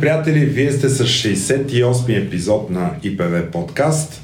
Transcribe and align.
Приятели! 0.00 0.38
Вие 0.38 0.72
сте 0.72 0.88
с 0.88 1.04
68-ми 1.04 2.14
епизод 2.14 2.70
на 2.70 2.90
ИПВ 3.02 3.50
подкаст. 3.52 4.22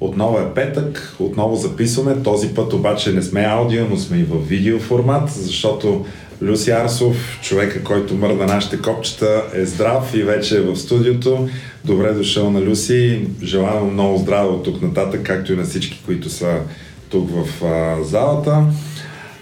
Отново 0.00 0.38
е 0.38 0.54
петък, 0.54 1.14
отново 1.18 1.56
записваме. 1.56 2.22
Този 2.22 2.48
път 2.48 2.72
обаче 2.72 3.12
не 3.12 3.22
сме 3.22 3.40
аудио, 3.40 3.86
но 3.90 3.96
сме 3.96 4.18
и 4.18 4.24
в 4.24 4.48
видео 4.48 4.80
формат, 4.80 5.30
защото 5.30 6.06
Люси 6.42 6.70
Арсов, 6.70 7.38
човека, 7.42 7.84
който 7.84 8.14
мърда 8.14 8.46
нашите 8.46 8.78
копчета, 8.78 9.42
е 9.54 9.66
здрав 9.66 10.14
и 10.14 10.22
вече 10.22 10.56
е 10.56 10.60
в 10.60 10.76
студиото. 10.76 11.48
Добре 11.84 12.12
дошъл 12.12 12.50
на 12.50 12.60
Люси. 12.60 13.20
Желавам 13.42 13.92
много 13.92 14.18
здраве 14.18 14.48
от 14.48 14.64
тук 14.64 14.82
нататък, 14.82 15.20
както 15.22 15.52
и 15.52 15.56
на 15.56 15.64
всички, 15.64 16.02
които 16.06 16.30
са 16.30 16.58
тук 17.08 17.30
в 17.30 17.64
а, 17.64 18.04
залата. 18.04 18.64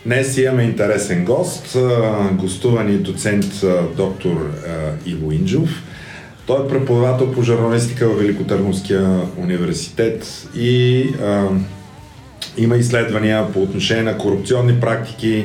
Днес 0.07 0.37
имаме 0.37 0.63
интересен 0.63 1.25
гост, 1.25 1.77
гостувани 2.33 2.97
доцент 2.97 3.47
доктор 3.97 4.51
Иво 5.07 5.33
Инджов. 5.33 5.83
Той 6.47 6.65
е 6.65 6.69
преподавател 6.69 7.33
по 7.33 7.43
журналистика 7.43 8.09
в 8.09 8.19
Великотърновския 8.19 9.21
университет 9.37 10.49
и 10.57 11.03
а, 11.23 11.49
има 12.59 12.77
изследвания 12.77 13.53
по 13.53 13.63
отношение 13.63 14.03
на 14.03 14.19
корупционни 14.19 14.81
практики, 14.81 15.45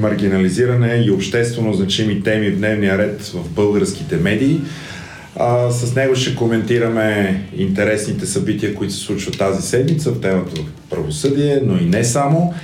маргинализиране 0.00 1.04
и 1.06 1.10
обществено 1.10 1.72
значими 1.72 2.22
теми 2.22 2.50
в 2.50 2.56
дневния 2.56 2.98
ред 2.98 3.22
в 3.22 3.50
българските 3.50 4.16
медии. 4.16 4.60
А, 5.36 5.70
с 5.70 5.94
него 5.94 6.16
ще 6.16 6.36
коментираме 6.36 7.40
интересните 7.56 8.26
събития, 8.26 8.74
които 8.74 8.94
се 8.94 9.00
случват 9.00 9.38
тази 9.38 9.62
седмица 9.68 10.10
в 10.10 10.20
темата 10.20 10.60
правосъдие, 10.90 11.60
но 11.64 11.76
и 11.76 11.84
не 11.84 12.04
само. 12.04 12.54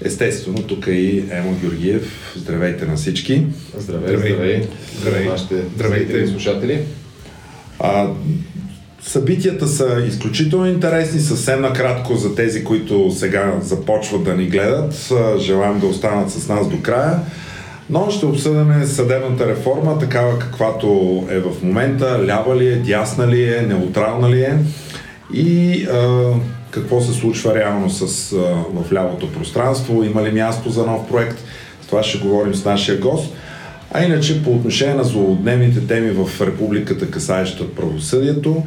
Естествено, 0.00 0.62
тук 0.62 0.86
е 0.86 0.90
и 0.90 1.24
Емо 1.30 1.56
Георгиев. 1.60 2.32
Здравейте 2.36 2.86
на 2.86 2.96
всички. 2.96 3.46
Здравей, 3.78 4.16
здравей. 4.16 4.62
Здравей. 5.00 5.28
Нашите 5.28 5.54
Здравейте. 5.74 6.26
слушатели. 6.26 6.80
А, 7.80 8.08
събитията 9.02 9.66
са 9.66 10.04
изключително 10.08 10.66
интересни. 10.66 11.20
Съвсем 11.20 11.60
накратко 11.60 12.16
за 12.16 12.34
тези, 12.34 12.64
които 12.64 13.10
сега 13.10 13.58
започват 13.62 14.24
да 14.24 14.34
ни 14.34 14.46
гледат. 14.46 15.12
Желаем 15.38 15.80
да 15.80 15.86
останат 15.86 16.30
с 16.30 16.48
нас 16.48 16.68
до 16.68 16.82
края. 16.82 17.20
Но 17.90 18.10
ще 18.10 18.26
обсъдим 18.26 18.84
съдебната 18.84 19.48
реформа, 19.48 19.98
такава 19.98 20.38
каквато 20.38 21.22
е 21.30 21.38
в 21.38 21.62
момента. 21.62 22.24
Лява 22.26 22.56
ли 22.56 22.66
е, 22.66 22.76
дясна 22.76 23.28
ли 23.28 23.54
е, 23.54 23.62
неутрална 23.62 24.30
ли 24.30 24.42
е. 24.42 24.58
И 25.34 25.84
а, 25.84 26.32
какво 26.74 27.00
се 27.00 27.12
случва 27.12 27.54
реално 27.54 27.90
с, 27.90 28.32
а, 28.32 28.36
в 28.74 28.92
лявото 28.92 29.32
пространство, 29.32 30.04
има 30.04 30.22
ли 30.22 30.32
място 30.32 30.70
за 30.70 30.86
нов 30.86 31.08
проект. 31.08 31.38
С 31.82 31.86
това 31.86 32.02
ще 32.02 32.18
говорим 32.18 32.54
с 32.54 32.64
нашия 32.64 32.98
гост. 32.98 33.32
А 33.92 34.04
иначе 34.04 34.44
по 34.44 34.50
отношение 34.50 34.94
на 34.94 35.04
злободневните 35.04 35.86
теми 35.86 36.10
в 36.10 36.40
републиката, 36.40 37.10
касаеща 37.10 37.74
правосъдието, 37.74 38.62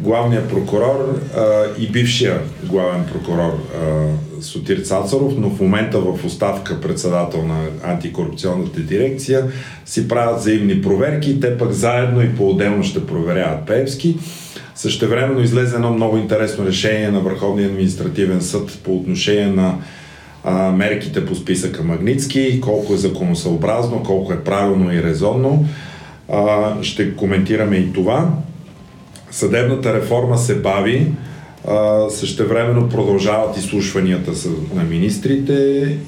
главният 0.00 0.48
прокурор 0.48 1.20
а, 1.36 1.64
и 1.78 1.88
бившия 1.88 2.40
главен 2.64 3.04
прокурор 3.12 3.52
а, 3.52 4.42
Сотир 4.42 4.78
Цацаров, 4.78 5.32
но 5.38 5.50
в 5.50 5.60
момента 5.60 6.00
в 6.00 6.24
оставка 6.24 6.80
председател 6.80 7.42
на 7.42 7.64
антикорупционната 7.84 8.80
дирекция, 8.80 9.44
си 9.86 10.08
правят 10.08 10.40
взаимни 10.40 10.82
проверки, 10.82 11.40
те 11.40 11.58
пък 11.58 11.72
заедно 11.72 12.22
и 12.22 12.36
по-отделно 12.36 12.82
ще 12.82 13.06
проверяват 13.06 13.66
Певски. 13.66 14.16
Същевременно 14.78 15.40
излезе 15.40 15.74
едно 15.74 15.92
много 15.92 16.16
интересно 16.16 16.66
решение 16.66 17.10
на 17.10 17.20
Върховния 17.20 17.68
административен 17.68 18.40
съд 18.40 18.78
по 18.84 18.96
отношение 18.96 19.46
на 19.46 19.74
а, 20.44 20.72
мерките 20.72 21.26
по 21.26 21.34
списъка 21.34 21.82
Магницки, 21.82 22.60
колко 22.60 22.94
е 22.94 22.96
законосъобразно, 22.96 24.02
колко 24.02 24.32
е 24.32 24.44
правилно 24.44 24.92
и 24.92 25.02
резонно. 25.02 25.64
А, 26.32 26.74
ще 26.82 27.16
коментираме 27.16 27.76
и 27.76 27.92
това. 27.92 28.30
Съдебната 29.30 29.94
реформа 29.94 30.38
се 30.38 30.60
бави, 30.60 31.12
а, 31.68 32.10
същевременно 32.10 32.88
продължават 32.88 33.56
изслушванията 33.56 34.32
на 34.74 34.82
министрите 34.82 35.52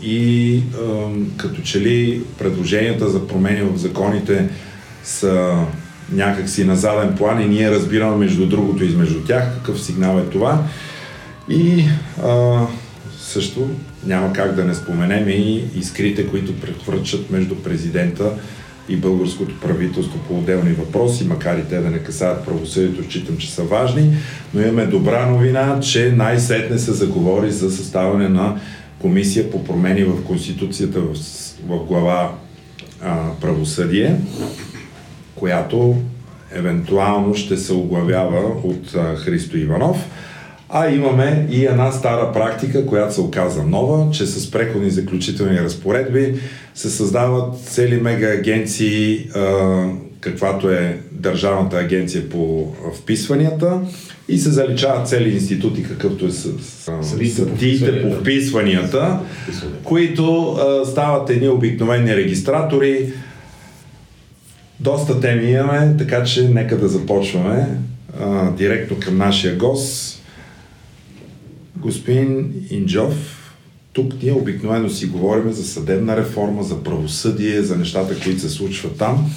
и 0.02 0.56
а, 0.56 1.08
като 1.36 1.62
че 1.62 1.80
ли 1.80 2.22
предложенията 2.38 3.08
за 3.08 3.26
промени 3.26 3.62
в 3.62 3.76
законите 3.76 4.48
са 5.04 5.56
някакси 6.12 6.64
на 6.64 6.76
заден 6.76 7.16
план 7.16 7.42
и 7.42 7.48
ние 7.48 7.70
разбираме 7.70 8.16
между 8.16 8.46
другото 8.46 8.84
и 8.84 8.96
между 8.96 9.20
тях 9.20 9.54
какъв 9.54 9.82
сигнал 9.82 10.18
е 10.18 10.30
това. 10.30 10.62
И 11.48 11.84
а, 12.24 12.66
също 13.18 13.68
няма 14.06 14.32
как 14.32 14.54
да 14.54 14.64
не 14.64 14.74
споменем 14.74 15.28
и 15.28 15.64
искрите, 15.76 16.26
които 16.26 16.60
прехвърчат 16.60 17.30
между 17.30 17.54
президента 17.54 18.32
и 18.88 18.96
българското 18.96 19.60
правителство 19.60 20.18
по 20.28 20.38
отделни 20.38 20.72
въпроси, 20.72 21.24
макар 21.24 21.58
и 21.58 21.68
те 21.68 21.78
да 21.78 21.90
не 21.90 21.98
касаят 21.98 22.44
правосъдието, 22.46 23.10
считам, 23.10 23.36
че 23.36 23.50
са 23.50 23.62
важни, 23.62 24.16
но 24.54 24.62
имаме 24.62 24.86
добра 24.86 25.26
новина, 25.26 25.80
че 25.80 26.12
най-сетне 26.16 26.78
се 26.78 26.92
заговори 26.92 27.50
за 27.50 27.70
съставане 27.70 28.28
на 28.28 28.60
комисия 28.98 29.50
по 29.50 29.64
промени 29.64 30.04
в 30.04 30.24
Конституцията 30.24 31.00
в, 31.00 31.14
в 31.68 31.84
глава 31.84 32.34
а, 33.02 33.30
правосъдие 33.40 34.16
която 35.40 35.96
евентуално 36.52 37.34
ще 37.34 37.56
се 37.56 37.72
оглавява 37.72 38.40
от 38.64 38.96
Христо 39.16 39.56
Иванов. 39.56 40.06
А 40.68 40.90
имаме 40.90 41.46
и 41.50 41.64
една 41.64 41.92
стара 41.92 42.32
практика, 42.32 42.86
която 42.86 43.14
се 43.14 43.20
оказа 43.20 43.62
нова, 43.62 44.10
че 44.12 44.26
с 44.26 44.50
преходни 44.50 44.90
заключителни 44.90 45.60
разпоредби 45.60 46.34
се 46.74 46.90
създават 46.90 47.60
цели 47.60 48.00
мега 48.00 48.32
агенции, 48.32 49.28
а, 49.34 49.84
каквато 50.20 50.70
е 50.70 50.98
Държавната 51.12 51.76
агенция 51.76 52.28
по 52.28 52.72
вписванията 52.98 53.80
и 54.28 54.38
се 54.38 54.50
заличават 54.50 55.08
цели 55.08 55.34
институти, 55.34 55.82
какъвто 55.82 56.26
е 56.26 56.30
с, 56.30 56.48
съдиите 57.02 58.02
по 58.02 58.14
вписванията, 58.14 59.18
които 59.84 60.56
стават 60.86 61.30
едни 61.30 61.48
обикновени 61.48 62.16
регистратори, 62.16 63.12
доста 64.80 65.20
теми 65.20 65.50
имаме, 65.50 65.94
така 65.98 66.24
че 66.24 66.48
нека 66.48 66.78
да 66.78 66.88
започваме 66.88 67.66
а, 68.20 68.50
директно 68.50 68.96
към 69.00 69.18
нашия 69.18 69.56
гост. 69.56 70.22
Господин 71.76 72.52
Инджов, 72.70 73.14
тук 73.92 74.22
ние 74.22 74.32
обикновено 74.32 74.90
си 74.90 75.06
говорим 75.06 75.52
за 75.52 75.64
съдебна 75.64 76.16
реформа, 76.16 76.62
за 76.62 76.82
правосъдие, 76.82 77.62
за 77.62 77.76
нещата, 77.76 78.20
които 78.24 78.40
се 78.40 78.48
случват 78.48 78.98
там. 78.98 79.30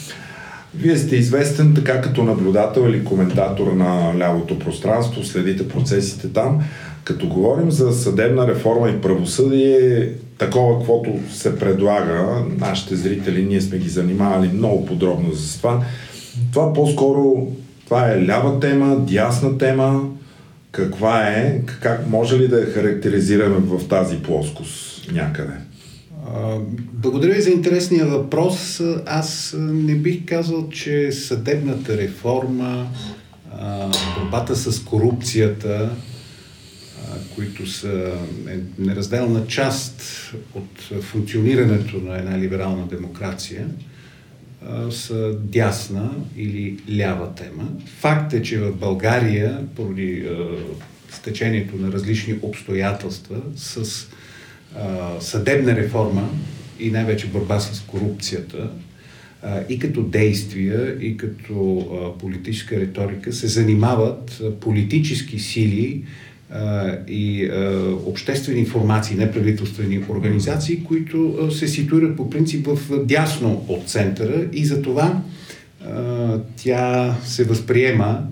Вие 0.76 0.98
сте 0.98 1.16
известен 1.16 1.74
така 1.76 2.02
като 2.02 2.24
наблюдател 2.24 2.82
или 2.82 3.04
коментатор 3.04 3.72
на 3.72 4.14
лявото 4.20 4.60
пространство, 4.60 5.24
следите 5.24 5.68
процесите 5.68 6.28
там. 6.28 6.62
Като 7.04 7.28
говорим 7.28 7.72
за 7.72 7.94
съдебна 7.94 8.48
реформа 8.48 8.90
и 8.90 9.02
правосъдие, 9.02 10.10
такова, 10.38 10.78
каквото 10.78 11.12
се 11.32 11.60
предлага, 11.60 12.46
нашите 12.58 12.96
зрители, 12.96 13.46
ние 13.46 13.62
сме 13.62 13.78
ги 13.78 13.90
занимавали 13.90 14.48
много 14.48 14.86
подробно 14.86 15.34
за 15.34 15.58
това. 15.58 15.86
Това 16.54 16.74
по-скоро, 16.74 17.48
това 17.86 18.12
е 18.12 18.26
лява 18.26 18.60
тема, 18.60 18.96
дясна 19.00 19.58
тема, 19.58 20.10
каква 20.72 21.28
е, 21.28 21.62
как 21.82 22.10
може 22.10 22.40
ли 22.40 22.48
да 22.48 22.60
я 22.60 22.66
характеризираме 22.66 23.58
в 23.58 23.88
тази 23.88 24.18
плоскост 24.18 25.12
някъде? 25.12 25.54
Благодаря 26.94 27.34
ви 27.34 27.42
за 27.42 27.50
интересния 27.50 28.06
въпрос. 28.06 28.82
Аз 29.06 29.56
не 29.60 29.96
бих 29.96 30.26
казал, 30.26 30.70
че 30.70 31.12
съдебната 31.12 31.98
реформа, 31.98 32.88
борбата 34.18 34.56
с 34.56 34.80
корупцията, 34.80 35.90
които 37.36 37.68
са 37.68 38.14
е, 38.50 38.82
неразделна 38.82 39.48
част 39.48 40.04
от 40.54 41.02
функционирането 41.04 41.98
на 41.98 42.18
една 42.18 42.40
либерална 42.40 42.88
демокрация, 42.88 43.68
са 44.92 45.34
дясна 45.40 46.12
или 46.38 46.78
лява 46.98 47.36
тема. 47.36 47.68
Факт 47.86 48.34
е, 48.34 48.42
че 48.42 48.60
в 48.60 48.76
България, 48.76 49.66
поради 49.76 50.26
стечението 51.12 51.76
на 51.76 51.92
различни 51.92 52.36
обстоятелства, 52.42 53.42
с 53.56 54.08
съдебна 55.20 55.76
реформа 55.76 56.30
и 56.80 56.92
най-вече 56.92 57.28
борба 57.28 57.60
с 57.60 57.80
корупцията, 57.80 58.70
и 59.70 59.80
като 59.80 60.04
действия, 60.04 60.98
и 61.02 61.18
като 61.18 62.16
политическа 62.20 62.80
риторика 62.80 63.34
се 63.34 63.48
занимават 63.48 64.42
политически 64.60 65.40
сили, 65.40 66.04
и 67.08 67.50
обществени 68.06 68.66
формации, 68.66 69.18
неправителствени 69.18 70.06
организации, 70.10 70.84
които 70.84 71.48
се 71.52 71.68
ситуират 71.68 72.18
по 72.18 72.30
принцип 72.30 72.68
в 72.68 73.06
дясно 73.06 73.66
от 73.68 73.88
центъра 73.88 74.46
и 74.54 74.66
за 74.66 74.82
това 74.82 75.22
тя 76.56 77.16
се 77.24 77.44
възприема 77.44 78.24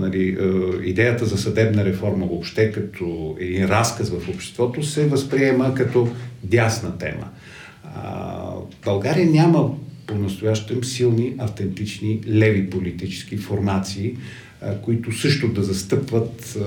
нали, 0.00 0.38
идеята 0.84 1.24
за 1.24 1.38
съдебна 1.38 1.84
реформа 1.84 2.26
въобще 2.26 2.72
като 2.72 3.36
един 3.40 3.64
разказ 3.64 4.10
в 4.10 4.28
обществото 4.28 4.82
се 4.82 5.06
възприема 5.06 5.74
като 5.74 6.08
дясна 6.42 6.98
тема. 6.98 7.28
България 8.84 9.30
няма 9.30 9.70
по-настоящем 10.06 10.84
силни, 10.84 11.34
автентични, 11.38 12.20
леви 12.28 12.70
политически 12.70 13.36
формации, 13.36 14.16
които 14.82 15.12
също 15.12 15.48
да 15.48 15.62
застъпват 15.62 16.58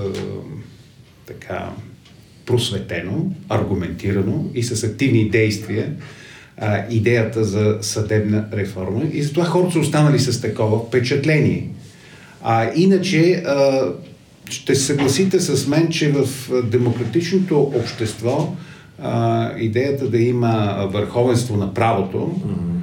така 1.26 1.70
просветено, 2.46 3.32
аргументирано 3.48 4.50
и 4.54 4.62
с 4.62 4.84
активни 4.84 5.30
действия 5.30 5.92
идеята 6.90 7.44
за 7.44 7.78
съдебна 7.80 8.44
реформа. 8.52 9.02
И 9.12 9.22
затова 9.22 9.44
хората 9.44 9.72
са 9.72 9.78
останали 9.78 10.18
с 10.18 10.40
такова 10.40 10.78
впечатление. 10.78 11.68
А, 12.42 12.70
иначе 12.76 13.32
а, 13.32 13.88
ще 14.50 14.74
съгласите 14.74 15.40
с 15.40 15.66
мен, 15.66 15.88
че 15.88 16.12
в 16.12 16.28
демократичното 16.64 17.60
общество 17.60 18.56
идеята 19.58 20.08
да 20.08 20.18
има 20.18 20.86
върховенство 20.92 21.56
на 21.56 21.74
правото, 21.74 22.18
mm-hmm. 22.18 22.77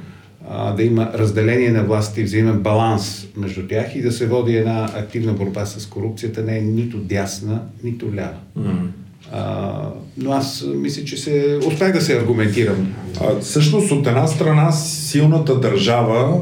А, 0.50 0.72
да 0.72 0.82
има 0.82 1.10
разделение 1.14 1.70
на 1.70 1.82
власти, 1.82 2.22
взаимен 2.22 2.58
баланс 2.58 3.26
между 3.36 3.68
тях 3.68 3.96
и 3.96 4.02
да 4.02 4.12
се 4.12 4.26
води 4.26 4.56
една 4.56 4.90
активна 4.96 5.32
борба 5.32 5.66
с 5.66 5.86
корупцията 5.86 6.42
не 6.42 6.58
е 6.58 6.60
нито 6.60 6.98
дясна, 6.98 7.60
нито 7.84 8.06
лява. 8.14 8.36
Mm-hmm. 8.58 8.86
А, 9.32 9.72
но 10.16 10.32
аз 10.32 10.64
мисля, 10.74 11.04
че 11.04 11.16
се 11.16 11.58
успях 11.66 11.92
да 11.92 12.00
се 12.00 12.18
аргументирам. 12.18 12.94
А, 13.20 13.40
всъщност, 13.40 13.92
от 13.92 14.06
една 14.06 14.26
страна, 14.26 14.72
силната 14.72 15.60
държава 15.60 16.40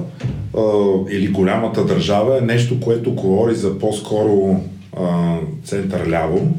а, 0.57 0.61
или 1.11 1.29
голямата 1.29 1.85
държава 1.85 2.39
е 2.39 2.41
нещо, 2.41 2.81
което 2.81 3.15
говори 3.15 3.55
за 3.55 3.79
по-скоро 3.79 4.61
център-ляво, 5.65 6.55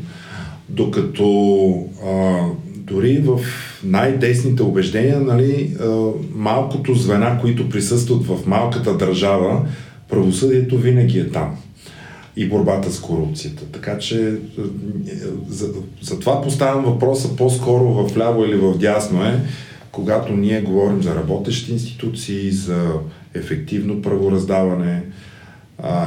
докато 0.70 1.86
а, 2.06 2.38
дори 2.78 3.18
в 3.18 3.40
най-десните 3.86 4.64
убеждения, 4.64 5.20
нали, 5.20 5.78
малкото 6.36 6.94
звена, 6.94 7.38
които 7.42 7.70
присъстват 7.70 8.26
в 8.26 8.48
малката 8.48 8.98
държава, 8.98 9.66
правосъдието 10.10 10.78
винаги 10.78 11.20
е 11.20 11.30
там 11.30 11.56
и 12.38 12.50
борбата 12.50 12.92
с 12.92 13.00
корупцията. 13.00 13.66
Така 13.66 13.98
че 13.98 14.36
за, 15.48 15.70
за 16.02 16.20
поставям 16.20 16.86
въпроса 16.86 17.36
по-скоро 17.36 17.84
в 17.84 18.18
ляво 18.18 18.46
или 18.46 18.56
в 18.56 18.78
дясно 18.78 19.26
е, 19.26 19.40
когато 19.92 20.34
ние 20.34 20.62
говорим 20.62 21.04
за 21.04 21.16
работещи 21.16 21.72
институции, 21.72 22.52
за 22.52 22.92
ефективно 23.34 24.02
правораздаване, 24.02 25.02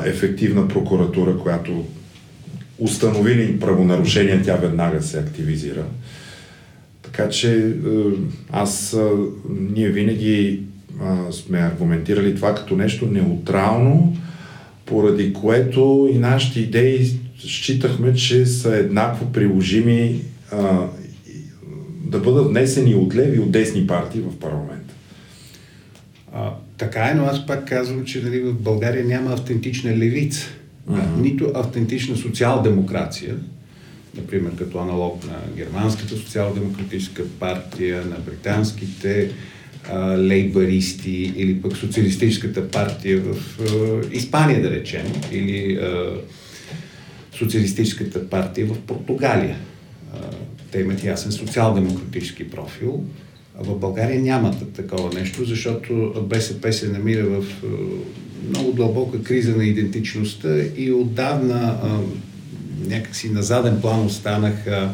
ефективна 0.04 0.69
прокуратура, 0.69 1.38
която 1.38 1.84
установили 2.78 3.60
правонарушения, 3.60 4.42
тя 4.44 4.56
веднага 4.56 5.02
се 5.02 5.19
активизира. 5.19 5.84
Така 7.19 7.31
че 7.31 7.73
аз, 8.50 8.97
ние 9.49 9.88
винаги 9.88 10.62
сме 11.31 11.59
аргументирали 11.59 12.35
това 12.35 12.55
като 12.55 12.76
нещо 12.76 13.06
неутрално, 13.06 14.17
поради 14.87 15.32
което 15.32 16.11
и 16.12 16.19
нашите 16.19 16.61
идеи 16.61 17.11
считахме, 17.38 18.15
че 18.15 18.47
са 18.47 18.76
еднакво 18.76 19.32
приложими 19.32 20.20
а, 20.53 20.87
да 22.05 22.19
бъдат 22.19 22.49
внесени 22.49 22.94
от 22.94 23.15
леви 23.15 23.37
и 23.37 23.41
от 23.41 23.50
десни 23.50 23.87
партии 23.87 24.21
в 24.21 24.38
парламента. 24.38 24.94
А, 26.32 26.53
така 26.76 27.11
е, 27.11 27.14
но 27.14 27.25
аз 27.25 27.47
пак 27.47 27.69
казвам, 27.69 28.05
че 28.05 28.23
нали, 28.23 28.41
в 28.41 28.55
България 28.55 29.05
няма 29.05 29.32
автентична 29.32 29.97
левица, 29.97 30.49
uh-huh. 30.91 31.21
нито 31.21 31.53
автентична 31.55 32.17
социал-демокрация, 32.17 33.35
например 34.16 34.52
като 34.56 34.78
аналог 34.78 35.25
на 35.26 35.38
германската 35.56 36.16
социал-демократическа 36.16 37.25
партия, 37.40 38.05
на 38.05 38.16
британските 38.16 39.31
лейбаристи 40.16 41.32
или 41.37 41.62
пък 41.62 41.76
социалистическата 41.76 42.69
партия 42.69 43.20
в 43.20 43.60
а, 43.60 44.00
Испания, 44.16 44.62
да 44.62 44.70
речем, 44.70 45.06
или 45.32 45.76
а, 45.76 46.10
социалистическата 47.38 48.28
партия 48.28 48.66
в 48.66 48.78
Португалия. 48.78 49.56
Те 50.70 50.81
имат 50.81 51.04
ясен 51.04 51.32
социал-демократически 51.32 52.50
профил. 52.50 53.04
А 53.61 53.64
в 53.64 53.78
България 53.78 54.20
няма 54.20 54.54
такова 54.76 55.20
нещо, 55.20 55.44
защото 55.44 56.26
БСП 56.28 56.72
се 56.72 56.88
намира 56.88 57.26
в 57.26 57.44
много 58.49 58.72
дълбока 58.72 59.22
криза 59.22 59.56
на 59.56 59.64
идентичността 59.64 60.49
и 60.76 60.93
отдавна 60.93 61.78
някакси 62.86 63.30
на 63.30 63.42
заден 63.42 63.80
план 63.80 64.06
останаха 64.06 64.88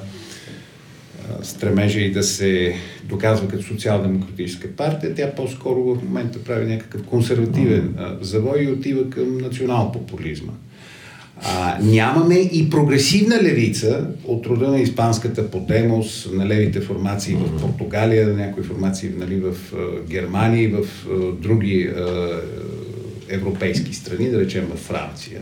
стремежа 1.43 2.01
и 2.01 2.13
да 2.13 2.23
се 2.23 2.75
доказва 3.05 3.49
като 3.49 3.63
социал-демократическа 3.63 4.69
партия, 4.69 5.15
тя 5.15 5.35
по-скоро 5.35 5.83
в 5.83 6.03
момента 6.05 6.45
прави 6.45 6.67
някакъв 6.67 7.03
консервативен 7.03 7.95
завой 8.21 8.63
и 8.63 8.73
отива 8.73 9.11
към 9.11 9.39
национал-популизма. 9.39 10.53
А, 11.43 11.79
нямаме 11.83 12.35
и 12.35 12.71
прогресивна 12.71 13.43
левица 13.43 14.07
от 14.25 14.47
рода 14.47 14.69
на 14.69 14.81
испанската 14.81 15.51
Подемос, 15.51 16.29
на 16.33 16.47
левите 16.47 16.81
формации 16.81 17.35
в 17.35 17.61
Португалия, 17.61 18.29
на 18.29 18.35
някои 18.35 18.63
формации 18.63 19.11
нали, 19.19 19.41
в 19.41 19.55
Германия 20.09 20.63
и 20.63 20.69
в 20.69 20.87
други 21.41 21.91
европейски 23.29 23.95
страни, 23.95 24.31
да 24.31 24.41
речем 24.41 24.69
в 24.75 24.79
Франция. 24.79 25.41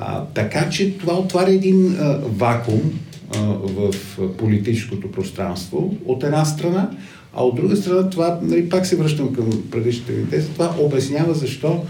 А, 0.00 0.24
така 0.24 0.70
че 0.70 0.98
това 0.98 1.14
отваря 1.14 1.50
един 1.50 1.76
uh, 1.76 2.18
вакуум, 2.22 2.92
в 3.38 3.94
политическото 4.38 5.12
пространство, 5.12 5.96
от 6.06 6.22
една 6.22 6.44
страна, 6.44 6.90
а 7.34 7.44
от 7.44 7.54
друга 7.54 7.76
страна 7.76 8.10
това, 8.10 8.38
нали, 8.42 8.68
пак 8.68 8.86
се 8.86 8.96
връщам 8.96 9.32
към 9.32 9.62
предишните 9.70 10.12
ми 10.12 10.30
тези, 10.30 10.48
това 10.48 10.74
обяснява 10.80 11.34
защо 11.34 11.84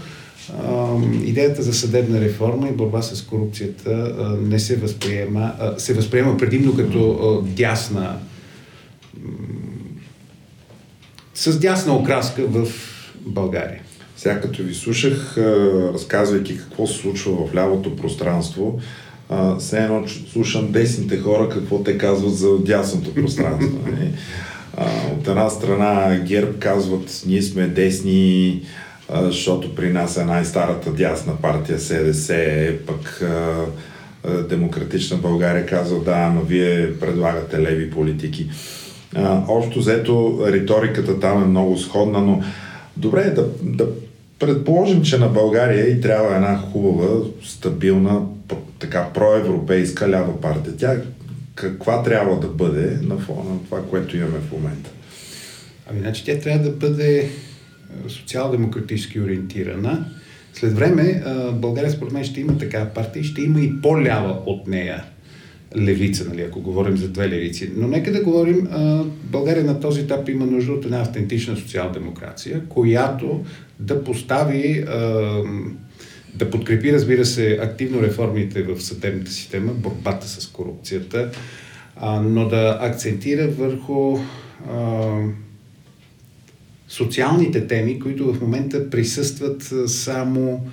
а, 0.53 0.87
идеята 1.23 1.61
за 1.61 1.73
съдебна 1.73 2.21
реформа 2.21 2.69
и 2.69 2.71
борба 2.71 3.01
с 3.01 3.21
корупцията 3.21 3.91
а, 3.91 4.37
не 4.47 4.59
се 4.59 4.75
възприема, 4.75 5.53
а, 5.59 5.79
се 5.79 5.93
възприема 5.93 6.37
предимно 6.37 6.75
като 6.75 7.11
а, 7.11 7.47
дясна 7.49 8.17
с 11.33 11.59
дясна 11.59 11.95
окраска 11.95 12.43
в 12.47 12.67
България. 13.25 13.81
Сега 14.25 14.41
като 14.41 14.63
ви 14.63 14.73
слушах, 14.73 15.37
разказвайки 15.93 16.57
какво 16.57 16.87
се 16.87 16.97
случва 16.97 17.47
в 17.47 17.55
лявото 17.55 17.95
пространство, 17.95 18.79
все 19.59 19.83
едно 19.83 20.03
слушам 20.07 20.71
десните 20.71 21.17
хора 21.17 21.49
какво 21.49 21.83
те 21.83 21.97
казват 21.97 22.35
за 22.35 22.59
дясното 22.59 23.13
пространство. 23.13 23.79
Не? 23.85 23.91
Нали? 23.91 24.11
От 25.19 25.27
една 25.27 25.49
страна 25.49 26.19
ГЕРБ 26.27 26.59
казват, 26.59 27.23
ние 27.27 27.41
сме 27.41 27.67
десни, 27.67 28.61
защото 29.13 29.75
при 29.75 29.93
нас 29.93 30.17
е 30.17 30.25
най-старата 30.25 30.91
дясна 30.91 31.35
партия 31.41 31.79
СДС, 31.79 32.73
пък 32.87 33.23
Демократична 34.49 35.17
България 35.17 35.65
казва, 35.65 36.03
да, 36.03 36.29
но 36.29 36.41
вие 36.41 36.99
предлагате 36.99 37.61
леви 37.61 37.91
политики. 37.91 38.49
Общо 39.47 39.79
взето 39.79 40.39
риториката 40.47 41.19
там 41.19 41.43
е 41.43 41.47
много 41.47 41.77
сходна, 41.77 42.21
но 42.21 42.43
добре 42.97 43.21
е 43.21 43.29
да, 43.29 43.47
да 43.63 43.87
предположим, 44.39 45.01
че 45.01 45.17
на 45.17 45.27
България 45.27 45.89
и 45.89 46.01
трябва 46.01 46.35
една 46.35 46.57
хубава, 46.57 47.25
стабилна, 47.43 48.21
така 48.79 49.09
проевропейска 49.13 50.09
лява 50.09 50.41
партия. 50.41 50.73
Тя 50.77 50.95
каква 51.55 52.03
трябва 52.03 52.39
да 52.39 52.47
бъде 52.47 52.99
на 53.01 53.17
фона 53.17 53.49
на 53.49 53.63
това, 53.65 53.83
което 53.89 54.17
имаме 54.17 54.39
в 54.39 54.51
момента? 54.51 54.89
Ами, 55.89 55.99
значи 55.99 56.25
тя 56.25 56.39
трябва 56.39 56.63
да 56.63 56.71
бъде 56.71 57.17
е, 57.17 57.29
социал-демократически 58.09 59.21
ориентирана. 59.21 60.05
След 60.53 60.73
време 60.73 61.23
България 61.53 61.91
според 61.91 62.13
мен 62.13 62.23
ще 62.23 62.39
има 62.39 62.57
такава 62.57 62.85
партия 62.85 63.21
и 63.21 63.23
ще 63.23 63.41
има 63.41 63.59
и 63.59 63.81
по-лява 63.81 64.39
от 64.45 64.67
нея 64.67 65.03
левица, 65.77 66.29
нали, 66.29 66.41
ако 66.41 66.61
говорим 66.61 66.97
за 66.97 67.07
две 67.07 67.29
левици. 67.29 67.71
Но 67.75 67.87
нека 67.87 68.11
да 68.11 68.23
говорим, 68.23 68.67
а, 68.71 69.03
България 69.23 69.63
на 69.63 69.79
този 69.79 70.01
етап 70.01 70.29
има 70.29 70.45
нужда 70.45 70.73
от 70.73 70.85
една 70.85 71.01
автентична 71.01 71.57
социал-демокрация, 71.57 72.61
която 72.69 73.43
да 73.79 74.03
постави, 74.03 74.85
а, 74.87 74.99
да 76.35 76.49
подкрепи, 76.49 76.93
разбира 76.93 77.25
се, 77.25 77.59
активно 77.61 78.01
реформите 78.01 78.63
в 78.63 78.81
съдебната 78.81 79.31
система, 79.31 79.71
борбата 79.71 80.27
с 80.27 80.47
корупцията, 80.47 81.31
а, 81.95 82.21
но 82.21 82.47
да 82.47 82.77
акцентира 82.81 83.47
върху 83.47 84.17
а, 84.71 85.17
социалните 86.87 87.67
теми, 87.67 87.99
които 87.99 88.33
в 88.33 88.41
момента 88.41 88.89
присъстват 88.89 89.73
само 89.87 90.67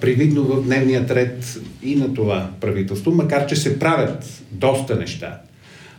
привидно 0.00 0.42
в 0.42 0.64
дневния 0.64 1.08
ред 1.08 1.60
и 1.82 1.96
на 1.96 2.14
това 2.14 2.50
правителство, 2.60 3.10
макар 3.10 3.46
че 3.46 3.56
се 3.56 3.78
правят 3.78 4.42
доста 4.50 4.96
неща. 4.96 5.40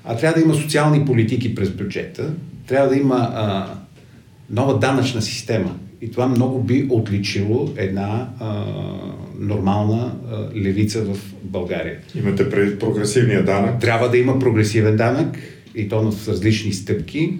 А 0.06 0.16
трябва 0.16 0.40
да 0.40 0.46
има 0.46 0.56
социални 0.56 1.06
политики 1.06 1.56
през 1.56 1.70
бюджета, 1.70 2.34
трябва 2.68 2.90
да 2.90 2.96
има 2.96 3.32
а, 3.34 3.74
нова 4.50 4.80
данъчна 4.80 5.22
система. 5.22 5.76
И 6.02 6.12
това 6.12 6.28
много 6.28 6.64
би 6.64 6.88
отличило 6.90 7.70
една 7.78 8.30
а, 8.40 8.66
нормална 9.40 10.12
а, 10.32 10.60
левица 10.60 11.02
в 11.02 11.18
България. 11.44 11.98
Имате 12.16 12.50
пред 12.50 12.80
прогресивния 12.80 13.46
данък? 13.46 13.80
Трябва 13.80 14.10
да 14.10 14.18
има 14.18 14.40
прогресивен 14.40 14.96
данък 14.96 15.38
и 15.76 15.90
то 15.90 16.12
с 16.12 16.28
различни 16.28 16.74
стъпки. 16.74 17.34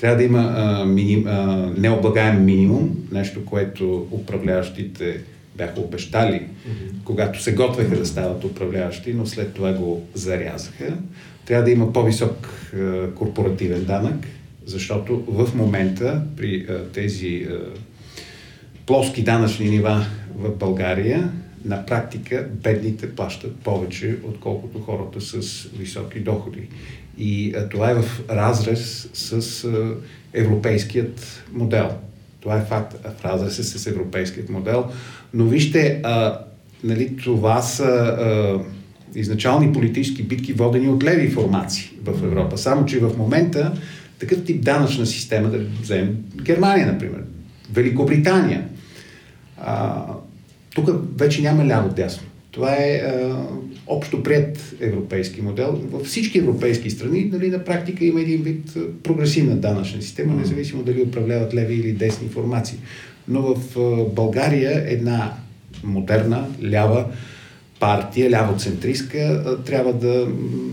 Трябва 0.00 0.16
да 0.16 0.22
има 0.22 0.54
а, 0.56 0.84
миним, 0.84 1.26
а, 1.26 1.70
необлагаем 1.76 2.44
минимум, 2.44 2.96
нещо, 3.12 3.44
което 3.44 4.06
управляващите 4.10 5.20
бяха 5.58 5.80
обещали, 5.80 6.40
mm-hmm. 6.40 7.04
когато 7.04 7.42
се 7.42 7.54
готвеха 7.54 7.96
да 7.98 8.06
стават 8.06 8.44
управляващи, 8.44 9.14
но 9.14 9.26
след 9.26 9.54
това 9.54 9.72
го 9.72 10.08
зарязаха. 10.14 10.96
Трябва 11.46 11.64
да 11.64 11.70
има 11.70 11.92
по-висок 11.92 12.48
а, 12.74 13.10
корпоративен 13.14 13.84
данък, 13.84 14.26
защото 14.66 15.24
в 15.28 15.54
момента 15.54 16.22
при 16.36 16.66
а, 16.68 16.84
тези 16.92 17.46
а, 17.50 17.54
плоски 18.86 19.22
данъчни 19.22 19.70
нива 19.70 20.06
в 20.34 20.56
България 20.56 21.32
на 21.64 21.86
практика 21.86 22.48
бедните 22.62 23.14
плащат 23.14 23.56
повече, 23.56 24.16
отколкото 24.24 24.78
хората 24.78 25.20
с 25.20 25.62
високи 25.78 26.20
доходи. 26.20 26.68
И 27.18 27.54
а, 27.56 27.68
това 27.68 27.90
е 27.90 27.94
в 27.94 28.22
разрез 28.30 29.08
с 29.12 29.64
а, 29.64 29.94
европейският 30.32 31.44
модел. 31.52 31.90
Това 32.40 32.56
е 32.56 32.64
факт. 32.64 32.96
В 33.20 33.24
разрез 33.24 33.58
е 33.58 33.62
с 33.62 33.86
европейският 33.86 34.50
модел. 34.50 34.84
Но 35.34 35.44
вижте, 35.44 36.00
а, 36.04 36.38
нали, 36.84 37.16
това 37.16 37.62
са 37.62 37.84
а, 37.84 38.58
изначални 39.14 39.72
политически 39.72 40.22
битки, 40.22 40.52
водени 40.52 40.88
от 40.88 41.04
леви 41.04 41.30
формации 41.30 41.90
в 42.04 42.24
Европа. 42.24 42.58
Само, 42.58 42.86
че 42.86 43.00
в 43.00 43.18
момента 43.18 43.72
такъв 44.18 44.44
тип 44.44 44.64
данъчна 44.64 45.06
система, 45.06 45.48
да 45.48 45.58
вземем 45.82 46.16
Германия, 46.42 46.92
например, 46.92 47.22
Великобритания, 47.72 48.68
а, 49.60 50.04
тук 50.74 50.90
вече 51.16 51.42
няма 51.42 51.64
ляво-дясно. 51.64 52.27
Това 52.58 52.76
е 52.76 52.94
а, 52.94 53.36
общо 53.86 54.22
прият 54.22 54.74
европейски 54.80 55.42
модел. 55.42 55.80
Във 55.90 56.06
всички 56.06 56.38
европейски 56.38 56.90
страни 56.90 57.30
нали, 57.32 57.50
на 57.50 57.64
практика 57.64 58.04
има 58.04 58.20
един 58.20 58.42
вид 58.42 58.76
прогресивна 59.02 59.56
данъчна 59.56 60.02
система, 60.02 60.34
независимо 60.34 60.82
дали 60.82 61.02
управляват 61.02 61.54
леви 61.54 61.74
или 61.74 61.92
десни 61.92 62.28
формации. 62.28 62.78
Но 63.28 63.42
в 63.42 63.78
а, 63.78 64.14
България 64.14 64.84
една 64.86 65.32
модерна, 65.84 66.46
лява 66.70 67.04
партия, 67.80 68.30
лявоцентристка, 68.30 69.18
а, 69.18 69.56
трябва 69.64 69.92
да 69.92 70.26
м, 70.26 70.70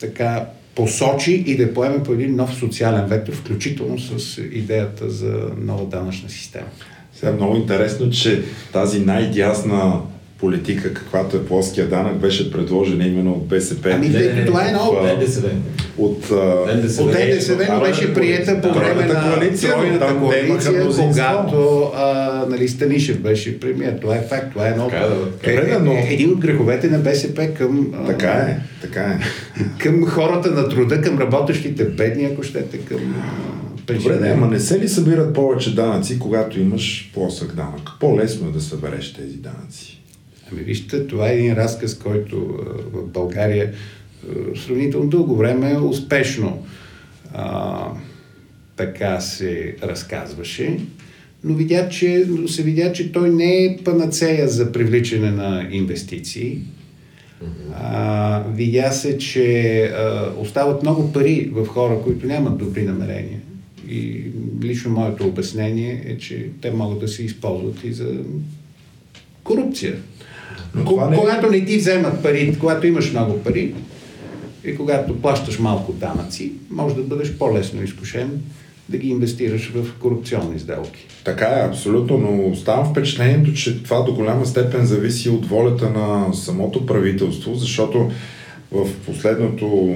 така 0.00 0.46
посочи 0.74 1.44
и 1.46 1.56
да 1.56 1.74
поеме 1.74 2.02
по 2.02 2.12
един 2.12 2.36
нов 2.36 2.54
социален 2.54 3.06
вектор, 3.06 3.32
включително 3.32 3.98
с 3.98 4.38
идеята 4.52 5.10
за 5.10 5.50
нова 5.58 5.86
данъчна 5.86 6.28
система. 6.28 6.68
Сега 7.14 7.32
е 7.32 7.34
много 7.34 7.56
интересно, 7.56 8.10
че 8.10 8.42
тази 8.72 9.00
най-дясна 9.00 10.00
политика, 10.40 10.94
каквато 10.94 11.36
е 11.36 11.44
плоския 11.44 11.88
данък, 11.88 12.16
беше 12.16 12.52
предложена 12.52 13.06
именно 13.06 13.32
от 13.32 13.46
БСП. 13.46 13.90
Ами, 13.94 14.08
не, 14.08 14.18
не, 14.18 14.44
това 14.44 14.68
е 14.68 14.70
много. 14.72 14.96
От 14.96 15.20
НДСВ. 15.20 15.48
От, 15.98 16.30
НДСВ, 16.76 17.02
от 17.02 17.12
НДСВ 17.12 17.66
но 17.70 17.80
беше 17.80 18.14
приета 18.14 18.60
по 18.60 18.72
време 18.72 19.06
на 19.06 19.22
коалиция, 19.22 19.72
тройната 19.72 20.16
коалиция, 20.18 20.86
когато 20.88 21.90
а, 21.94 22.46
нали, 22.48 22.68
Станишев 22.68 23.20
беше 23.20 23.60
премиер. 23.60 23.98
Това 24.00 24.16
е 24.16 24.22
факт, 24.22 24.52
това 24.52 24.68
е 24.68 24.74
много. 24.74 24.90
Е, 25.42 25.54
е, 25.54 25.78
но... 25.78 25.92
е, 25.92 26.08
един 26.10 26.30
от 26.30 26.38
греховете 26.38 26.88
на 26.88 26.98
БСП 26.98 27.48
към... 27.58 27.94
А, 27.94 28.06
така 28.06 28.30
е, 28.30 28.60
така 28.82 29.00
е. 29.00 29.18
към 29.78 30.06
хората 30.06 30.50
на 30.50 30.68
труда, 30.68 31.00
към 31.00 31.18
работещите 31.18 31.84
бедни, 31.84 32.24
ако 32.24 32.42
щете, 32.42 32.78
към... 32.78 33.14
Добре, 33.86 34.16
не, 34.20 34.28
ама 34.28 34.46
не 34.46 34.60
се 34.60 34.80
ли 34.80 34.88
събират 34.88 35.34
повече 35.34 35.74
данъци, 35.74 36.18
когато 36.18 36.60
имаш 36.60 37.10
плосък 37.14 37.54
данък? 37.54 37.90
По-лесно 38.00 38.48
е 38.48 38.52
да 38.52 38.60
събереш 38.60 39.12
тези 39.12 39.36
данъци. 39.36 39.99
Ами 40.52 40.62
вижте, 40.62 41.06
това 41.06 41.30
е 41.30 41.34
един 41.34 41.52
разказ, 41.52 41.98
който 41.98 42.64
в 42.92 43.06
България 43.06 43.72
сравнително 44.66 45.08
дълго 45.08 45.36
време 45.36 45.78
успешно 45.78 46.66
а, 47.34 47.86
така 48.76 49.20
се 49.20 49.76
разказваше, 49.82 50.78
но 51.44 51.54
видя, 51.54 51.88
че, 51.88 52.26
се 52.46 52.62
видя, 52.62 52.92
че 52.92 53.12
той 53.12 53.30
не 53.30 53.64
е 53.64 53.78
панацея 53.84 54.48
за 54.48 54.72
привличане 54.72 55.30
на 55.30 55.68
инвестиции. 55.70 56.58
А, 57.74 58.42
видя 58.54 58.92
се, 58.92 59.18
че 59.18 59.82
а, 59.84 60.32
остават 60.38 60.82
много 60.82 61.12
пари 61.12 61.50
в 61.52 61.66
хора, 61.66 62.00
които 62.04 62.26
нямат 62.26 62.58
добри 62.58 62.82
намерения. 62.82 63.40
И 63.88 64.22
лично 64.62 64.90
моето 64.90 65.26
обяснение 65.26 66.02
е, 66.06 66.18
че 66.18 66.46
те 66.60 66.70
могат 66.70 67.00
да 67.00 67.08
се 67.08 67.22
използват 67.22 67.84
и 67.84 67.92
за 67.92 68.08
корупция. 69.44 69.94
Но 70.74 70.84
Ко- 70.84 71.10
не... 71.10 71.16
Е- 71.16 71.18
когато 71.18 71.50
не 71.50 71.64
ти 71.64 71.76
вземат 71.76 72.22
пари, 72.22 72.56
когато 72.60 72.86
имаш 72.86 73.10
много 73.10 73.38
пари 73.38 73.74
и 74.64 74.76
когато 74.76 75.20
плащаш 75.20 75.58
малко 75.58 75.92
данъци, 75.92 76.52
може 76.70 76.94
да 76.94 77.02
бъдеш 77.02 77.32
по-лесно 77.32 77.82
изкушен 77.82 78.42
да 78.88 78.98
ги 78.98 79.08
инвестираш 79.08 79.72
в 79.74 79.98
корупционни 79.98 80.60
сделки. 80.60 81.06
Така 81.24 81.46
е, 81.46 81.68
абсолютно, 81.68 82.18
но 82.18 82.48
оставам 82.50 82.90
впечатлението, 82.90 83.54
че 83.54 83.82
това 83.82 84.00
до 84.00 84.14
голяма 84.14 84.46
степен 84.46 84.86
зависи 84.86 85.28
от 85.28 85.46
волята 85.46 85.90
на 85.90 86.34
самото 86.34 86.86
правителство, 86.86 87.54
защото 87.54 88.10
в 88.72 88.88
последното 89.06 89.94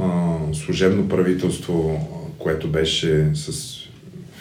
а, 0.00 0.36
служебно 0.52 1.08
правителство 1.08 2.00
което 2.44 2.68
беше 2.68 3.30
с 3.34 3.76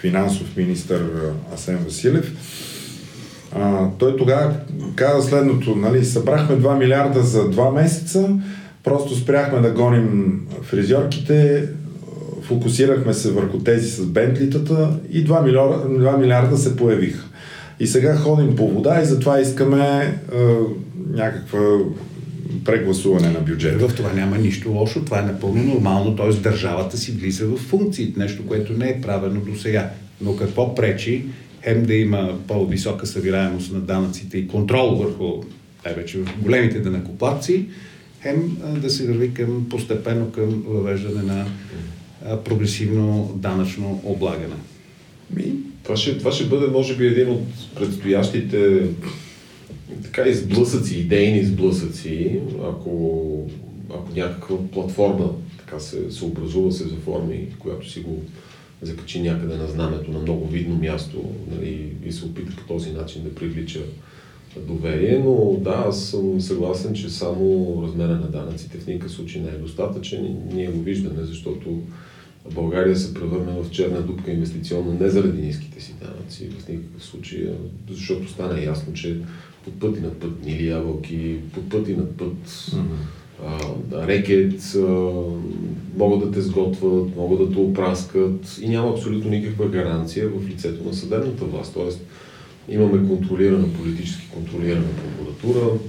финансов 0.01 0.57
министр 0.57 0.99
Асен 1.53 1.77
Василев. 1.77 2.33
А, 3.55 3.87
той 3.97 4.17
тогава 4.17 4.53
каза 4.95 5.29
следното, 5.29 5.75
нали, 5.75 6.05
събрахме 6.05 6.55
2 6.55 6.77
милиарда 6.77 7.21
за 7.21 7.51
2 7.51 7.73
месеца, 7.73 8.29
просто 8.83 9.15
спряхме 9.15 9.59
да 9.59 9.71
гоним 9.71 10.41
фризьорките, 10.61 11.69
фокусирахме 12.41 13.13
се 13.13 13.31
върху 13.31 13.59
тези 13.59 13.89
с 13.89 14.05
бентлитата 14.05 14.99
и 15.11 15.25
2 15.27 15.43
милиарда, 15.43 15.75
2 15.75 16.17
милиарда 16.17 16.57
се 16.57 16.75
появиха. 16.75 17.23
И 17.79 17.87
сега 17.87 18.15
ходим 18.15 18.55
по 18.55 18.67
вода 18.67 19.01
и 19.01 19.05
затова 19.05 19.39
искаме 19.39 20.17
а, 20.35 20.37
някаква 21.13 21.59
прегласуване 22.65 23.29
на 23.29 23.39
бюджета. 23.39 23.87
В 23.87 23.95
това 23.95 24.13
няма 24.13 24.37
нищо 24.37 24.71
лошо, 24.71 25.05
това 25.05 25.19
е 25.19 25.25
напълно 25.25 25.63
нормално, 25.63 26.15
т.е. 26.15 26.33
държавата 26.33 26.97
си 26.97 27.11
влиза 27.11 27.45
в 27.45 27.57
функции, 27.57 28.13
нещо, 28.17 28.47
което 28.47 28.73
не 28.73 28.89
е 28.89 29.01
правено 29.01 29.39
до 29.39 29.59
сега. 29.59 29.89
Но 30.21 30.35
какво 30.35 30.75
пречи 30.75 31.25
хем 31.63 31.85
да 31.85 31.93
има 31.93 32.39
по-висока 32.47 33.07
събираемост 33.07 33.71
на 33.71 33.79
данъците 33.79 34.37
и 34.37 34.47
контрол 34.47 34.95
върху 34.95 35.43
най-вече 35.85 36.19
големите 36.41 36.79
данъкоплатци, 36.79 37.65
хем 38.21 38.57
да 38.81 38.89
се 38.89 39.07
върви 39.07 39.33
към, 39.33 39.69
постепенно 39.69 40.31
към 40.31 40.63
въвеждане 40.67 41.23
на 41.23 41.45
прогресивно 42.43 43.33
данъчно 43.35 44.01
облагане. 44.03 44.55
Това 45.83 45.97
ще, 45.97 46.17
това 46.17 46.31
ще 46.31 46.45
бъде, 46.45 46.67
може 46.67 46.97
би, 46.97 47.07
един 47.07 47.29
от 47.29 47.43
предстоящите 47.75 48.87
така 50.03 50.21
изблъсъци, 50.29 50.97
идейни 50.97 51.45
сблъсъци, 51.45 52.39
ако, 52.63 53.49
ако 53.89 54.07
някаква 54.15 54.57
платформа 54.71 55.29
така 55.57 55.79
се, 55.79 56.11
се 56.11 56.25
образува, 56.25 56.71
се 56.71 56.87
заформи, 56.87 57.47
която 57.59 57.89
си 57.89 57.99
го 57.99 58.21
закачи 58.85 59.21
някъде 59.21 59.55
на 59.55 59.67
знамето 59.67 60.11
на 60.11 60.19
много 60.19 60.47
видно 60.47 60.75
място 60.75 61.23
нали, 61.51 61.91
и 62.05 62.11
се 62.11 62.25
опита 62.25 62.51
по 62.55 62.63
този 62.73 62.91
начин 62.91 63.23
да 63.23 63.35
привлича 63.35 63.79
доверие, 64.67 65.21
но 65.25 65.57
да, 65.61 65.83
аз 65.87 66.05
съм 66.05 66.41
съгласен, 66.41 66.93
че 66.93 67.09
само 67.09 67.79
размера 67.83 68.11
на 68.11 68.27
данъците 68.27 68.77
в 68.77 68.87
никакъв 68.87 69.11
случай 69.11 69.41
не 69.41 69.49
е 69.49 69.57
достатъчен. 69.57 70.37
Ние 70.53 70.67
го 70.67 70.81
виждаме, 70.81 71.23
защото 71.23 71.81
България 72.51 72.95
се 72.95 73.13
превърна 73.13 73.63
в 73.63 73.71
черна 73.71 74.01
дупка 74.01 74.31
инвестиционна 74.31 74.93
не 74.93 75.09
заради 75.09 75.41
ниските 75.41 75.81
си 75.81 75.95
данъци, 76.01 76.49
в 76.49 76.67
никакъв 76.67 77.03
случай, 77.03 77.47
защото 77.89 78.31
стана 78.31 78.63
ясно, 78.63 78.93
че 78.93 79.17
под 79.65 79.79
път 79.79 79.97
и 79.97 80.01
над 80.01 80.17
път 80.19 80.45
нили 80.45 80.67
ябълки, 80.67 81.37
под 81.53 81.69
път 81.69 81.87
и 81.87 81.95
над 81.95 82.17
път 82.17 82.47
mm-hmm. 82.47 82.81
Рекет, 83.93 84.75
а, 84.75 84.79
могат 85.97 86.19
да 86.19 86.31
те 86.31 86.41
сготвят, 86.41 87.15
могат 87.15 87.39
да 87.39 87.55
те 87.55 87.59
опраскат 87.59 88.59
и 88.61 88.69
няма 88.69 88.89
абсолютно 88.89 89.29
никаква 89.29 89.67
гаранция 89.67 90.29
в 90.29 90.49
лицето 90.49 90.83
на 90.83 90.93
съдебната 90.93 91.45
власт. 91.45 91.73
Тоест, 91.73 92.01
имаме 92.69 93.07
контролирана, 93.07 93.73
политически 93.73 94.29
контролирана 94.33 94.87
прокуратура, 94.87 95.79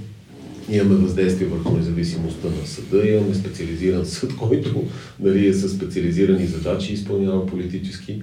имаме 0.69 0.95
въздействие 0.95 1.47
върху 1.47 1.77
независимостта 1.77 2.47
на 2.47 2.67
съда, 2.67 3.07
имаме 3.07 3.35
специализиран 3.35 4.05
съд, 4.05 4.35
който 4.39 4.83
нали, 5.19 5.47
е 5.47 5.53
със 5.53 5.71
специализирани 5.73 6.45
задачи, 6.47 6.93
изпълнява 6.93 7.45
политически 7.45 8.21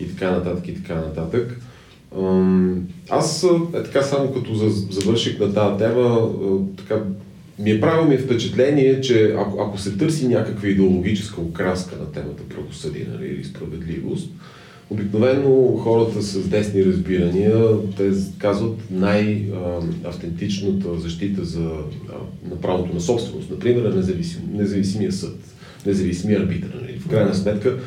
и 0.00 0.08
така 0.08 0.30
нататък 0.30 0.68
и 0.68 0.74
така 0.74 0.94
нататък. 0.94 1.60
Аз 3.10 3.46
е 3.74 3.82
така 3.82 4.02
само 4.02 4.32
като 4.32 4.54
завърших 4.90 5.38
на 5.38 5.54
тази 5.54 5.78
тема, 5.78 6.30
така, 6.76 7.02
ми 7.58 7.70
е 7.70 7.80
правило 7.80 8.08
ми 8.08 8.14
е 8.14 8.18
впечатление, 8.18 9.00
че 9.00 9.34
ако, 9.38 9.62
ако 9.62 9.78
се 9.78 9.96
търси 9.96 10.28
някаква 10.28 10.68
идеологическа 10.68 11.40
окраска 11.40 11.96
на 11.96 12.12
темата 12.12 12.42
правосъдие 12.54 13.06
нали, 13.12 13.26
или 13.26 13.44
справедливост, 13.44 14.30
обикновено 14.90 15.78
хората 15.82 16.22
с 16.22 16.48
десни 16.48 16.84
разбирания, 16.84 17.66
те 17.96 18.10
казват 18.38 18.78
най-автентичната 18.90 20.98
защита 20.98 21.44
за, 21.44 21.70
на 22.50 22.60
правото 22.62 22.94
на 22.94 23.00
собственост. 23.00 23.50
Например, 23.50 23.92
независим, 23.92 24.40
независимия 24.52 25.12
съд, 25.12 25.36
независимия 25.86 26.40
арбитър. 26.40 26.78
Нали, 26.82 26.98
в 26.98 27.08
крайна 27.08 27.34
сметка 27.34 27.78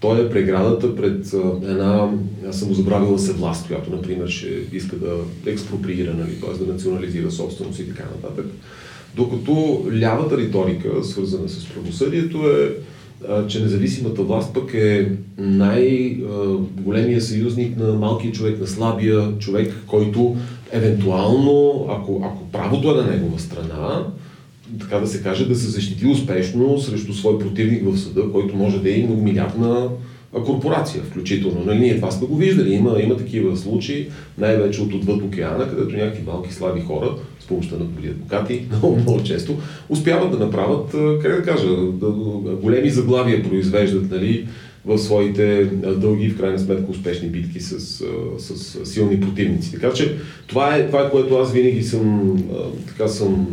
той 0.00 0.26
е 0.26 0.30
преградата 0.30 0.96
пред 0.96 1.32
една 1.62 2.12
самозабравила 2.50 3.18
се 3.18 3.32
власт, 3.32 3.66
която, 3.66 3.90
например, 3.90 4.28
ще 4.28 4.48
иска 4.72 4.96
да 4.96 5.16
експроприира, 5.46 6.14
нали, 6.14 6.40
т.е. 6.40 6.64
да 6.64 6.72
национализира 6.72 7.30
собственост 7.30 7.78
и 7.78 7.88
така 7.88 8.04
нататък. 8.04 8.46
Докато 9.16 9.84
лявата 10.00 10.36
риторика, 10.36 11.04
свързана 11.04 11.48
с 11.48 11.64
правосъдието, 11.64 12.38
е, 12.48 12.70
че 13.48 13.62
независимата 13.62 14.22
власт 14.22 14.54
пък 14.54 14.74
е 14.74 15.12
най-големия 15.38 17.20
съюзник 17.20 17.76
на 17.76 17.92
малкия 17.92 18.32
човек, 18.32 18.60
на 18.60 18.66
слабия 18.66 19.38
човек, 19.38 19.74
който 19.86 20.36
евентуално, 20.72 21.86
ако, 21.90 22.22
ако 22.24 22.50
правото 22.52 22.90
е 22.90 22.94
на 22.94 23.06
негова 23.06 23.38
страна, 23.38 24.06
така 24.80 24.98
да 24.98 25.06
се 25.06 25.22
каже, 25.22 25.48
да 25.48 25.54
се 25.54 25.70
защити 25.70 26.06
успешно 26.06 26.78
срещу 26.78 27.12
свой 27.12 27.38
противник 27.38 27.82
в 27.84 27.98
съда, 27.98 28.22
който 28.32 28.56
може 28.56 28.82
да 28.82 28.90
е 28.90 28.92
и 28.92 29.04
многомилиардна 29.04 29.88
корпорация, 30.44 31.02
включително. 31.02 31.64
Нали, 31.64 31.78
ние 31.78 31.96
това 31.96 32.10
сме 32.10 32.26
го 32.26 32.36
виждали. 32.36 32.74
Има, 32.74 33.00
има 33.02 33.16
такива 33.16 33.56
случаи, 33.56 34.08
най-вече 34.38 34.82
от 34.82 34.94
отвъд 34.94 35.22
океана, 35.22 35.68
където 35.68 35.96
някакви 35.96 36.22
малки 36.26 36.54
слаби 36.54 36.80
хора, 36.80 37.14
с 37.46 37.48
помощта 37.48 37.76
на 37.76 37.84
добри 37.84 38.08
адвокати, 38.08 38.64
много, 38.70 38.96
много 38.96 39.22
често, 39.22 39.56
успяват 39.88 40.30
да 40.30 40.38
направят, 40.38 40.90
как 41.22 41.36
да 41.36 41.42
кажа, 41.42 41.68
големи 42.62 42.90
заглавия 42.90 43.42
произвеждат, 43.42 44.10
нали, 44.10 44.48
в 44.84 44.98
своите 44.98 45.64
дълги, 45.96 46.28
в 46.28 46.38
крайна 46.38 46.58
сметка, 46.58 46.90
успешни 46.90 47.28
битки 47.28 47.60
с, 47.60 47.80
с 48.38 48.86
силни 48.86 49.20
противници. 49.20 49.72
Така 49.72 49.92
че 49.92 50.16
това 50.46 50.76
е, 50.76 50.86
това 50.86 51.06
е 51.06 51.10
което 51.10 51.36
аз 51.36 51.52
винаги 51.52 51.82
съм, 51.82 52.36
така 52.86 53.08
съм, 53.08 53.46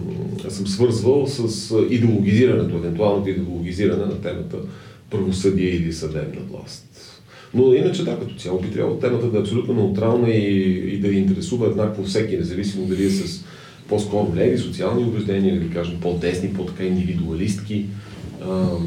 съм 0.50 0.68
свързвал 0.68 1.28
с 1.28 1.76
идеологизирането, 1.90 2.76
евентуалното 2.76 3.30
идеологизиране 3.30 4.06
на 4.06 4.22
темата 4.22 4.58
правосъдие 5.10 5.70
или 5.70 5.94
съдебна 5.94 6.42
власт. 6.52 6.86
Но 7.54 7.74
иначе 7.74 8.04
да, 8.04 8.20
като 8.20 8.36
цяло 8.36 8.62
би 8.62 8.72
трябвало 8.72 8.98
темата 8.98 9.28
да 9.28 9.38
е 9.38 9.42
абсолютно 9.42 9.74
неутрална 9.74 10.30
и, 10.30 10.70
и 10.94 10.98
да 10.98 11.08
интересува 11.08 11.68
еднакво 11.68 12.04
всеки, 12.04 12.38
независимо 12.38 12.86
дали 12.86 13.06
е 13.06 13.10
с 13.10 13.44
по-скоро 13.88 14.36
леви 14.36 14.58
социални 14.58 15.04
убеждения, 15.04 15.60
да 15.60 15.74
кажем 15.74 16.00
по-десни, 16.02 16.54
по-така 16.54 16.84
индивидуалистки 16.84 17.86
а, 18.42 18.46
а, 18.50 18.78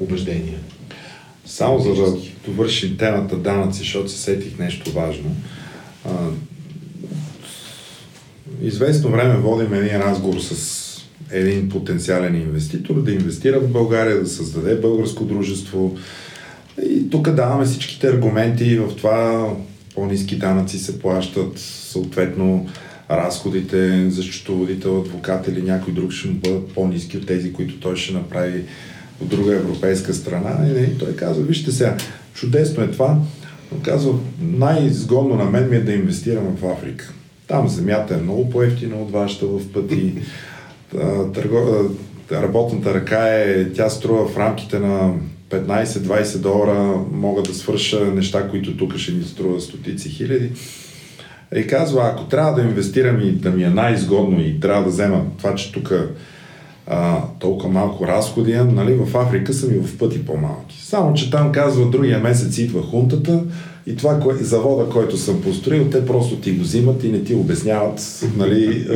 убеждения. 0.00 0.58
Само 1.46 1.78
за 1.78 1.94
да 1.94 2.16
довършим 2.46 2.96
темата 2.96 3.36
данъци, 3.36 3.78
защото 3.78 4.10
се 4.10 4.18
сетих 4.18 4.58
нещо 4.58 4.90
важно. 4.90 5.36
А, 6.04 6.10
известно 8.62 9.10
време 9.10 9.36
водим 9.36 9.74
един 9.74 9.96
разговор 9.96 10.40
с 10.40 10.82
един 11.30 11.68
потенциален 11.68 12.34
инвеститор 12.34 13.02
да 13.02 13.12
инвестира 13.12 13.60
в 13.60 13.72
България, 13.72 14.20
да 14.20 14.28
създаде 14.28 14.74
българско 14.74 15.24
дружество. 15.24 15.96
И 16.88 17.10
тук 17.10 17.30
даваме 17.30 17.64
всичките 17.64 18.08
аргументи 18.08 18.78
в 18.78 18.96
това 18.96 19.48
по-низки 19.94 20.36
данъци 20.36 20.78
се 20.78 20.98
плащат, 20.98 21.58
съответно 21.58 22.68
разходите 23.10 24.10
за 24.10 24.22
счетоводител, 24.22 24.98
адвокат 24.98 25.48
или 25.48 25.62
някой 25.62 25.92
друг 25.92 26.12
ще 26.12 26.28
му 26.28 26.34
бъдат 26.34 26.72
по-низки 26.74 27.16
от 27.16 27.26
тези, 27.26 27.52
които 27.52 27.80
той 27.80 27.96
ще 27.96 28.14
направи 28.14 28.64
от 29.22 29.28
друга 29.28 29.54
европейска 29.54 30.14
страна. 30.14 30.68
И 30.68 30.98
той 30.98 31.16
казва, 31.16 31.44
вижте 31.44 31.72
сега, 31.72 31.96
чудесно 32.34 32.84
е 32.84 32.90
това, 32.90 33.18
но 33.72 33.82
казва, 33.82 34.14
най-изгодно 34.40 35.34
на 35.34 35.44
мен 35.44 35.70
ми 35.70 35.76
е 35.76 35.80
да 35.80 35.92
инвестирам 35.92 36.56
в 36.56 36.64
Африка. 36.66 37.12
Там 37.46 37.68
земята 37.68 38.14
е 38.14 38.22
много 38.22 38.50
по-ефтина 38.50 38.96
от 38.96 39.10
вашата 39.10 39.46
в 39.46 39.72
пъти. 39.72 40.14
Търго... 41.34 41.90
Работната 42.32 42.94
ръка 42.94 43.28
е, 43.28 43.72
тя 43.72 43.88
струва 43.88 44.28
в 44.28 44.36
рамките 44.36 44.78
на 44.78 45.14
15-20 45.50 46.38
долара, 46.38 47.00
мога 47.12 47.42
да 47.42 47.54
свърша 47.54 48.04
неща, 48.04 48.48
които 48.48 48.76
тук 48.76 48.96
ще 48.96 49.12
ми 49.12 49.24
струва 49.24 49.60
стотици 49.60 50.08
хиляди. 50.08 50.50
И 51.56 51.66
казва, 51.66 52.02
ако 52.04 52.24
трябва 52.24 52.54
да 52.54 52.68
инвестирам 52.68 53.20
и 53.20 53.32
да 53.32 53.50
ми 53.50 53.64
е 53.64 53.70
най-изгодно 53.70 54.40
и 54.40 54.60
трябва 54.60 54.82
да 54.82 54.90
взема 54.90 55.22
това, 55.38 55.54
че 55.54 55.72
тук 55.72 55.92
а, 56.86 57.18
толкова 57.38 57.68
малко 57.68 58.06
разходи, 58.06 58.54
нали, 58.54 58.94
в 58.94 59.16
Африка 59.16 59.52
са 59.52 59.66
ми 59.66 59.78
в 59.78 59.98
пъти 59.98 60.26
по-малки. 60.26 60.82
Само, 60.82 61.14
че 61.14 61.30
там 61.30 61.52
казва, 61.52 61.90
другия 61.90 62.18
месец 62.18 62.58
идва 62.58 62.82
хунтата 62.82 63.44
и 63.86 63.96
това 63.96 64.20
кое, 64.20 64.34
завода, 64.34 64.90
който 64.90 65.16
съм 65.16 65.42
построил, 65.42 65.84
те 65.84 66.06
просто 66.06 66.36
ти 66.36 66.52
го 66.52 66.62
взимат 66.62 67.04
и 67.04 67.08
не 67.08 67.24
ти 67.24 67.34
обясняват 67.34 68.24
нали, 68.36 68.88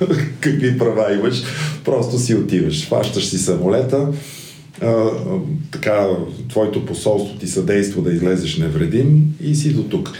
какви 0.40 0.78
права 0.78 1.14
имаш. 1.14 1.42
Просто 1.84 2.18
си 2.18 2.34
отиваш. 2.34 2.88
Фащаш 2.88 3.26
си 3.26 3.38
самолета, 3.38 4.08
а, 4.82 5.06
така, 5.70 6.08
твоето 6.48 6.86
посолство 6.86 7.38
ти 7.38 7.46
съдейства 7.46 8.02
да 8.02 8.12
излезеш 8.12 8.58
невредим 8.58 9.34
и 9.42 9.54
си 9.54 9.74
до 9.74 9.82
тук. 9.82 10.12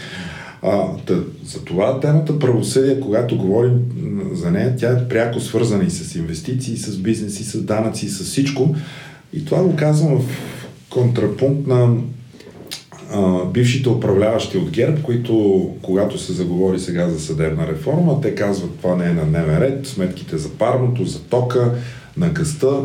А, 0.63 0.87
да, 1.07 1.23
за 1.45 1.63
това 1.65 1.99
темата 1.99 2.39
правосъдие, 2.39 2.99
когато 2.99 3.37
говорим 3.37 3.79
за 4.33 4.51
нея, 4.51 4.75
тя 4.77 4.91
е 4.91 5.07
пряко 5.07 5.39
свързана 5.39 5.83
и 5.83 5.89
с 5.89 6.15
инвестиции, 6.15 6.73
и 6.73 6.77
с 6.77 6.97
бизнес, 6.97 7.39
и 7.39 7.43
с 7.43 7.61
данъци, 7.61 8.05
и 8.05 8.09
с 8.09 8.23
всичко. 8.23 8.75
И 9.33 9.45
това 9.45 9.63
го 9.63 9.75
казвам 9.75 10.19
в 10.19 10.25
контрапункт 10.89 11.67
на 11.67 11.95
а, 13.13 13.45
бившите 13.45 13.89
управляващи 13.89 14.57
от 14.57 14.69
ГЕРБ, 14.69 15.01
които, 15.01 15.67
когато 15.81 16.17
се 16.17 16.33
заговори 16.33 16.79
сега 16.79 17.09
за 17.09 17.19
съдебна 17.19 17.67
реформа, 17.67 18.21
те 18.21 18.35
казват 18.35 18.77
това 18.77 18.95
не 18.95 19.05
е 19.05 19.13
на 19.13 19.25
дневен 19.25 19.57
ред, 19.57 19.87
сметките 19.87 20.37
за 20.37 20.49
парното, 20.49 21.05
за 21.05 21.23
тока, 21.23 21.73
на 22.17 22.29
гъста. 22.29 22.81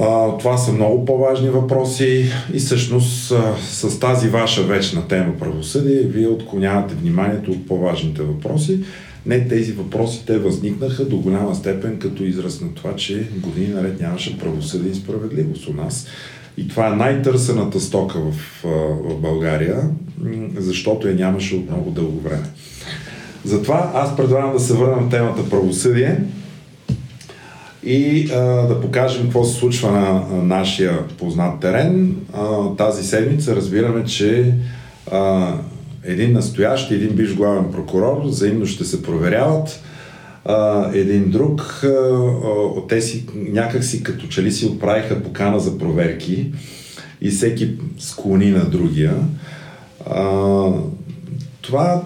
А, 0.00 0.38
това 0.38 0.56
са 0.56 0.72
много 0.72 1.04
по-важни 1.04 1.48
въпроси 1.48 2.30
и 2.54 2.58
всъщност 2.58 3.32
а, 3.32 3.56
с 3.62 3.98
тази 3.98 4.28
ваша 4.28 4.62
вечна 4.62 5.08
тема 5.08 5.32
правосъдие 5.38 6.00
вие 6.00 6.26
отклонявате 6.26 6.94
вниманието 6.94 7.50
от 7.50 7.66
по-важните 7.66 8.22
въпроси. 8.22 8.80
Не 9.26 9.48
тези 9.48 9.72
въпроси, 9.72 10.22
те 10.26 10.38
възникнаха 10.38 11.04
до 11.04 11.16
голяма 11.16 11.54
степен 11.54 11.98
като 11.98 12.24
израз 12.24 12.60
на 12.60 12.74
това, 12.74 12.96
че 12.96 13.28
години 13.36 13.68
наред 13.74 14.00
нямаше 14.00 14.38
правосъдие 14.38 14.92
и 14.92 14.94
справедливост 14.94 15.68
у 15.68 15.72
нас. 15.72 16.06
И 16.56 16.68
това 16.68 16.88
е 16.88 16.96
най-търсената 16.96 17.80
стока 17.80 18.18
в, 18.20 18.62
в 19.04 19.20
България, 19.20 19.80
защото 20.56 21.08
я 21.08 21.14
нямаше 21.14 21.56
от 21.56 21.70
много 21.70 21.90
дълго 21.90 22.20
време. 22.20 22.46
Затова 23.44 23.92
аз 23.94 24.16
предлагам 24.16 24.52
да 24.52 24.60
се 24.60 24.74
върнем 24.74 25.10
темата 25.10 25.50
правосъдие 25.50 26.20
и 27.84 28.30
а, 28.32 28.38
да 28.66 28.80
покажем 28.80 29.22
какво 29.22 29.44
се 29.44 29.58
случва 29.58 29.90
на, 29.90 30.12
на 30.36 30.42
нашия 30.42 31.06
познат 31.08 31.60
терен. 31.60 32.16
А, 32.32 32.74
тази 32.76 33.04
седмица 33.04 33.56
разбираме, 33.56 34.04
че 34.04 34.54
а, 35.12 35.52
един 36.04 36.32
настоящ 36.32 36.90
и 36.90 36.94
един 36.94 37.16
биш 37.16 37.34
главен 37.34 37.72
прокурор 37.72 38.22
взаимно 38.24 38.66
ще 38.66 38.84
се 38.84 39.02
проверяват. 39.02 39.82
А, 40.44 40.90
един 40.94 41.30
друг, 41.30 41.60
а, 41.84 42.88
те 42.88 43.00
си 43.00 43.26
някак 43.34 43.84
си 43.84 44.02
като 44.02 44.26
че 44.26 44.42
ли 44.42 44.52
си 44.52 44.66
отправиха 44.66 45.22
покана 45.22 45.60
за 45.60 45.78
проверки 45.78 46.52
и 47.20 47.30
всеки 47.30 47.70
склони 47.98 48.50
на 48.50 48.64
другия. 48.64 49.14
А, 50.10 50.68
това 51.60 52.02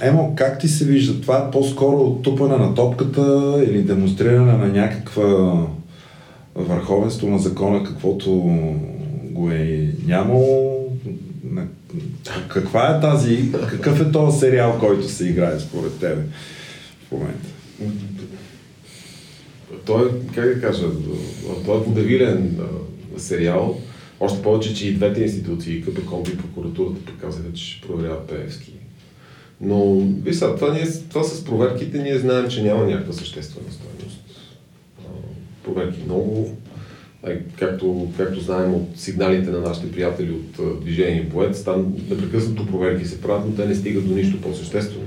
Емо, 0.00 0.34
как 0.36 0.58
ти 0.58 0.68
се 0.68 0.84
вижда? 0.84 1.20
Това 1.20 1.50
по-скоро 1.50 2.20
тупане 2.22 2.56
на 2.56 2.74
топката 2.74 3.56
или 3.68 3.82
демонстриране 3.82 4.52
на 4.52 4.68
някаква 4.68 5.66
върховенство 6.54 7.28
на 7.28 7.38
закона, 7.38 7.84
каквото 7.84 8.30
го 9.30 9.50
е 9.50 9.94
нямало? 10.06 10.88
Каква 12.48 12.96
е 12.96 13.00
тази, 13.00 13.52
какъв 13.52 14.00
е 14.00 14.12
този 14.12 14.38
сериал, 14.38 14.76
който 14.80 15.08
се 15.08 15.28
играе 15.28 15.60
според 15.60 15.98
тебе 15.98 16.22
в 17.08 17.12
момента? 17.12 17.48
Той 19.86 20.06
е, 20.06 20.10
как 20.34 20.54
да 20.54 20.60
кажа, 20.60 20.86
той 21.66 21.76
е 21.76 21.80
водевилен 21.80 22.60
сериал, 23.16 23.80
още 24.20 24.42
повече, 24.42 24.74
че 24.74 24.88
и 24.88 24.94
двете 24.94 25.22
институции, 25.22 25.82
КПКОМ 25.82 26.22
и 26.32 26.36
прокуратурата, 26.36 27.04
показаха, 27.04 27.52
че 27.54 27.64
ще 27.64 27.86
проверяват 27.86 28.28
Певски 28.28 28.81
но, 29.60 30.00
виж 30.00 30.38
това, 30.38 30.72
ние, 30.74 30.86
това 31.08 31.22
с 31.22 31.44
проверките 31.44 32.02
ние 32.02 32.18
знаем, 32.18 32.50
че 32.50 32.62
няма 32.62 32.86
някаква 32.86 33.12
съществена 33.12 33.72
стоеност. 33.72 34.20
Проверки 35.64 35.98
много, 36.04 36.56
както, 37.58 38.08
както 38.16 38.40
знаем 38.40 38.74
от 38.74 38.88
сигналите 38.96 39.50
на 39.50 39.60
нашите 39.60 39.92
приятели 39.92 40.32
от 40.32 40.80
движение 40.80 41.28
Боец, 41.32 41.64
там 41.64 41.94
непрекъснато 42.10 42.66
проверки 42.66 43.08
се 43.08 43.20
правят, 43.20 43.46
но 43.48 43.54
те 43.54 43.66
не 43.66 43.74
стигат 43.74 44.08
до 44.08 44.14
нищо 44.14 44.40
по-съществено. 44.40 45.06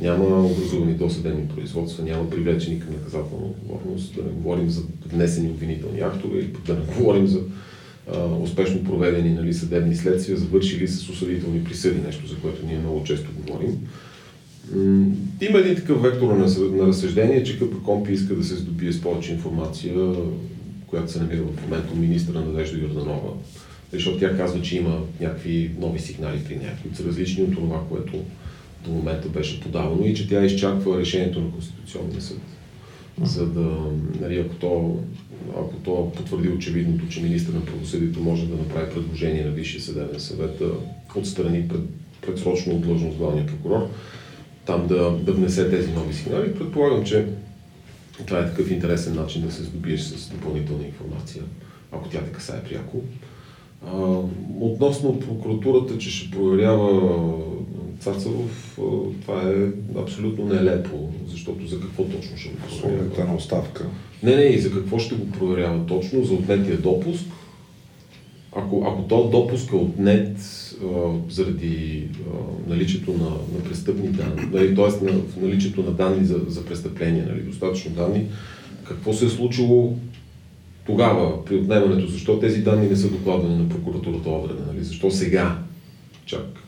Няма 0.00 0.46
образувани 0.46 0.94
досъдебни 0.94 1.48
производства, 1.48 2.04
няма 2.04 2.30
привлечени 2.30 2.80
към 2.80 2.92
наказателна 2.92 3.46
отговорност, 3.46 4.14
да 4.14 4.22
не 4.22 4.30
говорим 4.30 4.70
за 4.70 4.82
внесени 5.12 5.48
обвинителни 5.48 6.00
актове 6.00 6.46
да 6.66 6.74
не 6.74 6.80
говорим 6.98 7.26
за 7.26 7.40
успешно 8.42 8.84
проведени 8.84 9.30
нали, 9.30 9.54
съдебни 9.54 9.96
следствия, 9.96 10.36
завършили 10.36 10.88
с 10.88 11.08
осъдителни 11.08 11.64
присъди, 11.64 12.00
нещо 12.06 12.26
за 12.26 12.36
което 12.36 12.66
ние 12.66 12.78
много 12.78 13.04
често 13.04 13.30
говорим. 13.36 13.88
Има 15.40 15.58
един 15.58 15.74
такъв 15.74 16.02
вектор 16.02 16.32
на, 16.32 16.46
на 16.76 16.86
разсъждение, 16.86 17.44
че 17.44 17.58
КПКОМПИ 17.58 18.12
иска 18.12 18.34
да 18.34 18.44
се 18.44 18.54
здобие 18.54 18.92
с 18.92 19.00
повече 19.00 19.32
информация 19.32 19.94
която 20.86 21.12
се 21.12 21.20
намира 21.20 21.42
в 21.42 21.62
момента 21.62 21.94
министра 21.94 22.40
Надежда 22.40 22.78
Йорданова. 22.78 23.32
Защото 23.92 24.18
тя 24.18 24.36
казва, 24.36 24.62
че 24.62 24.76
има 24.76 25.00
някакви 25.20 25.70
нови 25.80 25.98
сигнали 25.98 26.44
при 26.48 26.96
са 26.96 27.04
различни 27.04 27.44
от 27.44 27.54
това, 27.54 27.80
което 27.88 28.12
до 28.84 28.90
момента 28.90 29.28
беше 29.28 29.60
подавано 29.60 30.04
и 30.04 30.14
че 30.14 30.28
тя 30.28 30.44
изчаква 30.44 31.00
решението 31.00 31.40
на 31.40 31.50
Конституционния 31.50 32.22
съд. 32.22 32.40
За 33.22 33.46
да, 33.46 33.76
нали, 34.20 34.38
ако 34.38 34.54
то, 34.54 34.96
ако 35.58 35.74
то 35.84 36.12
потвърди 36.16 36.48
очевидното, 36.48 37.08
че 37.08 37.22
министър 37.22 37.54
на 37.54 37.64
правосъдието 37.64 38.20
може 38.20 38.46
да 38.46 38.56
направи 38.56 38.94
предложение 38.94 39.44
на 39.44 39.50
Висшия 39.50 39.80
съдебен 39.80 40.20
съвет 40.20 40.58
да 40.58 40.72
отстрани 41.16 41.68
пред, 41.68 41.80
предсрочно 42.26 42.74
от 42.74 42.80
длъжност 42.80 43.16
главния 43.16 43.46
прокурор, 43.46 43.88
там 44.66 44.86
да, 44.86 45.10
да 45.10 45.32
внесе 45.32 45.70
тези 45.70 45.92
нови 45.92 46.14
сигнали. 46.14 46.54
Предполагам, 46.54 47.04
че 47.04 47.26
това 48.26 48.38
е 48.38 48.46
такъв 48.46 48.70
интересен 48.70 49.14
начин 49.14 49.42
да 49.42 49.52
се 49.52 49.62
здобиеш 49.62 50.00
с 50.00 50.30
допълнителна 50.30 50.86
информация, 50.86 51.42
ако 51.92 52.08
тя 52.08 52.20
те 52.20 52.32
касае 52.32 52.64
пряко. 52.64 53.02
А, 53.86 53.96
относно 54.60 55.20
прокуратурата, 55.20 55.98
че 55.98 56.10
ще 56.10 56.30
проверява 56.30 57.12
Цацаров, 58.00 58.78
това 59.22 59.42
е 59.42 59.54
абсолютно 60.00 60.44
нелепо, 60.44 61.10
защото 61.28 61.66
за 61.66 61.80
какво 61.80 62.04
точно 62.04 62.36
ще 62.36 62.48
го 62.48 62.56
проверява? 62.80 63.24
на 63.24 63.34
оставка. 63.34 63.86
Не, 64.22 64.36
не, 64.36 64.42
и 64.42 64.58
за 64.58 64.72
какво 64.72 64.98
ще 64.98 65.14
го 65.14 65.30
проверява 65.30 65.86
точно? 65.86 66.24
За 66.24 66.34
отнетия 66.34 66.76
допуск. 66.76 67.26
Ако, 68.56 68.84
ако 68.86 69.02
то 69.02 69.28
допуск 69.28 69.72
е 69.72 69.76
отнет 69.76 70.36
а, 70.38 70.86
заради 71.30 72.08
а, 72.26 72.70
наличието 72.70 73.12
на, 73.12 73.30
на 73.58 73.64
престъпни 73.68 74.08
данни, 74.08 74.48
нали, 74.52 74.74
т.е. 74.74 75.04
На, 75.04 75.20
наличието 75.42 75.82
на 75.82 75.90
данни 75.90 76.24
за, 76.24 76.40
за 76.48 76.64
престъпление, 76.64 77.26
нали, 77.28 77.40
достатъчно 77.40 77.90
данни, 77.90 78.26
какво 78.84 79.12
се 79.12 79.26
е 79.26 79.28
случило 79.28 79.96
тогава 80.86 81.44
при 81.44 81.56
отнемането? 81.56 82.06
Защо 82.06 82.40
тези 82.40 82.62
данни 82.62 82.88
не 82.88 82.96
са 82.96 83.10
докладвани 83.10 83.56
на 83.56 83.68
прокуратурата 83.68 84.30
Одрена? 84.30 84.66
Нали? 84.66 84.84
Защо 84.84 85.10
сега 85.10 85.58
чак 86.26 86.65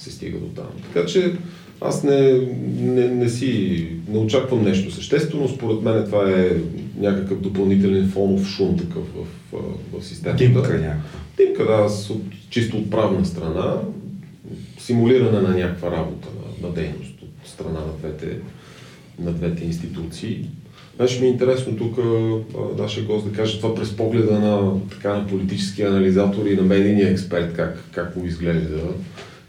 се 0.00 0.10
стига 0.10 0.38
до 0.38 0.46
там? 0.46 0.68
Така 0.82 1.06
че 1.06 1.32
аз 1.80 2.04
не, 2.04 2.32
не, 2.80 3.08
не 3.08 3.28
си, 3.28 3.86
не 4.08 4.18
очаквам 4.18 4.64
нещо 4.64 4.94
съществено. 4.94 5.48
Според 5.48 5.82
мен 5.82 6.04
това 6.04 6.30
е 6.30 6.50
някакъв 6.98 7.40
допълнителен 7.40 8.08
фонов 8.08 8.46
шум 8.46 8.78
такъв 8.78 9.04
в, 9.14 9.26
в, 9.52 9.60
в 9.92 10.04
системата. 10.04 10.44
Димка 10.44 10.60
някаква. 10.60 11.20
Димка, 11.36 11.64
да, 11.64 12.12
от, 12.12 12.22
чисто 12.50 12.76
от 12.76 12.90
правна 12.90 13.26
страна, 13.26 13.76
симулиране 14.78 15.40
на 15.40 15.56
някаква 15.56 15.90
работа, 15.90 16.28
на, 16.28 16.68
на 16.68 16.74
дейност 16.74 17.22
от 17.22 17.48
страна 17.48 17.80
на 17.80 17.92
двете, 17.98 18.36
на 19.18 19.32
двете 19.32 19.64
институции. 19.64 20.46
Беше 20.98 21.20
ми 21.20 21.26
е 21.26 21.30
интересно 21.30 21.76
тук 21.76 21.98
нашия 22.78 23.04
гост 23.04 23.24
да 23.24 23.32
каже 23.32 23.60
това 23.60 23.74
през 23.74 23.96
погледа 23.96 24.38
на, 24.38 24.80
така, 24.90 25.14
на 25.14 25.26
политически 25.26 25.82
анализатор 25.82 26.46
и 26.46 26.56
на 26.56 26.62
медийния 26.62 27.10
експерт, 27.10 27.52
как, 27.56 27.84
как 27.94 28.16
му 28.16 28.24
изглежда 28.24 28.78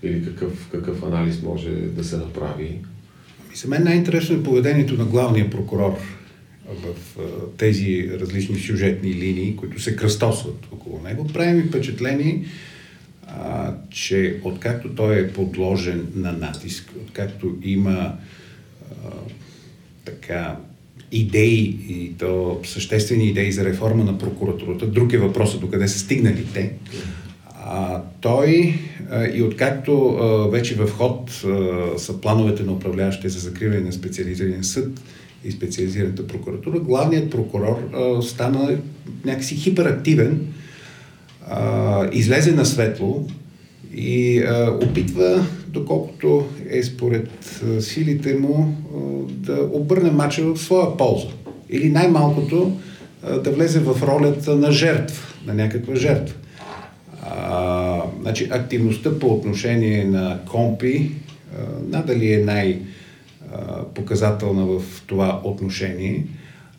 или 0.03 0.25
какъв, 0.25 0.69
какъв 0.71 1.03
анализ 1.03 1.41
може 1.41 1.69
да 1.69 2.03
се 2.03 2.17
направи. 2.17 2.79
За 3.55 3.67
мен 3.67 3.83
най-интересно 3.83 4.35
е 4.35 4.43
поведението 4.43 4.93
на 4.93 5.05
главния 5.05 5.49
прокурор 5.49 5.97
в 6.69 6.95
тези 7.57 8.09
различни 8.19 8.59
сюжетни 8.59 9.13
линии, 9.13 9.55
които 9.55 9.81
се 9.81 9.95
кръстосват 9.95 10.67
около 10.71 11.01
него. 11.01 11.27
Прави 11.27 11.53
ми 11.53 11.63
впечатление, 11.63 12.45
че 13.89 14.39
откакто 14.43 14.89
той 14.89 15.19
е 15.19 15.33
подложен 15.33 16.07
на 16.15 16.31
натиск, 16.31 16.91
откакто 17.05 17.55
има 17.63 18.13
така 20.05 20.57
идеи 21.11 21.77
и 21.89 22.13
то 22.19 22.61
съществени 22.63 23.29
идеи 23.29 23.51
за 23.51 23.65
реформа 23.65 24.03
на 24.03 24.17
прокуратурата, 24.17 24.87
друг 24.87 25.13
е 25.13 25.17
въпросът 25.17 25.61
до 25.61 25.69
къде 25.69 25.87
са 25.87 25.99
стигнали 25.99 26.45
те, 26.53 26.73
а, 27.73 28.01
той 28.21 28.79
а, 29.11 29.27
и 29.27 29.43
откакто 29.43 30.07
а, 30.07 30.49
вече 30.49 30.75
в 30.75 30.89
ход 30.89 31.29
а, 31.29 31.99
са 31.99 32.21
плановете 32.21 32.63
на 32.63 32.71
управляващите 32.71 33.29
за 33.29 33.39
закриване 33.39 33.81
на 33.81 33.91
специализиран 33.91 34.63
съд 34.63 35.01
и 35.43 35.51
специализираната 35.51 36.27
прокуратура, 36.27 36.79
главният 36.79 37.31
прокурор 37.31 37.89
а, 37.93 38.21
стана 38.21 38.77
някакси 39.25 39.55
хиперактивен, 39.55 40.47
а, 41.47 42.09
излезе 42.11 42.51
на 42.51 42.65
светло 42.65 43.27
и 43.95 44.39
а, 44.39 44.77
опитва, 44.83 45.45
доколкото 45.67 46.45
е 46.69 46.83
според 46.83 47.29
а, 47.63 47.81
силите 47.81 48.35
му, 48.35 48.75
а, 48.95 48.97
да 49.29 49.69
обърне 49.71 50.11
мача 50.11 50.43
в 50.43 50.57
своя 50.57 50.97
полза. 50.97 51.27
Или 51.69 51.89
най-малкото 51.89 52.77
а, 53.23 53.39
да 53.39 53.51
влезе 53.51 53.79
в 53.79 54.03
ролята 54.03 54.55
на 54.55 54.71
жертва, 54.71 55.27
на 55.45 55.53
някаква 55.53 55.95
жертва. 55.95 56.35
А, 57.23 57.60
значи, 58.21 58.47
активността 58.51 59.19
по 59.19 59.27
отношение 59.27 60.05
на 60.05 60.39
компи 60.51 61.11
надали 61.87 62.33
е 62.33 62.43
най-показателна 62.43 64.65
в 64.65 64.81
това 65.07 65.41
отношение. 65.43 66.25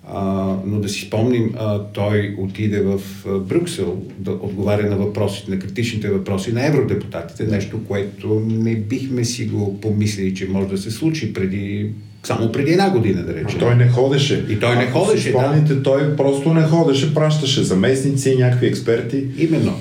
А, 0.09 0.57
но 0.67 0.81
да 0.81 0.89
си 0.89 1.01
спомним, 1.01 1.55
а, 1.59 1.79
той 1.79 2.35
отиде 2.39 2.81
в 2.81 3.01
Брюксел 3.41 4.03
да 4.19 4.31
отговаря 4.31 4.91
на 4.91 4.97
въпросите, 4.97 5.51
на 5.51 5.59
критичните 5.59 6.11
въпроси 6.11 6.53
на 6.53 6.67
евродепутатите, 6.67 7.45
нещо, 7.45 7.81
което 7.89 8.43
не 8.49 8.77
бихме 8.77 9.25
си 9.25 9.47
го 9.47 9.81
помислили, 9.81 10.35
че 10.35 10.49
може 10.49 10.69
да 10.69 10.79
се 10.79 10.91
случи 10.91 11.33
преди 11.33 11.91
само 12.23 12.53
преди 12.53 12.71
една 12.71 12.91
година, 12.91 13.23
да 13.23 13.35
речем. 13.35 13.61
Той 13.61 13.75
не 13.75 13.89
ходеше. 13.89 14.47
И 14.49 14.61
той 14.61 14.77
не 14.77 14.83
Ако 14.83 14.99
ходеше, 14.99 15.31
спомните, 15.31 15.75
да. 15.75 15.83
той 15.83 16.17
просто 16.17 16.55
не 16.55 16.63
ходеше, 16.63 17.15
пращаше 17.15 17.63
заместници 17.63 18.31
и 18.31 18.37
някакви 18.37 18.67
експерти. 18.67 19.25
Именно. 19.39 19.75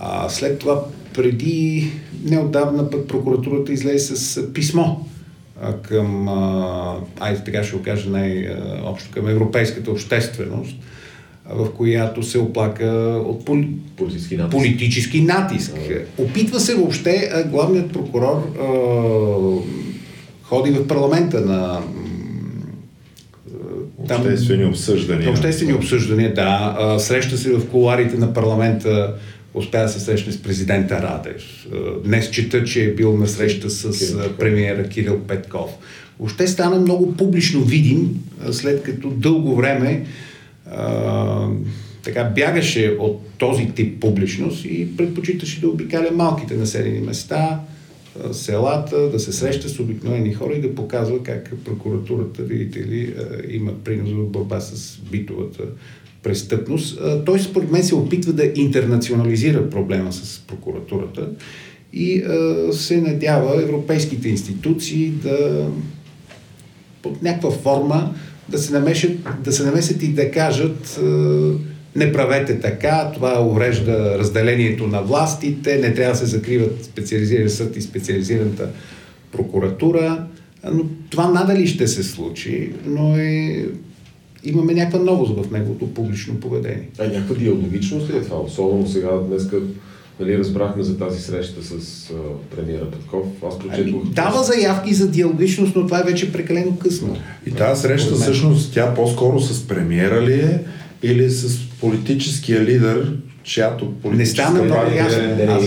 А, 0.00 0.28
след 0.28 0.58
това, 0.58 0.84
преди 1.14 1.90
неотдавна 2.24 2.90
пък 2.90 3.08
прокуратурата 3.08 3.72
излезе 3.72 4.16
с 4.16 4.52
писмо 4.52 4.84
към, 5.82 6.28
айде 7.20 7.44
така 7.44 7.64
ще 7.64 7.76
го 7.76 7.82
кажа 7.82 8.10
най-общо, 8.10 9.10
към 9.10 9.28
европейската 9.28 9.90
общественост, 9.90 10.76
в 11.50 11.70
която 11.72 12.22
се 12.22 12.38
оплака 12.38 13.22
от 13.26 13.44
поли... 13.44 13.68
Политически 13.96 14.36
натиск. 14.36 14.56
политически 14.58 15.20
натиск. 15.20 15.72
Опитва 16.18 16.60
се 16.60 16.74
въобще 16.74 17.44
главният 17.46 17.92
прокурор 17.92 18.52
а, 18.60 18.64
ходи 20.42 20.70
в 20.70 20.86
парламента 20.86 21.40
на 21.40 21.80
там- 24.08 24.20
Обществени 24.20 24.64
обсъждания. 24.64 25.30
Обществени 25.30 25.72
обсъждания, 25.74 26.34
да. 26.34 26.76
А, 26.78 26.98
Среща 26.98 27.36
се 27.36 27.52
в 27.52 27.66
коларите 27.70 28.16
на 28.16 28.32
парламента, 28.32 29.14
успя 29.54 29.82
да 29.82 29.88
се 29.88 30.00
срещне 30.00 30.32
с 30.32 30.42
президента 30.42 31.02
Радев. 31.02 31.66
А, 31.72 31.76
Днес 32.04 32.30
чета, 32.30 32.64
че 32.64 32.84
е 32.84 32.94
бил 32.94 33.16
на 33.16 33.28
среща 33.28 33.70
с 33.70 33.82
Петков. 33.82 34.36
премиера 34.38 34.88
Кирил 34.88 35.20
Петков. 35.20 35.70
Въобще 36.18 36.46
стана 36.46 36.80
много 36.80 37.16
публично 37.16 37.64
видим, 37.64 38.24
а, 38.40 38.52
след 38.52 38.82
като 38.82 39.10
дълго 39.10 39.56
време 39.56 40.06
а, 40.70 41.48
така 42.02 42.24
бягаше 42.24 42.96
от 42.98 43.20
този 43.38 43.70
тип 43.74 44.00
публичност 44.00 44.64
и 44.64 44.96
предпочиташе 44.96 45.60
да 45.60 45.68
обикаля 45.68 46.10
малките 46.12 46.54
населени 46.54 47.00
места, 47.00 47.60
селата, 48.32 49.10
да 49.10 49.18
се 49.18 49.32
среща 49.32 49.68
с 49.68 49.80
обикновени 49.80 50.34
хора 50.34 50.52
и 50.54 50.60
да 50.60 50.74
показва 50.74 51.22
как 51.22 51.52
прокуратурата, 51.64 52.42
видите 52.42 52.78
ли, 52.78 53.14
има 53.48 53.72
принос 53.84 54.10
в 54.10 54.26
борба 54.26 54.60
с 54.60 54.98
битовата 55.10 55.62
престъпност. 56.28 57.00
Той 57.26 57.40
според 57.40 57.70
мен 57.70 57.82
се 57.82 57.94
опитва 57.94 58.32
да 58.32 58.52
интернационализира 58.54 59.70
проблема 59.70 60.12
с 60.12 60.42
прокуратурата 60.46 61.28
и 61.92 62.22
се 62.72 63.00
надява 63.00 63.62
европейските 63.62 64.28
институции 64.28 65.10
да 65.10 65.66
под 67.02 67.22
някаква 67.22 67.50
форма 67.50 68.14
да 68.48 68.58
се, 68.58 68.72
намешат, 68.72 69.12
да 69.44 69.52
се 69.52 69.64
намесят 69.64 70.02
и 70.02 70.08
да 70.08 70.30
кажат 70.30 71.00
не 71.96 72.12
правете 72.12 72.60
така, 72.60 73.10
това 73.14 73.46
уврежда 73.46 74.18
разделението 74.18 74.86
на 74.86 75.02
властите, 75.02 75.78
не 75.78 75.94
трябва 75.94 76.12
да 76.12 76.18
се 76.18 76.26
закриват 76.26 76.84
специализиран 76.84 77.50
съд 77.50 77.76
и 77.76 77.82
специализираната 77.82 78.68
прокуратура. 79.32 80.26
Но 80.72 80.84
това 81.10 81.30
надали 81.30 81.66
ще 81.66 81.86
се 81.86 82.02
случи, 82.02 82.72
но 82.86 83.16
е, 83.16 83.66
имаме 84.48 84.74
някаква 84.74 84.98
новост 84.98 85.32
в 85.36 85.50
неговото 85.50 85.94
публично 85.94 86.34
поведение. 86.34 86.88
А 86.98 87.04
някаква 87.04 87.34
диалогичност 87.34 88.10
ли 88.10 88.16
е 88.16 88.20
това? 88.20 88.40
Особено 88.40 88.88
сега, 88.88 89.08
днес 89.28 89.48
нали, 90.20 90.38
разбрахме 90.38 90.82
за 90.82 90.98
тази 90.98 91.20
среща 91.20 91.62
с 91.62 91.72
а, 92.10 92.14
премиера 92.56 92.90
Петков. 92.90 93.26
Аз 93.48 93.54
Ами, 93.60 93.70
прочетох... 93.70 94.08
дава 94.14 94.42
заявки 94.42 94.94
за 94.94 95.08
диалогичност, 95.08 95.76
но 95.76 95.86
това 95.86 96.00
е 96.00 96.02
вече 96.02 96.32
прекалено 96.32 96.76
късно. 96.76 97.16
И 97.46 97.50
тази 97.50 97.82
среща 97.82 98.14
всъщност 98.14 98.74
тя 98.74 98.94
по-скоро 98.94 99.40
с 99.40 99.68
премиера 99.68 100.22
ли 100.22 100.40
е 100.40 100.60
или 101.02 101.30
с 101.30 101.58
политическия 101.80 102.64
лидер, 102.64 103.16
чиято 103.48 103.84
Не 103.84 103.90
политическа 104.02 104.42
стана 104.42 104.62
много 104.62 104.96
ясно. 104.96 105.22
е 105.22 105.26
Не, 105.26 105.46
не, 105.46 105.60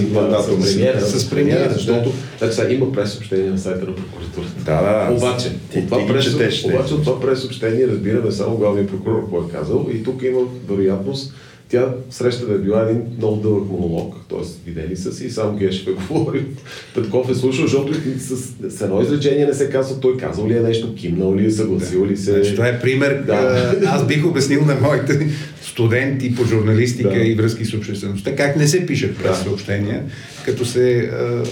с 1.02 1.30
премиера. 1.30 1.68
Да. 1.68 1.74
защото 1.74 2.12
так, 2.40 2.54
сега 2.54 2.70
има 2.70 2.92
пресъобщение 2.92 3.50
на 3.50 3.58
сайта 3.58 3.80
на 3.80 3.96
прокуратурата. 3.96 4.54
Да, 4.58 4.82
да, 4.82 5.06
да. 5.06 5.14
Обаче, 5.14 5.50
Ти- 5.72 5.80
от 5.80 5.86
това, 5.86 5.98
ти 5.98 6.04
ги 6.04 6.12
прес, 6.14 6.26
четеш, 6.26 6.62
те. 6.62 6.68
обаче 6.68 6.94
от 6.94 7.04
това 7.04 7.20
пресъобщение 7.22 7.88
разбираме 7.88 8.32
само 8.32 8.58
главният 8.58 8.90
прокурор 8.90 9.22
какво 9.22 9.38
е 9.38 9.52
казал 9.52 9.88
и 9.94 10.04
тук 10.04 10.22
има 10.24 10.40
вероятност 10.70 11.34
тя 11.72 11.86
среща 12.10 12.48
да 12.48 12.54
е 12.54 12.58
била 12.58 12.82
един 12.82 13.02
много 13.18 13.36
дълъг 13.42 13.70
монолог, 13.70 14.16
т.е. 14.30 14.70
видели 14.70 14.96
са 14.98 15.14
си 15.14 15.26
и 15.26 15.30
само 15.30 15.58
Гешев 15.58 15.88
е 15.88 15.92
говорил. 15.92 16.42
Петков 16.96 17.30
е 17.30 17.36
слушал, 17.36 17.66
защото 17.66 17.94
с, 18.18 18.38
с 18.70 18.82
едно 18.82 19.02
изречение 19.02 19.46
не 19.46 19.54
се 19.54 19.70
казва 19.70 20.00
той 20.00 20.18
казал 20.18 20.48
ли 20.48 20.58
е 20.58 20.62
нещо, 20.62 20.96
кимнал 20.96 21.36
ли 21.36 21.46
е, 21.46 21.52
съгласил 21.52 22.06
ли 22.06 22.18
се. 22.18 22.32
Значи, 22.34 22.56
това 22.56 22.68
е 22.68 22.82
пример. 22.82 23.24
Да. 23.28 23.34
а, 23.34 23.96
Аз 23.96 24.08
бих 24.08 24.26
обяснил 24.26 24.66
на 24.66 24.76
моите 24.76 25.28
студенти 25.62 26.36
по 26.36 26.44
журналистика 26.46 27.10
Да. 27.10 27.24
и 27.24 27.36
връзки 27.36 27.66
с 27.66 27.74
обществеността 27.74 28.36
как 28.36 28.56
не 28.56 28.68
се 28.68 28.86
пишат 28.86 29.18
през 29.18 29.28
Да. 29.28 29.36
съобщения, 29.36 30.04
като 30.46 30.66
се 30.66 31.00
а, 31.00 31.44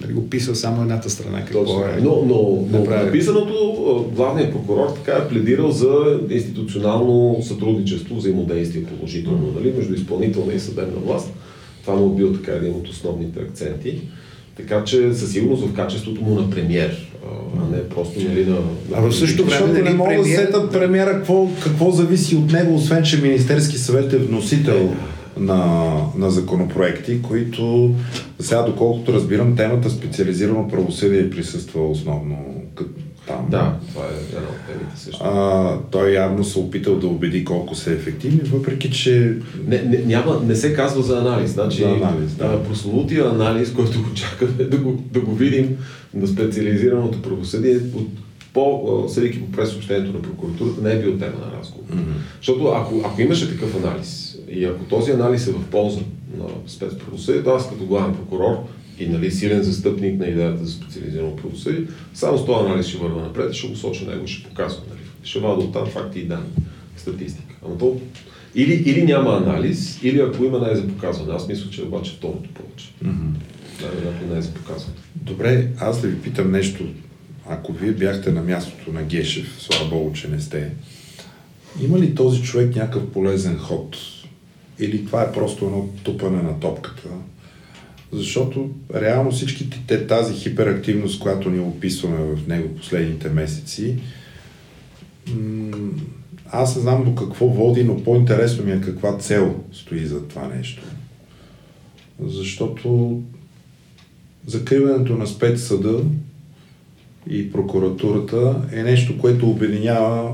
нали, 0.00 0.12
го 0.12 0.30
писва 0.30 0.54
само 0.54 0.82
едната 0.82 1.10
страна. 1.10 1.44
Какво 1.44 1.64
Точно. 1.64 1.80
е 1.80 2.00
Но, 2.02 2.24
но, 2.26 2.66
но 2.70 2.84
написаното, 3.04 4.10
главният 4.14 4.52
прокурор 4.52 4.92
така 4.94 5.12
е 5.12 5.28
пледирал 5.28 5.70
за 5.70 6.20
институционално 6.30 7.42
сътрудничество, 7.42 8.16
взаимодействие 8.16 8.84
положително 8.84 9.52
нали, 9.56 9.72
между 9.76 9.94
изпълнителна 9.94 10.52
и 10.52 10.60
съдебна 10.60 11.00
власт. 11.06 11.32
Това 11.82 11.94
му 11.94 12.12
е 12.12 12.16
бил 12.16 12.32
така 12.32 12.52
един 12.52 12.72
от 12.72 12.88
основните 12.88 13.40
акценти. 13.40 14.00
Така 14.56 14.84
че 14.84 15.14
със 15.14 15.32
сигурност 15.32 15.62
в 15.62 15.74
качеството 15.74 16.22
му 16.22 16.34
на 16.34 16.50
премьер, 16.50 17.12
а, 17.26 17.76
не 17.76 17.88
просто 17.88 18.20
нали, 18.28 18.46
на... 18.46 18.56
А 18.94 19.00
в 19.00 19.12
същото 19.12 19.44
време, 19.44 19.58
Защото 19.58 19.72
не 19.72 19.82
нали, 19.82 19.96
мога 19.96 20.16
да 20.16 20.24
сета 20.24 20.70
премиера 20.70 21.12
какво, 21.12 21.48
какво 21.62 21.90
зависи 21.90 22.36
от 22.36 22.52
него, 22.52 22.74
освен 22.74 23.02
че 23.02 23.22
Министерски 23.22 23.78
съвет 23.78 24.12
е 24.12 24.18
вносител 24.18 24.94
на, 25.40 25.92
на 26.16 26.30
законопроекти, 26.30 27.22
които 27.22 27.94
сега, 28.40 28.62
доколкото 28.62 29.12
разбирам, 29.12 29.56
темата 29.56 29.90
специализирано 29.90 30.68
правосъдие 30.68 31.30
присъства 31.30 31.88
основно 31.88 32.36
там. 33.26 33.46
Да, 33.50 33.74
това 33.88 34.04
е 34.04 34.36
една 34.36 34.48
от 34.48 34.66
темите 34.68 35.00
също. 35.00 35.24
А, 35.24 35.78
той 35.90 36.10
явно 36.10 36.44
се 36.44 36.58
опитал 36.58 36.96
да 36.96 37.06
убеди 37.06 37.44
колко 37.44 37.74
са 37.74 37.92
ефективни, 37.92 38.40
въпреки 38.44 38.90
че 38.90 39.36
Не, 39.66 39.82
не, 39.82 39.98
няма, 39.98 40.40
не 40.46 40.56
се 40.56 40.74
казва 40.74 41.02
за 41.02 41.18
анализ. 41.18 41.50
Значи, 41.50 41.82
За 41.82 41.88
анализ, 41.88 42.32
да. 42.32 42.64
прословутия 42.64 43.28
анализ, 43.28 43.72
който 43.72 44.02
го 44.02 44.14
чакаме 44.14 44.64
да 44.64 44.76
го, 44.76 45.02
да 45.12 45.20
го 45.20 45.34
видим 45.34 45.76
на 46.14 46.26
специализираното 46.26 47.22
правосъдие, 47.22 47.76
от 47.76 48.08
по, 48.52 49.04
съдейки 49.08 49.40
по 49.40 49.52
пресъобщението 49.52 50.12
на 50.12 50.22
прокуратурата, 50.22 50.82
не 50.82 50.92
е 50.92 51.02
бил 51.02 51.18
тема 51.18 51.32
на 51.46 51.58
разговор. 51.58 51.84
Mm-hmm. 51.94 52.36
Защото 52.36 52.66
ако, 52.66 53.02
ако 53.04 53.20
имаше 53.20 53.50
такъв 53.50 53.76
анализ 53.84 54.19
и 54.50 54.64
ако 54.64 54.84
този 54.84 55.10
анализ 55.10 55.46
е 55.46 55.52
в 55.52 55.70
полза 55.70 56.00
на 56.38 56.44
спецправосъдието, 56.66 57.50
аз 57.50 57.68
като 57.68 57.86
главен 57.86 58.14
прокурор 58.14 58.56
и 58.98 59.06
нали, 59.06 59.30
силен 59.30 59.62
застъпник 59.62 60.18
на 60.18 60.26
идеята 60.26 60.64
за 60.64 60.72
специализирано 60.72 61.36
правосъдие, 61.36 61.86
само 62.14 62.38
с 62.38 62.46
този 62.46 62.66
анализ 62.66 62.86
ще 62.86 62.98
върва 62.98 63.22
напред 63.22 63.52
ще 63.52 63.68
го 63.68 63.76
соча 63.76 64.04
него 64.04 64.26
ще 64.26 64.48
показвам. 64.48 64.84
Нали. 64.88 65.00
Ще 65.22 65.38
вада 65.38 65.64
оттам 65.64 65.86
факти 65.86 66.18
и 66.18 66.24
данни, 66.24 66.48
статистика. 66.96 67.54
Ама 67.66 67.78
то 67.78 68.00
или, 68.54 68.72
или 68.72 69.02
няма 69.02 69.36
анализ, 69.36 70.02
или 70.02 70.20
ако 70.20 70.44
има 70.44 70.58
не 70.58 70.72
е 70.72 70.76
за 70.76 70.88
показване. 70.88 71.34
Аз 71.34 71.48
мисля, 71.48 71.70
че 71.70 71.82
обаче 71.82 72.12
второто 72.12 72.50
повече. 72.54 72.92
Най-вероятно 73.82 74.32
не 74.32 74.38
е 74.38 74.42
за 74.42 74.54
показване. 74.54 74.94
Добре, 75.14 75.68
аз 75.78 76.00
да 76.00 76.08
ви 76.08 76.20
питам 76.20 76.50
нещо. 76.50 76.84
Ако 77.48 77.72
вие 77.72 77.92
бяхте 77.92 78.32
на 78.32 78.42
мястото 78.42 78.92
на 78.92 79.02
Гешев, 79.02 79.56
слава 79.58 79.90
Богу, 79.90 80.12
че 80.12 80.28
не 80.28 80.40
сте, 80.40 80.70
има 81.82 81.98
ли 81.98 82.14
този 82.14 82.42
човек 82.42 82.76
някакъв 82.76 83.10
полезен 83.10 83.58
ход? 83.58 83.96
Или 84.80 85.06
това 85.06 85.22
е 85.22 85.32
просто 85.32 85.64
едно 85.64 85.88
тупане 86.04 86.42
на 86.42 86.60
топката? 86.60 87.08
Защото 88.12 88.70
реално 88.94 89.30
всички 89.30 89.70
те, 89.86 90.06
тази 90.06 90.34
хиперактивност, 90.34 91.20
която 91.20 91.50
ни 91.50 91.60
описваме 91.60 92.16
в 92.16 92.48
него 92.48 92.76
последните 92.76 93.28
месеци, 93.28 93.96
аз 96.50 96.76
не 96.76 96.82
знам 96.82 97.04
до 97.04 97.14
какво 97.14 97.46
води, 97.46 97.84
но 97.84 98.04
по-интересно 98.04 98.64
ми 98.64 98.72
е 98.72 98.80
каква 98.80 99.18
цел 99.18 99.54
стои 99.72 100.06
за 100.06 100.28
това 100.28 100.48
нещо. 100.48 100.82
Защото 102.22 103.20
закриването 104.46 105.16
на 105.16 105.26
спецсъда 105.26 106.02
и 107.30 107.52
прокуратурата 107.52 108.62
е 108.72 108.82
нещо, 108.82 109.18
което 109.18 109.50
обединява 109.50 110.32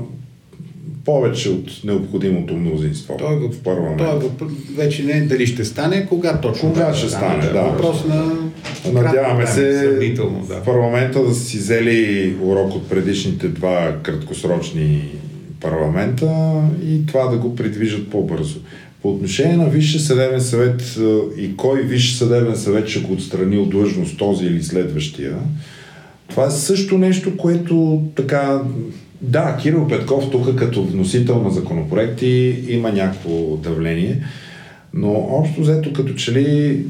повече 1.07 1.49
от 1.49 1.83
необходимото 1.83 2.53
мнозинство 2.53 3.17
Той 3.17 3.33
е, 3.33 3.39
в 3.39 3.63
парламент. 3.63 3.97
той 3.97 4.09
е 4.09 4.19
въпрос, 4.19 4.51
вече 4.75 5.03
не 5.03 5.11
е 5.11 5.21
дали 5.21 5.47
ще 5.47 5.65
стане, 5.65 6.05
кога 6.05 6.41
точно. 6.41 6.69
Кога 6.69 6.85
да 6.85 6.93
ще 6.93 7.09
стане, 7.09 7.45
е 7.45 7.49
да. 7.49 7.61
Въпрос 7.61 8.05
на 8.05 8.33
Надяваме 8.93 9.47
се 9.47 9.79
сравнително, 9.79 10.43
в 10.43 10.47
да. 10.47 10.63
парламента 10.63 11.23
да 11.23 11.35
си 11.35 11.57
взели 11.57 12.35
урок 12.41 12.75
от 12.75 12.89
предишните 12.89 13.47
два 13.47 13.95
краткосрочни 14.03 15.03
парламента 15.59 16.61
и 16.87 17.05
това 17.05 17.27
да 17.27 17.37
го 17.37 17.55
придвижат 17.55 18.09
по-бързо. 18.09 18.59
По 19.01 19.09
отношение 19.09 19.57
на 19.57 19.69
Висше 19.69 19.99
съдебен 19.99 20.41
съвет 20.41 20.97
е, 20.99 21.41
и 21.41 21.57
кой 21.57 21.81
Висше 21.81 22.17
съдебен 22.17 22.55
съвет 22.55 22.87
ще 22.87 22.99
го 22.99 23.13
отстрани 23.13 23.57
от 23.57 23.69
длъжност, 23.69 24.17
този 24.17 24.45
или 24.45 24.63
следващия, 24.63 25.35
това 26.29 26.45
е 26.45 26.51
също 26.51 26.97
нещо, 26.97 27.37
което 27.37 28.03
така... 28.15 28.61
Да, 29.21 29.57
Кирил 29.61 29.87
Петков 29.87 30.31
тук 30.31 30.55
като 30.55 30.83
вносител 30.83 31.43
на 31.43 31.49
законопроекти 31.49 32.63
има 32.67 32.91
някакво 32.91 33.57
давление, 33.57 34.23
но 34.93 35.11
общо 35.11 35.61
взето 35.61 35.93
като 35.93 36.13
че 36.13 36.31
ли 36.33 36.85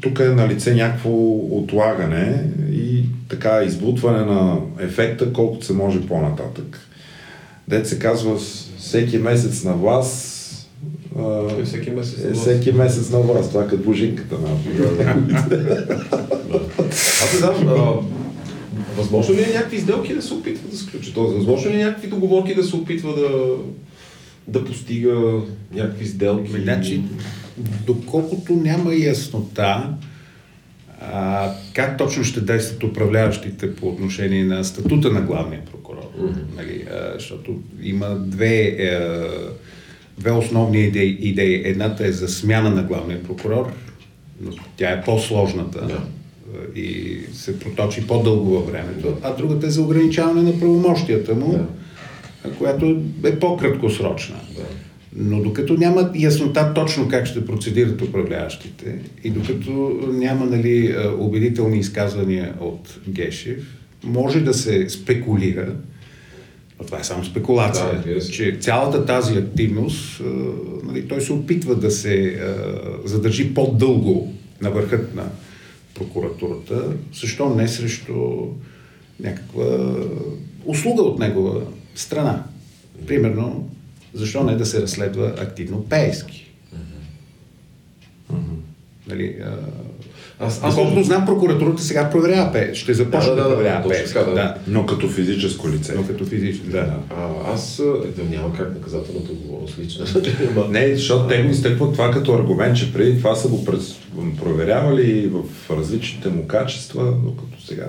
тук 0.00 0.18
е 0.18 0.28
на 0.28 0.48
лице 0.48 0.74
някакво 0.74 1.10
отлагане 1.50 2.44
и 2.72 3.02
така 3.28 3.62
избутване 3.62 4.24
на 4.24 4.58
ефекта 4.80 5.32
колкото 5.32 5.66
се 5.66 5.72
може 5.72 6.06
по-нататък. 6.06 6.80
Дет 7.68 7.86
се 7.86 7.98
казва 7.98 8.36
всеки 8.78 9.18
месец 9.18 9.64
на 9.64 9.72
власт 9.72 10.34
Е, 11.60 11.64
всеки 11.64 11.90
месец 11.90 12.18
на 12.18 12.28
е 12.28 12.32
власт. 12.32 12.42
всеки 12.42 12.72
месец 12.72 13.10
на 13.10 13.18
власт. 13.18 13.50
Това 13.50 13.64
е 13.64 13.66
като 13.66 13.82
божинката 13.82 14.34
на 14.34 14.48
Аз 16.90 17.36
знам, 17.38 18.08
възможно 18.96 19.34
ли 19.34 19.42
е 19.42 19.54
някакви 19.54 19.80
сделки 19.80 20.14
да 20.14 20.22
се 20.22 20.34
опитва 20.34 20.68
да 20.68 20.76
сключи? 20.76 21.14
Тоест, 21.14 21.34
възможно 21.34 21.70
ли 21.70 21.80
е 21.80 21.84
някакви 21.84 22.08
договорки 22.08 22.54
да 22.54 22.64
се 22.64 22.76
опитва 22.76 23.14
да, 23.14 23.56
да 24.48 24.64
постига 24.64 25.42
някакви 25.72 26.06
сделки? 26.06 26.50
Значи, 26.62 27.02
доколкото 27.86 28.52
няма 28.52 28.94
яснота 28.94 29.94
а, 31.12 31.52
как 31.72 31.98
точно 31.98 32.24
ще 32.24 32.40
действат 32.40 32.82
управляващите 32.82 33.74
по 33.74 33.88
отношение 33.88 34.44
на 34.44 34.64
статута 34.64 35.10
на 35.10 35.20
главния 35.20 35.64
прокурор. 35.64 36.10
Мгм. 36.18 36.40
Нали, 36.56 36.84
а, 36.90 37.12
защото 37.14 37.60
има 37.82 38.16
две, 38.18 38.56
е, 38.78 39.00
две 40.18 40.30
основни 40.30 40.80
идеи, 40.80 41.18
идеи. 41.20 41.62
Едната 41.64 42.06
е 42.06 42.12
за 42.12 42.28
смяна 42.28 42.70
на 42.70 42.82
главния 42.82 43.22
прокурор, 43.22 43.72
но 44.40 44.52
тя 44.76 44.90
е 44.90 45.02
по-сложната 45.04 45.86
Да. 45.86 46.02
И 46.76 47.18
се 47.32 47.58
проточи 47.58 48.06
по-дълго 48.06 48.50
във 48.50 48.66
времето, 48.66 49.16
а 49.22 49.36
другата 49.36 49.66
е 49.66 49.70
за 49.70 49.82
ограничаване 49.82 50.42
на 50.42 50.60
правомощията 50.60 51.34
му, 51.34 51.52
Да. 52.44 52.50
която 52.50 53.02
е 53.24 53.38
по-краткосрочна. 53.38 54.36
Да. 54.56 54.62
Но 55.16 55.42
докато 55.42 55.74
няма 55.74 56.10
яснота 56.14 56.72
точно 56.74 57.08
как 57.08 57.26
ще 57.26 57.46
процедират 57.46 58.02
управляващите 58.02 58.98
и 59.24 59.30
докато 59.30 59.70
няма 60.12 60.46
нали, 60.46 60.86
е, 60.86 61.08
убедителни 61.18 61.78
изказвания 61.78 62.54
от 62.60 63.00
Гешев, 63.08 63.64
може 64.04 64.40
да 64.40 64.54
се 64.54 64.88
спекулира, 64.88 65.74
но 66.80 66.86
това 66.86 66.98
е 67.00 67.04
само 67.04 67.24
спекулация, 67.24 68.02
Да, 68.06 68.20
че 68.20 68.56
цялата 68.60 69.06
тази 69.06 69.38
активност, 69.38 70.20
е, 70.20 70.24
нали, 70.86 71.08
той 71.08 71.20
се 71.20 71.32
опитва 71.32 71.76
да 71.76 71.90
се 71.90 72.24
е, 72.24 72.34
задържи 73.04 73.54
по-дълго 73.54 74.32
на 74.62 74.70
върхът 74.70 75.14
на 75.14 75.24
прокуратурата, 75.94 76.96
защо 77.12 77.54
не 77.54 77.68
срещу 77.68 78.46
някаква 79.20 79.94
услуга 80.64 81.02
от 81.02 81.18
негова 81.18 81.66
страна. 81.94 82.44
Примерно, 83.06 83.70
защо 84.14 84.44
не 84.44 84.56
да 84.56 84.66
се 84.66 84.82
разследва 84.82 85.26
активно 85.26 85.84
Пеевски? 85.84 86.52
Нали. 89.06 89.42
Аз, 90.46 90.60
аз 90.62 90.74
Доколкото 90.74 91.02
знам, 91.02 91.26
прокуратурата 91.26 91.82
сега 91.82 92.10
проверява 92.10 92.52
Пеевски. 92.52 92.78
Ще 92.78 92.94
започне 92.94 93.30
Да, 93.30 93.36
да, 93.36 93.42
да, 93.42 93.48
да, 93.48 93.54
проверява 93.54 93.88
така, 94.06 94.20
да. 94.24 94.34
Да. 94.34 94.54
Но 94.66 94.86
като 94.86 95.08
физическо 95.08 95.68
лице. 95.68 95.92
Но 95.96 96.06
като 96.06 96.24
физически, 96.26 96.66
да. 96.68 96.94
А, 97.10 97.52
аз 97.54 97.78
е, 97.78 97.82
да, 98.22 98.36
няма 98.36 98.52
как 98.56 98.74
наказателната 98.74 99.32
отговорност 99.32 99.78
лична. 99.78 100.06
Ама- 100.56 100.68
Не, 100.68 100.94
защото 100.94 101.26
те 101.26 101.42
го 101.42 101.50
изтъкват 101.50 101.92
това 101.92 102.10
като 102.10 102.34
аргумент, 102.34 102.76
че 102.76 102.92
преди 102.92 103.18
това 103.18 103.34
са 103.34 103.48
го 103.48 103.64
през, 103.64 103.94
проверявали 104.40 105.26
в 105.32 105.70
различните 105.70 106.28
му 106.28 106.46
качества, 106.46 107.12
докато 107.24 107.66
сега 107.66 107.86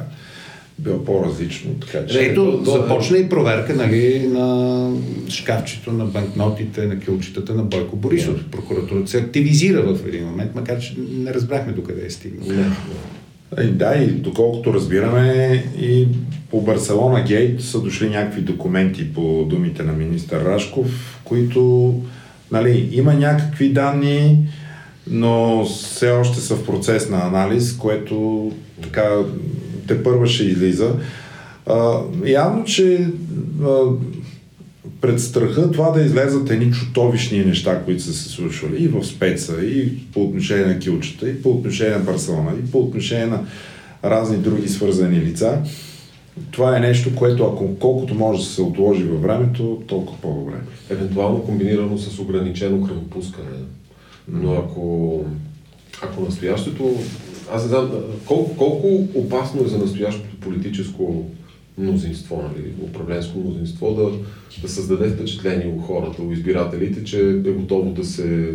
било 0.80 1.04
по-различно. 1.04 1.72
Така, 1.74 2.06
че... 2.06 2.26
Ето, 2.26 2.64
започна 2.66 3.18
и 3.18 3.30
проверка 3.30 3.76
нали, 3.76 4.28
на 4.28 4.90
шкафчето 5.30 5.92
на 5.92 6.06
банкнотите, 6.06 6.86
на 6.86 7.00
килчетата 7.00 7.54
на 7.54 7.64
Бойко 7.64 7.96
Борисов. 7.96 8.36
Yeah. 8.36 8.50
Прокуратурата 8.52 9.12
се 9.12 9.18
активизира 9.18 9.82
в 9.82 10.08
един 10.08 10.26
момент, 10.26 10.52
макар 10.56 10.80
че 10.80 10.96
не 11.12 11.34
разбрахме 11.34 11.74
докъде 11.74 12.06
е 12.06 12.10
стигнал. 12.10 12.48
Yeah. 12.48 12.72
И, 13.64 13.68
да, 13.68 13.96
и 13.96 14.08
доколкото 14.08 14.74
разбираме, 14.74 15.64
и 15.80 16.08
по 16.52 16.62
Барселона 16.62 17.24
Гейт 17.24 17.62
са 17.62 17.82
дошли 17.82 18.10
някакви 18.10 18.42
документи 18.42 19.14
по 19.14 19.46
думите 19.50 19.84
на 19.84 19.94
министър 19.94 20.46
Рашков, 20.46 21.20
които 21.24 21.94
нали, 22.52 22.90
има 22.92 23.14
някакви 23.14 23.70
данни, 23.70 24.48
но 25.08 25.66
все 25.66 26.12
още 26.12 26.40
са 26.40 26.56
в 26.56 26.66
процес 26.66 27.10
на 27.10 27.28
анализ, 27.28 27.78
което 27.78 28.52
така 28.82 29.10
те 29.88 30.04
първа 30.04 30.28
ще 30.28 30.44
излиза. 30.44 30.92
А, 31.66 32.00
явно, 32.26 32.64
че 32.64 33.08
а, 33.64 33.80
пред 35.02 35.22
страха 35.22 35.72
това 35.72 35.92
да 35.92 36.02
излезат 36.02 36.50
едни 36.50 36.72
чутовищни 36.72 37.46
неща, 37.46 37.82
които 37.86 38.04
са 38.04 38.14
се 38.14 38.30
случвали 38.30 38.84
и 38.84 38.88
в 38.88 39.04
спеца, 39.04 39.66
и 39.66 39.98
по 40.14 40.24
отношение 40.24 40.66
на 40.66 40.80
килчета, 40.80 41.30
и 41.30 41.42
по 41.42 41.50
отношение 41.50 41.98
на 41.98 42.04
Барселона, 42.04 42.52
и 42.64 42.72
по 42.72 42.80
отношение 42.80 43.26
на 43.26 43.40
разни 44.04 44.38
други 44.38 44.70
свързани 44.70 45.20
лица. 45.20 45.62
Това 46.52 46.78
е 46.78 46.80
нещо, 46.80 47.16
което 47.16 47.46
ако 47.46 47.76
колкото 47.80 48.16
може 48.16 48.40
да 48.40 48.46
се 48.46 48.62
отложи 48.62 49.04
във 49.04 49.22
времето, 49.22 49.82
толкова 49.88 50.22
по-добре. 50.22 50.56
Евентуално 50.90 51.44
комбинирано 51.44 51.98
с 51.98 52.20
ограничено 52.20 52.88
кръвопускане. 52.88 53.50
Но 54.28 54.54
ако, 54.54 55.24
ако 56.02 56.22
настоящето... 56.22 57.00
Аз 57.52 57.64
не 57.64 57.70
знам 57.70 57.92
колко, 58.26 58.58
колко 58.58 58.88
опасно 59.16 59.66
е 59.66 59.68
за 59.68 59.78
настоящото 59.78 60.40
политическо 60.40 61.26
мнозинство, 61.78 62.44
нали, 62.44 62.74
управленско 62.82 63.40
мнозинство, 63.40 63.94
да, 63.94 64.12
да 64.62 64.70
създаде 64.70 65.10
впечатление 65.10 65.74
у 65.78 65.82
хората, 65.82 66.22
у 66.22 66.32
избирателите, 66.32 67.04
че 67.04 67.30
е 67.30 67.34
готово 67.34 67.92
да 67.92 68.06
се 68.06 68.54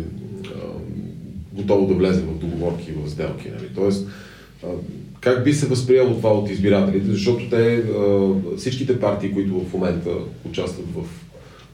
готово 1.53 1.87
да 1.87 1.93
влезе 1.93 2.21
в 2.21 2.39
договорки 2.39 2.91
и 2.91 2.93
в 2.93 3.09
сделки. 3.09 3.49
Нали. 3.49 3.67
Тоест, 3.75 4.07
как 5.19 5.43
би 5.43 5.53
се 5.53 5.67
възприело 5.67 6.15
това 6.15 6.33
от 6.33 6.49
избирателите, 6.49 7.11
защото 7.11 7.49
те, 7.49 7.83
всичките 8.57 8.99
партии, 8.99 9.33
които 9.33 9.59
в 9.59 9.73
момента 9.73 10.09
участват 10.49 10.85
в 10.95 11.03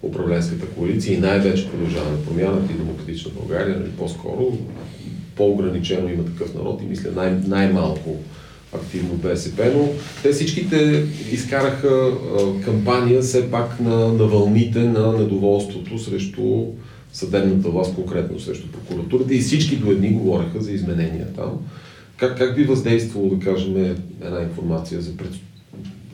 управленската 0.01 0.65
коалиция 0.65 1.13
и 1.13 1.19
най-вече 1.19 1.69
продължава 1.71 2.11
на 2.11 2.25
промяната 2.25 2.73
и 2.73 2.77
демократична 2.77 3.31
България, 3.39 3.79
нали, 3.79 3.89
по-скоро, 3.97 4.57
по-ограничено 5.37 6.09
има 6.09 6.25
такъв 6.25 6.53
народ 6.55 6.81
и 6.81 6.85
мисля 6.85 7.09
най- 7.15 7.41
най-малко 7.47 8.15
активно 8.73 9.13
БСП, 9.13 9.71
но 9.75 9.89
те 10.23 10.31
всичките 10.31 11.05
изкараха 11.31 11.87
а, 11.89 12.63
кампания 12.65 13.21
все 13.21 13.51
пак 13.51 13.79
на, 13.79 13.95
на 13.95 14.27
вълните 14.27 14.79
на 14.79 15.11
недоволството 15.11 15.99
срещу 15.99 16.65
съдебната 17.13 17.69
власт, 17.69 17.95
конкретно 17.95 18.39
срещу 18.39 18.67
прокуратурата 18.67 19.33
и 19.33 19.39
всички 19.39 19.75
до 19.75 19.91
едни 19.91 20.09
говореха 20.09 20.61
за 20.61 20.71
изменения 20.71 21.27
там. 21.35 21.59
Как, 22.17 22.37
как 22.37 22.55
би 22.55 22.63
въздействало, 22.63 23.29
да 23.29 23.45
кажем, 23.45 23.95
една 24.21 24.41
информация 24.41 25.01
за 25.01 25.17
пред, 25.17 25.31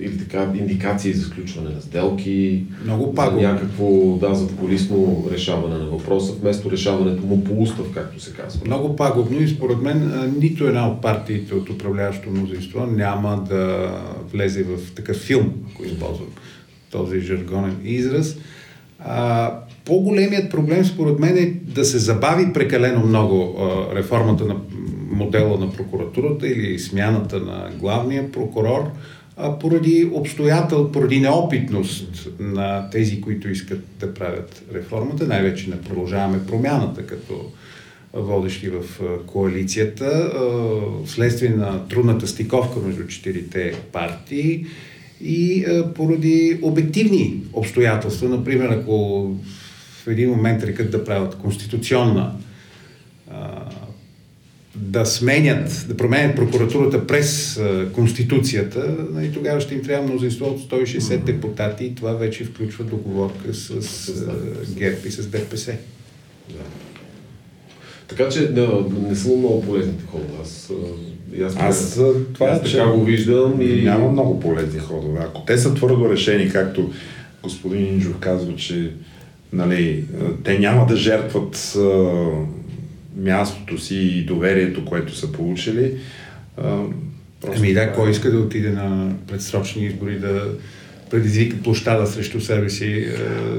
или 0.03 0.17
така 0.17 0.51
индикации 0.55 1.13
за 1.13 1.25
сключване 1.25 1.69
на 1.69 1.81
сделки, 1.81 2.63
Много 2.83 3.13
за 3.17 3.31
някакво 3.31 4.17
да, 4.17 4.35
задколисно 4.35 5.25
решаване 5.31 5.77
на 5.77 5.85
въпроса, 5.85 6.33
вместо 6.41 6.71
решаването 6.71 7.25
му 7.25 7.43
по 7.43 7.61
устав, 7.61 7.85
както 7.93 8.23
се 8.23 8.33
казва. 8.33 8.61
Много 8.65 8.95
пагубно 8.95 9.41
и 9.41 9.47
според 9.47 9.81
мен 9.81 10.11
нито 10.39 10.67
една 10.67 10.87
от 10.87 11.01
партиите 11.01 11.55
от 11.55 11.69
управляващото 11.69 12.29
мнозинство 12.31 12.85
няма 12.85 13.45
да 13.49 13.91
влезе 14.33 14.63
в 14.63 14.93
такъв 14.95 15.17
филм, 15.17 15.53
ако 15.73 15.85
използвам 15.85 16.27
този 16.91 17.19
жаргонен 17.19 17.75
израз. 17.83 18.37
А, 18.99 19.51
по-големият 19.85 20.51
проблем 20.51 20.85
според 20.85 21.19
мен 21.19 21.37
е 21.37 21.45
да 21.63 21.85
се 21.85 21.97
забави 21.97 22.53
прекалено 22.53 23.05
много 23.05 23.55
а, 23.59 23.95
реформата 23.95 24.45
на 24.45 24.55
модела 25.11 25.59
на 25.59 25.71
прокуратурата 25.71 26.47
или 26.47 26.79
смяната 26.79 27.39
на 27.39 27.69
главния 27.79 28.31
прокурор, 28.31 28.91
поради 29.60 30.10
обстоятел, 30.13 30.91
поради 30.91 31.19
неопитност 31.19 32.30
на 32.39 32.89
тези, 32.89 33.22
които 33.22 33.50
искат 33.50 33.84
да 34.00 34.13
правят 34.13 34.63
реформата, 34.74 35.28
най-вече 35.28 35.69
не 35.69 35.82
продължаваме 35.82 36.46
промяната 36.46 37.06
като 37.06 37.52
водещи 38.13 38.69
в 38.69 38.84
коалицията, 39.26 40.32
вследствие 41.06 41.50
на 41.50 41.88
трудната 41.88 42.28
стиковка 42.28 42.80
между 42.80 43.08
четирите 43.08 43.74
партии 43.91 44.65
и 45.22 45.65
поради 45.96 46.60
обективни 46.62 47.41
обстоятелства. 47.54 48.30
Например, 48.30 48.69
ако 48.69 49.24
в 50.04 50.08
един 50.08 50.30
момент 50.30 50.63
рекат 50.63 50.91
да 50.91 51.06
правят 51.06 51.36
конституционна 51.36 52.32
да 54.75 55.05
сменят, 55.05 55.86
да 55.88 55.97
променят 55.97 56.36
прокуратурата 56.36 57.07
през 57.07 57.57
а, 57.57 57.89
Конституцията, 57.93 58.95
и 59.09 59.13
нали, 59.13 59.31
тогава 59.31 59.62
ще 59.62 59.73
им 59.73 59.83
трябва 59.83 60.07
мнозинство 60.07 60.45
от 60.45 60.59
160 60.59 60.99
mm-hmm. 60.99 61.23
депутати 61.23 61.86
и 61.86 61.95
това 61.95 62.13
вече 62.13 62.43
включва 62.43 62.83
договорка 62.83 63.53
с, 63.53 63.69
а, 64.09 64.33
ГЕРБ 64.75 64.97
и 65.05 65.12
с 65.12 65.27
ДПС. 65.27 65.71
Да. 66.49 66.63
Така 68.07 68.29
че 68.29 68.47
да, 68.47 68.86
не 69.09 69.15
са 69.15 69.27
много 69.27 69.62
полезните 69.62 70.03
ходове. 70.05 70.33
Аз, 70.41 70.71
аз, 71.41 71.55
аз 71.59 71.99
това 72.33 72.47
аз 72.47 72.63
така 72.63 72.88
го 72.88 73.03
виждам 73.03 73.62
и... 73.62 73.81
Няма 73.81 74.12
много 74.12 74.39
полезни 74.39 74.79
ходове. 74.79 75.19
Ако 75.23 75.41
те 75.41 75.57
са 75.57 75.73
твърдо 75.73 76.09
решени, 76.09 76.49
както 76.49 76.91
господин 77.43 77.86
Инджов 77.86 78.17
казва, 78.19 78.55
че 78.55 78.91
нали, 79.53 80.05
те 80.43 80.59
няма 80.59 80.86
да 80.86 80.95
жертват 80.95 81.77
мястото 83.17 83.78
си 83.78 83.95
и 83.95 84.26
доверието, 84.26 84.86
което 84.86 85.15
са 85.15 85.32
получили. 85.32 85.97
ами 87.58 87.73
да, 87.73 87.93
кой 87.93 88.12
иска 88.12 88.32
да 88.32 88.39
отиде 88.39 88.69
на 88.69 89.12
предсрочни 89.28 89.86
избори 89.86 90.19
да 90.19 90.43
предизвика 91.13 91.58
площада 91.63 92.08
срещу 92.08 92.41
себе 92.41 92.69
си, 92.69 93.08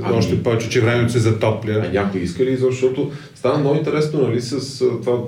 ами, 0.03 0.17
още 0.17 0.43
повече, 0.43 0.69
че 0.69 0.81
времето 0.81 1.13
се 1.13 1.19
затопля. 1.19 1.83
А 1.87 1.93
някой 1.93 2.21
иска 2.21 2.45
ли, 2.45 2.57
защото 2.57 3.11
стана 3.35 3.59
много 3.59 3.77
интересно, 3.77 4.29
нали, 4.29 4.41
с 4.41 4.79
това, 4.79 5.19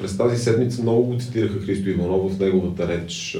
през 0.00 0.16
тази 0.16 0.42
седмица 0.42 0.82
много 0.82 1.02
го 1.02 1.18
цитираха 1.18 1.60
Христо 1.60 1.90
Иванов 1.90 2.32
в 2.32 2.40
неговата 2.40 2.88
реч 2.88 3.38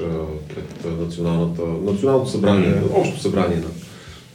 пред 0.55 0.99
националната, 0.99 1.61
националното 1.61 2.29
събрание, 2.29 2.69
mm-hmm. 2.69 2.99
общо 2.99 3.19
събрание 3.19 3.57
на 3.57 3.82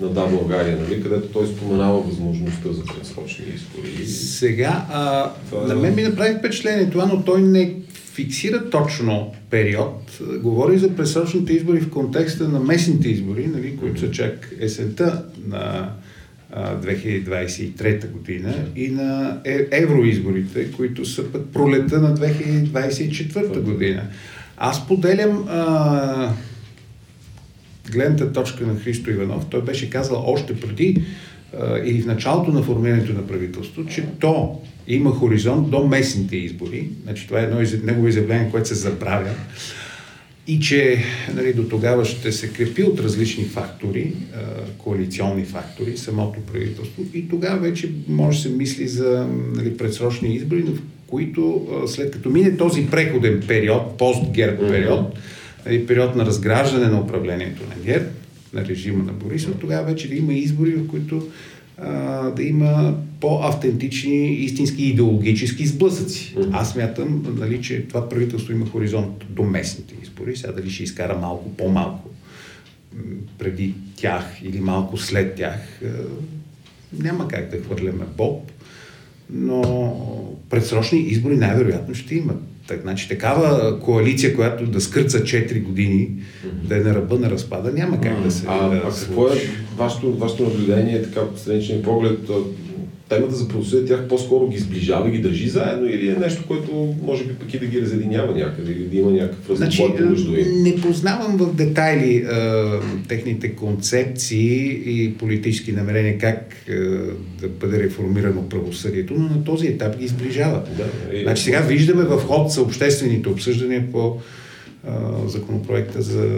на 0.00 0.08
Да 0.08 0.26
България, 0.26 0.78
нали, 0.80 1.02
където 1.02 1.28
той 1.28 1.46
споменава 1.46 2.00
възможността 2.00 2.72
за 2.72 2.84
предсрочни 2.84 3.44
избори. 3.54 4.06
Сега, 4.06 4.86
а, 4.90 5.30
това... 5.50 5.66
на 5.66 5.74
мен 5.74 5.94
ми 5.94 6.02
направи 6.02 6.38
впечатление 6.38 6.90
това, 6.90 7.06
но 7.06 7.24
той 7.24 7.42
не 7.42 7.74
фиксира 7.94 8.70
точно 8.70 9.34
период. 9.50 10.20
Говори 10.40 10.78
за 10.78 10.96
предсрочните 10.96 11.52
избори 11.52 11.80
в 11.80 11.90
контекста 11.90 12.48
на 12.48 12.60
местните 12.60 13.08
избори, 13.08 13.46
нали, 13.46 13.76
които 13.76 14.00
са 14.00 14.10
чак 14.10 14.54
есента 14.60 15.24
на 15.46 15.90
2023 16.56 18.10
година 18.10 18.54
и 18.76 18.88
на 18.88 19.40
е, 19.44 19.66
евроизборите, 19.70 20.72
които 20.72 21.04
са 21.04 21.32
пък 21.32 21.42
пролета 21.52 22.00
на 22.00 22.16
2024 22.16 23.60
година. 23.60 24.02
Аз 24.56 24.86
поделям 24.86 25.48
а, 25.48 26.32
гледната 27.90 28.32
точка 28.32 28.66
на 28.66 28.80
Христо 28.80 29.10
Иванов, 29.10 29.46
той 29.50 29.62
беше 29.62 29.90
казал 29.90 30.24
още 30.26 30.60
преди 30.60 31.02
или 31.84 32.02
в 32.02 32.06
началото 32.06 32.52
на 32.52 32.62
формирането 32.62 33.12
на 33.12 33.26
правителство, 33.26 33.86
че 33.86 34.04
то 34.20 34.60
има 34.88 35.10
хоризонт 35.10 35.70
до 35.70 35.86
местните 35.86 36.36
избори. 36.36 36.88
Значи 37.04 37.26
това 37.26 37.40
е 37.40 37.44
едно 37.44 37.60
из... 37.60 37.82
негово 37.82 38.08
изявление, 38.08 38.50
което 38.50 38.68
се 38.68 38.74
забравя. 38.74 39.30
И 40.46 40.60
че 40.60 40.98
нали, 41.34 41.52
до 41.52 41.68
тогава 41.68 42.04
ще 42.04 42.32
се 42.32 42.52
крепи 42.52 42.82
от 42.82 43.00
различни 43.00 43.44
фактори, 43.44 44.12
коалиционни 44.78 45.44
фактори, 45.44 45.96
самото 45.96 46.40
правителство. 46.40 47.02
И 47.14 47.28
тогава 47.28 47.58
вече 47.58 47.90
може 48.08 48.36
да 48.36 48.42
се 48.42 48.48
мисли 48.48 48.88
за 48.88 49.26
нали, 49.54 49.76
предсрочни 49.76 50.34
избори, 50.34 50.62
в 50.62 50.78
които 51.06 51.66
след 51.86 52.10
като 52.10 52.30
мине 52.30 52.56
този 52.56 52.86
преходен 52.86 53.42
период, 53.48 53.98
пост-герб 53.98 54.60
период, 54.60 55.00
mm-hmm 55.00 55.37
нали, 55.66 55.86
период 55.86 56.16
на 56.16 56.26
разграждане 56.26 56.86
на 56.86 57.00
управлението 57.00 57.62
на 57.62 57.84
ГЕРБ, 57.84 58.06
на 58.52 58.64
режима 58.64 59.04
на 59.04 59.12
Борисов, 59.12 59.54
тогава 59.60 59.86
вече 59.86 60.08
да 60.08 60.14
има 60.14 60.32
избори, 60.32 60.70
в 60.70 60.88
които 60.88 61.28
а, 61.78 62.30
да 62.30 62.42
има 62.42 62.94
по-автентични, 63.20 64.34
истински 64.34 64.84
идеологически 64.84 65.66
сблъсъци. 65.66 66.36
Аз 66.52 66.76
мятам, 66.76 67.36
нали, 67.38 67.62
че 67.62 67.88
това 67.88 68.08
правителство 68.08 68.52
има 68.52 68.66
хоризонт 68.66 69.24
до 69.28 69.42
местните 69.42 69.94
избори. 70.02 70.36
Сега 70.36 70.52
дали 70.52 70.70
ще 70.70 70.82
изкара 70.82 71.18
малко 71.18 71.56
по-малко 71.56 72.10
преди 73.38 73.74
тях 73.96 74.24
или 74.42 74.60
малко 74.60 74.96
след 74.96 75.34
тях, 75.34 75.80
няма 76.92 77.28
как 77.28 77.50
да 77.50 77.56
хвърляме 77.56 78.04
Боб. 78.16 78.52
но 79.30 79.62
предсрочни 80.50 81.00
избори 81.00 81.36
най-вероятно 81.36 81.94
ще 81.94 82.14
има. 82.14 82.34
Так, 82.68 82.80
значи, 82.82 83.08
такава 83.08 83.80
коалиция, 83.80 84.36
която 84.36 84.66
да 84.66 84.80
скърца 84.80 85.18
4 85.18 85.62
години, 85.62 86.10
mm-hmm. 86.10 86.68
да 86.68 86.76
е 86.76 86.80
на 86.80 86.94
ръба 86.94 87.18
на 87.18 87.30
разпада, 87.30 87.72
няма 87.72 88.00
как 88.00 88.12
mm-hmm. 88.12 88.22
да 88.22 88.30
се. 88.30 88.44
А, 88.48 88.68
да 88.68 88.76
а 88.76 88.90
какво 88.90 89.28
е 89.28 89.36
вашето, 89.76 90.12
вашето 90.12 90.42
наблюдение, 90.42 91.02
така 91.02 91.26
по 91.26 91.38
страничен 91.38 91.82
поглед? 91.82 92.18
Темата 93.08 93.34
за 93.34 93.48
правосъдие 93.48 93.86
тях 93.86 94.08
по-скоро 94.08 94.48
ги 94.48 94.58
сближава, 94.58 95.10
ги 95.10 95.18
държи 95.18 95.48
заедно 95.48 95.88
или 95.88 96.08
е 96.08 96.14
нещо, 96.14 96.44
което 96.48 96.94
може 97.02 97.24
би 97.24 97.34
пък 97.34 97.54
и 97.54 97.58
да 97.58 97.66
ги 97.66 97.80
разединява 97.80 98.34
някъде 98.34 98.72
или 98.72 98.84
да 98.84 98.96
има 98.96 99.10
някакъв 99.10 99.56
значи, 99.56 99.82
между 100.00 100.36
им? 100.36 100.62
Не 100.62 100.76
познавам 100.76 101.36
в 101.36 101.54
детайли 101.54 102.16
а, 102.16 102.80
техните 103.08 103.56
концепции 103.56 104.82
и 104.86 105.14
политически 105.14 105.72
намерения 105.72 106.18
как 106.18 106.54
а, 106.68 106.74
да 107.40 107.48
бъде 107.48 107.82
реформирано 107.82 108.48
правосъдието, 108.48 109.14
но 109.14 109.28
на 109.28 109.44
този 109.44 109.66
етап 109.66 109.98
ги 109.98 110.08
сближава. 110.08 110.62
Да, 110.76 111.16
и, 111.16 111.22
значи 111.22 111.42
сега 111.42 111.60
виждаме 111.60 112.02
в 112.02 112.18
ход 112.18 112.52
са 112.52 112.62
обществените 112.62 113.28
обсъждания 113.28 113.92
по 113.92 114.20
законопроекта 115.26 116.02
за 116.02 116.28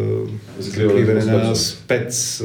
закриване 0.59 1.25
на 1.25 1.57
спец 1.57 2.45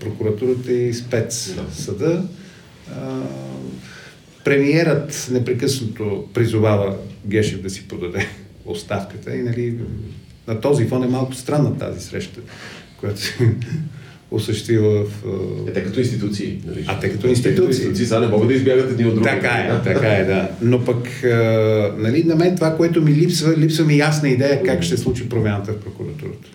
прокуратурата 0.00 0.72
и 0.72 0.94
спец 0.94 1.54
съда 1.72 2.22
премиерът 4.44 5.28
непрекъснато 5.32 6.28
призовава 6.34 6.96
Гешев 7.26 7.62
да 7.62 7.70
си 7.70 7.88
подаде 7.88 8.26
оставката 8.66 9.36
и 9.36 9.42
нали, 9.42 9.74
на 10.48 10.60
този 10.60 10.86
фон 10.86 11.04
е 11.04 11.06
малко 11.06 11.34
странна 11.34 11.78
тази 11.78 12.00
среща, 12.00 12.40
която 13.00 13.20
се 13.20 13.54
осъществила 14.30 15.04
в... 15.04 15.24
Е, 15.68 15.72
те 15.72 15.84
като 15.84 16.00
институции. 16.00 16.60
Нали? 16.66 16.84
А 16.86 17.00
те 17.00 17.12
като 17.12 17.26
институции. 17.26 17.64
Те 17.64 17.66
институции 17.66 18.06
сега 18.06 18.20
не 18.20 18.26
могат 18.26 18.48
да 18.48 18.54
избягат 18.54 18.90
едни 18.90 19.04
от 19.04 19.14
други. 19.14 19.24
Така 19.24 19.48
е, 19.48 19.82
така 19.84 20.08
е, 20.08 20.24
да. 20.24 20.48
Но 20.62 20.84
пък, 20.84 21.08
нали, 21.98 22.24
на 22.24 22.36
мен 22.36 22.56
това, 22.56 22.76
което 22.76 23.02
ми 23.02 23.14
липсва, 23.14 23.56
липсва 23.56 23.84
ми 23.84 23.98
ясна 23.98 24.28
идея 24.28 24.62
как 24.62 24.82
ще 24.82 24.96
случи 24.96 25.28
промяната 25.28 25.72
в 25.72 25.80
прокуратурата. 25.80 26.48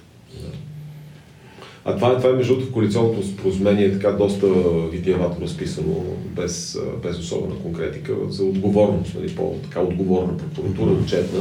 А 1.89 1.95
това, 1.95 2.11
е, 2.11 2.17
това 2.17 2.29
е 2.29 2.33
между 2.33 2.59
в 2.59 2.71
коалиционното 2.71 3.27
споразумение 3.27 3.91
така 3.91 4.11
доста 4.11 4.47
витиевато 4.91 5.41
разписано, 5.41 6.03
без, 6.35 6.79
без 7.03 7.19
особена 7.19 7.55
конкретика, 7.55 8.13
за 8.29 8.43
отговорност, 8.43 9.15
нали, 9.15 9.35
по-така 9.35 9.81
отговорна 9.81 10.37
прокуратура, 10.37 10.91
отчетна, 10.91 11.39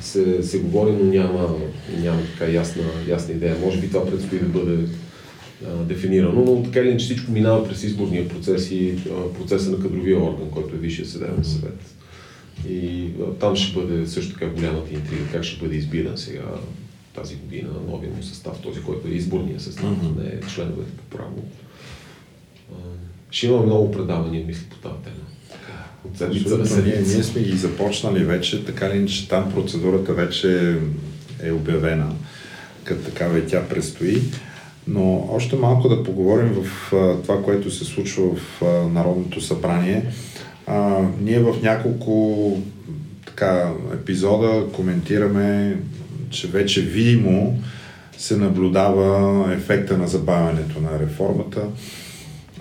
се, 0.00 0.42
се 0.42 0.58
говори, 0.58 0.92
но 0.92 1.04
няма, 1.04 1.56
няма 2.02 2.20
така 2.22 2.52
ясна, 2.52 2.82
ясна 3.08 3.34
идея. 3.34 3.56
Може 3.64 3.80
би 3.80 3.88
това 3.88 4.06
предстои 4.06 4.38
да 4.38 4.46
бъде 4.58 4.78
а, 5.66 5.84
дефинирано, 5.84 6.44
но 6.44 6.62
така 6.62 6.80
или 6.80 6.88
иначе 6.88 7.04
всичко 7.04 7.32
минава 7.32 7.68
през 7.68 7.82
изборния 7.82 8.28
процес 8.28 8.70
и 8.70 8.90
а, 8.90 9.32
процеса 9.38 9.70
на 9.70 9.78
кадровия 9.78 10.18
орган, 10.18 10.50
който 10.50 10.74
е 10.74 10.78
Висшия 10.78 11.06
съдебен 11.06 11.44
съвет. 11.44 11.80
И 12.68 13.10
а, 13.20 13.34
там 13.34 13.56
ще 13.56 13.80
бъде 13.80 14.06
също 14.06 14.32
така 14.32 14.46
голямата 14.46 14.94
интрига, 14.94 15.22
как 15.32 15.44
ще 15.44 15.64
бъде 15.64 15.76
избиран 15.76 16.18
сега 16.18 16.44
тази 17.18 17.36
година 17.36 17.68
новия 17.88 18.12
му 18.16 18.22
състав, 18.22 18.60
този, 18.62 18.82
който 18.82 19.08
е 19.08 19.10
изборния 19.10 19.60
състав, 19.60 19.84
mm-hmm. 19.84 20.22
не 20.22 20.28
е 20.28 20.40
членовете 20.40 20.90
по 20.96 21.16
право. 21.16 21.44
Ще 23.30 23.46
има 23.46 23.62
много 23.62 23.90
предавания, 23.90 24.46
мисля, 24.46 24.64
по 24.70 24.76
тази 24.76 25.02
тема. 25.04 25.16
От 26.04 26.18
седмица 26.18 26.82
ние, 26.82 27.02
ние 27.14 27.22
сме 27.22 27.42
ги 27.42 27.56
започнали 27.56 28.24
вече, 28.24 28.64
така 28.64 28.90
ли, 28.90 29.08
че 29.08 29.28
там 29.28 29.52
процедурата 29.54 30.12
вече 30.12 30.78
е 31.42 31.52
обявена, 31.52 32.12
като 32.84 33.04
такава 33.04 33.38
и 33.38 33.46
тя 33.46 33.68
предстои. 33.68 34.22
Но 34.86 35.28
още 35.32 35.56
малко 35.56 35.88
да 35.88 36.04
поговорим 36.04 36.48
в 36.62 36.92
а, 36.92 37.22
това, 37.22 37.42
което 37.42 37.70
се 37.70 37.84
случва 37.84 38.36
в 38.36 38.62
а, 38.62 38.88
Народното 38.88 39.40
събрание. 39.40 40.04
А, 40.66 41.02
ние 41.20 41.40
в 41.40 41.62
няколко 41.62 42.62
така, 43.26 43.72
епизода 43.94 44.66
коментираме 44.72 45.76
че 46.30 46.48
вече 46.48 46.80
видимо 46.80 47.58
се 48.18 48.36
наблюдава 48.36 49.52
ефекта 49.54 49.98
на 49.98 50.08
забавянето 50.08 50.80
на 50.80 50.98
реформата. 50.98 51.62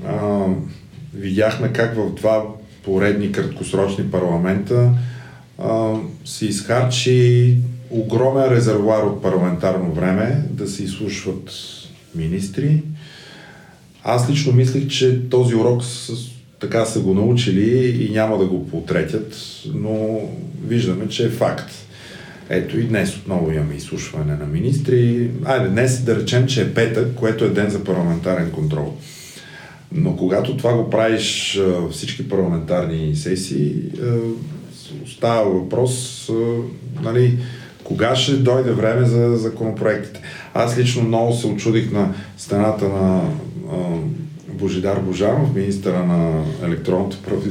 А, 0.07 0.45
видяхме 1.13 1.73
как 1.73 1.95
в 1.95 2.15
два 2.15 2.43
поредни 2.83 3.31
краткосрочни 3.31 4.11
парламента 4.11 4.91
а, 5.57 5.93
се 6.25 6.45
изхарчи 6.45 7.55
огромен 7.89 8.51
резервуар 8.51 9.03
от 9.03 9.21
парламентарно 9.21 9.93
време 9.93 10.43
да 10.51 10.67
се 10.67 10.83
изслушват 10.83 11.51
министри. 12.15 12.83
Аз 14.03 14.29
лично 14.29 14.53
мислих, 14.53 14.87
че 14.87 15.29
този 15.29 15.55
урок 15.55 15.83
с, 15.83 16.11
така 16.59 16.85
са 16.85 16.99
го 16.99 17.13
научили 17.13 18.03
и 18.05 18.09
няма 18.11 18.37
да 18.37 18.45
го 18.45 18.67
потретят, 18.67 19.35
но 19.73 20.19
виждаме, 20.67 21.09
че 21.09 21.25
е 21.25 21.29
факт. 21.29 21.86
Ето 22.49 22.79
и 22.79 22.83
днес 22.83 23.17
отново 23.17 23.51
имаме 23.51 23.75
изслушване 23.75 24.35
на 24.35 24.45
министри. 24.45 25.29
Айде, 25.45 25.69
днес 25.69 26.01
да 26.01 26.15
речем, 26.15 26.47
че 26.47 26.61
е 26.61 26.73
петък, 26.73 27.15
което 27.15 27.45
е 27.45 27.49
ден 27.49 27.69
за 27.69 27.83
парламентарен 27.83 28.51
контрол. 28.51 28.93
Но 29.91 30.15
когато 30.15 30.57
това 30.57 30.73
го 30.73 30.89
правиш 30.89 31.59
всички 31.91 32.29
парламентарни 32.29 33.15
сесии, 33.15 33.73
остава 35.05 35.41
въпрос, 35.41 36.29
нали, 37.03 37.37
кога 37.83 38.15
ще 38.15 38.33
дойде 38.33 38.71
време 38.71 39.05
за 39.05 39.37
законопроектите. 39.37 40.21
Аз 40.53 40.77
лично 40.77 41.03
много 41.03 41.33
се 41.33 41.47
очудих 41.47 41.91
на 41.91 42.13
стената 42.37 42.87
на 42.87 43.21
Божидар 44.57 44.99
Божанов, 44.99 45.55
министъра 45.55 46.05
на 46.05 46.43
електронното, 46.63 47.17
прави, 47.23 47.49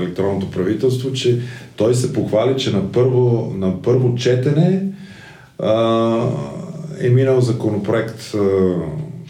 електронното 0.00 0.50
правителство, 0.50 1.12
че 1.12 1.40
той 1.76 1.94
се 1.94 2.12
похвали, 2.12 2.58
че 2.58 2.72
на 2.72 2.92
първо, 2.92 3.54
на 3.56 3.82
първо 3.82 4.14
четене 4.14 4.82
а, 5.58 6.28
е 7.00 7.08
минал 7.08 7.40
законопроект, 7.40 8.34
а, 8.34 8.38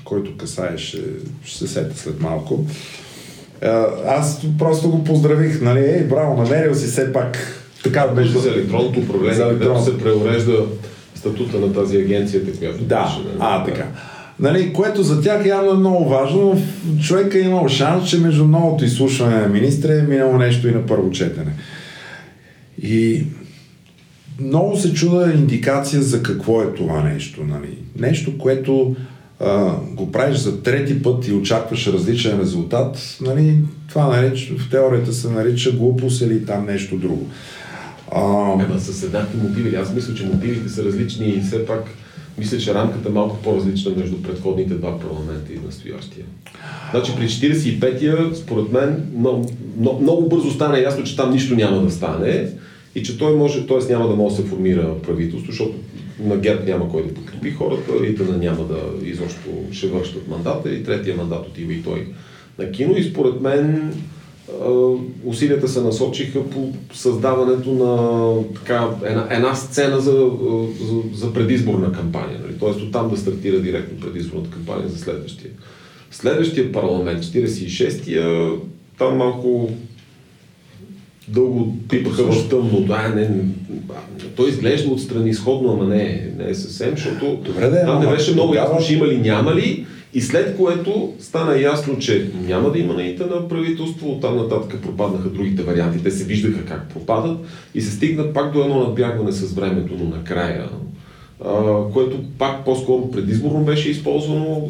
който 0.05 0.37
касаеше, 0.37 1.05
ще 1.45 1.59
се 1.59 1.69
сета 1.69 1.99
след 1.99 2.21
малко. 2.21 2.65
А, 3.63 3.87
аз 4.07 4.43
просто 4.59 4.91
го 4.91 5.05
поздравих, 5.05 5.61
нали, 5.63 5.81
ей, 5.81 6.05
браво, 6.05 6.43
намерил 6.43 6.75
си 6.75 6.87
все 6.87 7.13
пак 7.13 7.61
така 7.83 8.07
беше. 8.07 8.39
За 8.39 8.51
електронното 8.51 9.01
управление, 9.01 9.35
за 9.35 9.45
електронното... 9.45 9.85
се 9.85 9.99
преурежда 9.99 10.67
статута 11.15 11.59
на 11.59 11.73
тази 11.73 11.97
агенцията, 11.97 12.59
която 12.59 12.85
да, 12.85 13.03
беше. 13.03 13.23
Да, 13.23 13.37
а, 13.39 13.65
така. 13.65 13.87
Нали, 14.41 14.73
което 14.73 15.03
за 15.03 15.23
тях 15.23 15.47
явно 15.47 15.71
е 15.71 15.75
много 15.75 16.09
важно. 16.09 16.63
Човека 17.03 17.39
е 17.39 17.43
имал 17.43 17.69
шанс, 17.69 18.09
че 18.09 18.19
между 18.19 18.45
новото 18.45 18.85
изслушване 18.85 19.41
на 19.41 19.49
министра 19.49 19.95
е 19.95 20.03
минало 20.03 20.39
нещо 20.39 20.69
и 20.69 20.73
на 20.73 20.87
първо 20.87 21.11
четене. 21.11 21.53
И 22.83 23.25
много 24.41 24.77
се 24.77 24.95
чуда 24.95 25.33
индикация 25.35 26.03
за 26.03 26.23
какво 26.23 26.63
е 26.63 26.75
това 26.75 27.03
нещо. 27.03 27.41
Нали. 27.49 27.79
Нещо, 27.99 28.39
което 28.39 28.97
а, 29.41 29.75
го 29.93 30.13
правиш 30.13 30.39
за 30.39 30.63
трети 30.63 31.03
път 31.03 31.29
и 31.29 31.33
очакваш 31.33 31.87
различен 31.87 32.41
резултат, 32.41 33.19
нали, 33.21 33.59
това 33.89 34.07
нарич, 34.07 34.53
в 34.59 34.71
теорията 34.71 35.13
се 35.13 35.31
нарича 35.31 35.73
глупост 35.73 36.21
или 36.21 36.47
там 36.47 36.67
нещо 36.67 36.97
друго. 36.97 37.27
А... 38.15 38.53
Ема 38.53 38.81
с 38.81 39.03
еднакви 39.03 39.39
мотиви. 39.43 39.77
Аз 39.77 39.95
мисля, 39.95 40.15
че 40.15 40.27
мотивите 40.27 40.69
са 40.69 40.85
различни 40.85 41.29
и 41.29 41.41
все 41.41 41.67
пак 41.67 41.85
мисля, 42.41 42.59
че 42.59 42.75
рамката 42.75 43.09
е 43.09 43.13
малко 43.13 43.39
по-различна 43.43 43.93
между 43.97 44.23
предходните 44.23 44.75
два 44.75 44.99
парламента 44.99 45.53
и 45.53 45.67
настоящия. 45.67 46.25
Значи 46.91 47.13
при 47.19 47.29
45-я, 47.29 48.37
според 48.37 48.73
мен, 48.73 49.07
много, 49.19 49.51
много, 49.81 50.03
много 50.03 50.29
бързо 50.29 50.51
стана 50.51 50.81
ясно, 50.81 51.05
че 51.05 51.17
там 51.17 51.31
нищо 51.33 51.55
няма 51.55 51.83
да 51.83 51.91
стане 51.91 52.49
и 52.95 53.03
че 53.03 53.19
той 53.19 53.37
може, 53.37 53.67
т.е. 53.67 53.93
няма 53.93 54.09
да 54.09 54.17
може 54.17 54.37
да 54.37 54.43
се 54.43 54.49
формира 54.49 54.95
правителство, 55.03 55.51
защото 55.51 55.75
на 56.25 56.37
ГЕРБ 56.37 56.65
няма 56.65 56.91
кой 56.91 57.03
да 57.03 57.15
подкрепи 57.15 57.51
хората, 57.51 58.07
Итана 58.07 58.37
няма 58.37 58.65
да 58.65 59.07
изобщо 59.07 59.51
ще 59.73 59.87
вършат 59.87 60.29
мандата 60.29 60.75
и 60.75 60.85
третия 60.85 61.17
мандат 61.17 61.47
отива 61.47 61.73
и 61.73 61.83
той 61.83 62.07
на 62.59 62.71
кино 62.71 62.97
и 62.97 63.05
според 63.05 63.41
мен 63.41 63.95
усилията 65.25 65.69
се 65.69 65.81
насочиха 65.81 66.51
по 66.51 66.73
създаването 66.95 67.73
на 67.73 68.35
така, 68.55 68.89
една, 69.05 69.29
една 69.31 69.55
сцена 69.55 70.01
за, 70.01 70.31
за, 70.81 71.01
за 71.15 71.33
предизборна 71.33 71.93
кампания. 71.93 72.41
Нали? 72.43 72.59
Тоест 72.59 72.81
оттам 72.81 73.11
да 73.11 73.17
стартира 73.17 73.61
директно 73.61 74.01
предизборната 74.01 74.51
кампания 74.51 74.89
за 74.89 74.99
следващия. 74.99 75.51
Следващия 76.11 76.73
парламент, 76.73 77.25
46-я, 77.25 78.51
там 78.99 79.17
малко 79.17 79.71
дълго 81.29 81.77
пипаха 81.89 82.23
в 82.23 82.49
тъмното. 82.49 82.93
А, 82.93 83.09
не, 83.09 83.31
той 84.37 84.49
изглежда 84.49 84.91
отстрани 84.91 85.31
изходно, 85.31 85.73
ама 85.73 85.95
не, 85.95 86.33
не 86.39 86.51
е 86.51 86.55
съвсем, 86.55 86.91
защото 86.91 87.37
Добре, 87.37 87.69
да, 87.69 87.87
там 87.87 88.01
не 88.01 88.11
беше 88.11 88.33
много 88.33 88.55
ясно, 88.55 88.81
ще 88.81 88.95
има 88.95 89.07
ли, 89.07 89.19
няма 89.19 89.55
ли. 89.55 89.87
И 90.15 90.21
след 90.21 90.57
което 90.57 91.13
стана 91.21 91.61
ясно, 91.61 91.99
че 91.99 92.31
няма 92.35 92.73
да 92.73 92.79
има 92.79 92.95
наита 92.95 93.27
на 93.27 93.49
правителство, 93.49 94.13
оттам 94.13 94.37
нататък 94.37 94.81
пропаднаха 94.83 95.29
другите 95.29 95.63
варианти, 95.63 96.03
те 96.03 96.11
се 96.11 96.25
виждаха 96.25 96.65
как 96.65 96.89
пропадат 96.89 97.39
и 97.75 97.81
се 97.81 97.91
стигна 97.91 98.33
пак 98.33 98.53
до 98.53 98.61
едно 98.61 98.79
надбягване 98.79 99.33
с 99.33 99.53
времето, 99.53 99.95
но 99.99 100.17
накрая, 100.17 100.69
а, 101.45 101.75
което 101.93 102.25
пак 102.39 102.65
по-скоро 102.65 103.11
предизборно 103.11 103.65
беше 103.65 103.91
използвано. 103.91 104.69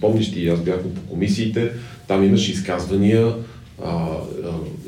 Помниш 0.00 0.32
ти, 0.32 0.48
аз 0.48 0.60
бях 0.60 0.82
по 0.82 1.00
комисиите, 1.00 1.70
там 2.08 2.24
имаше 2.24 2.52
изказвания 2.52 3.34
а, 3.84 4.06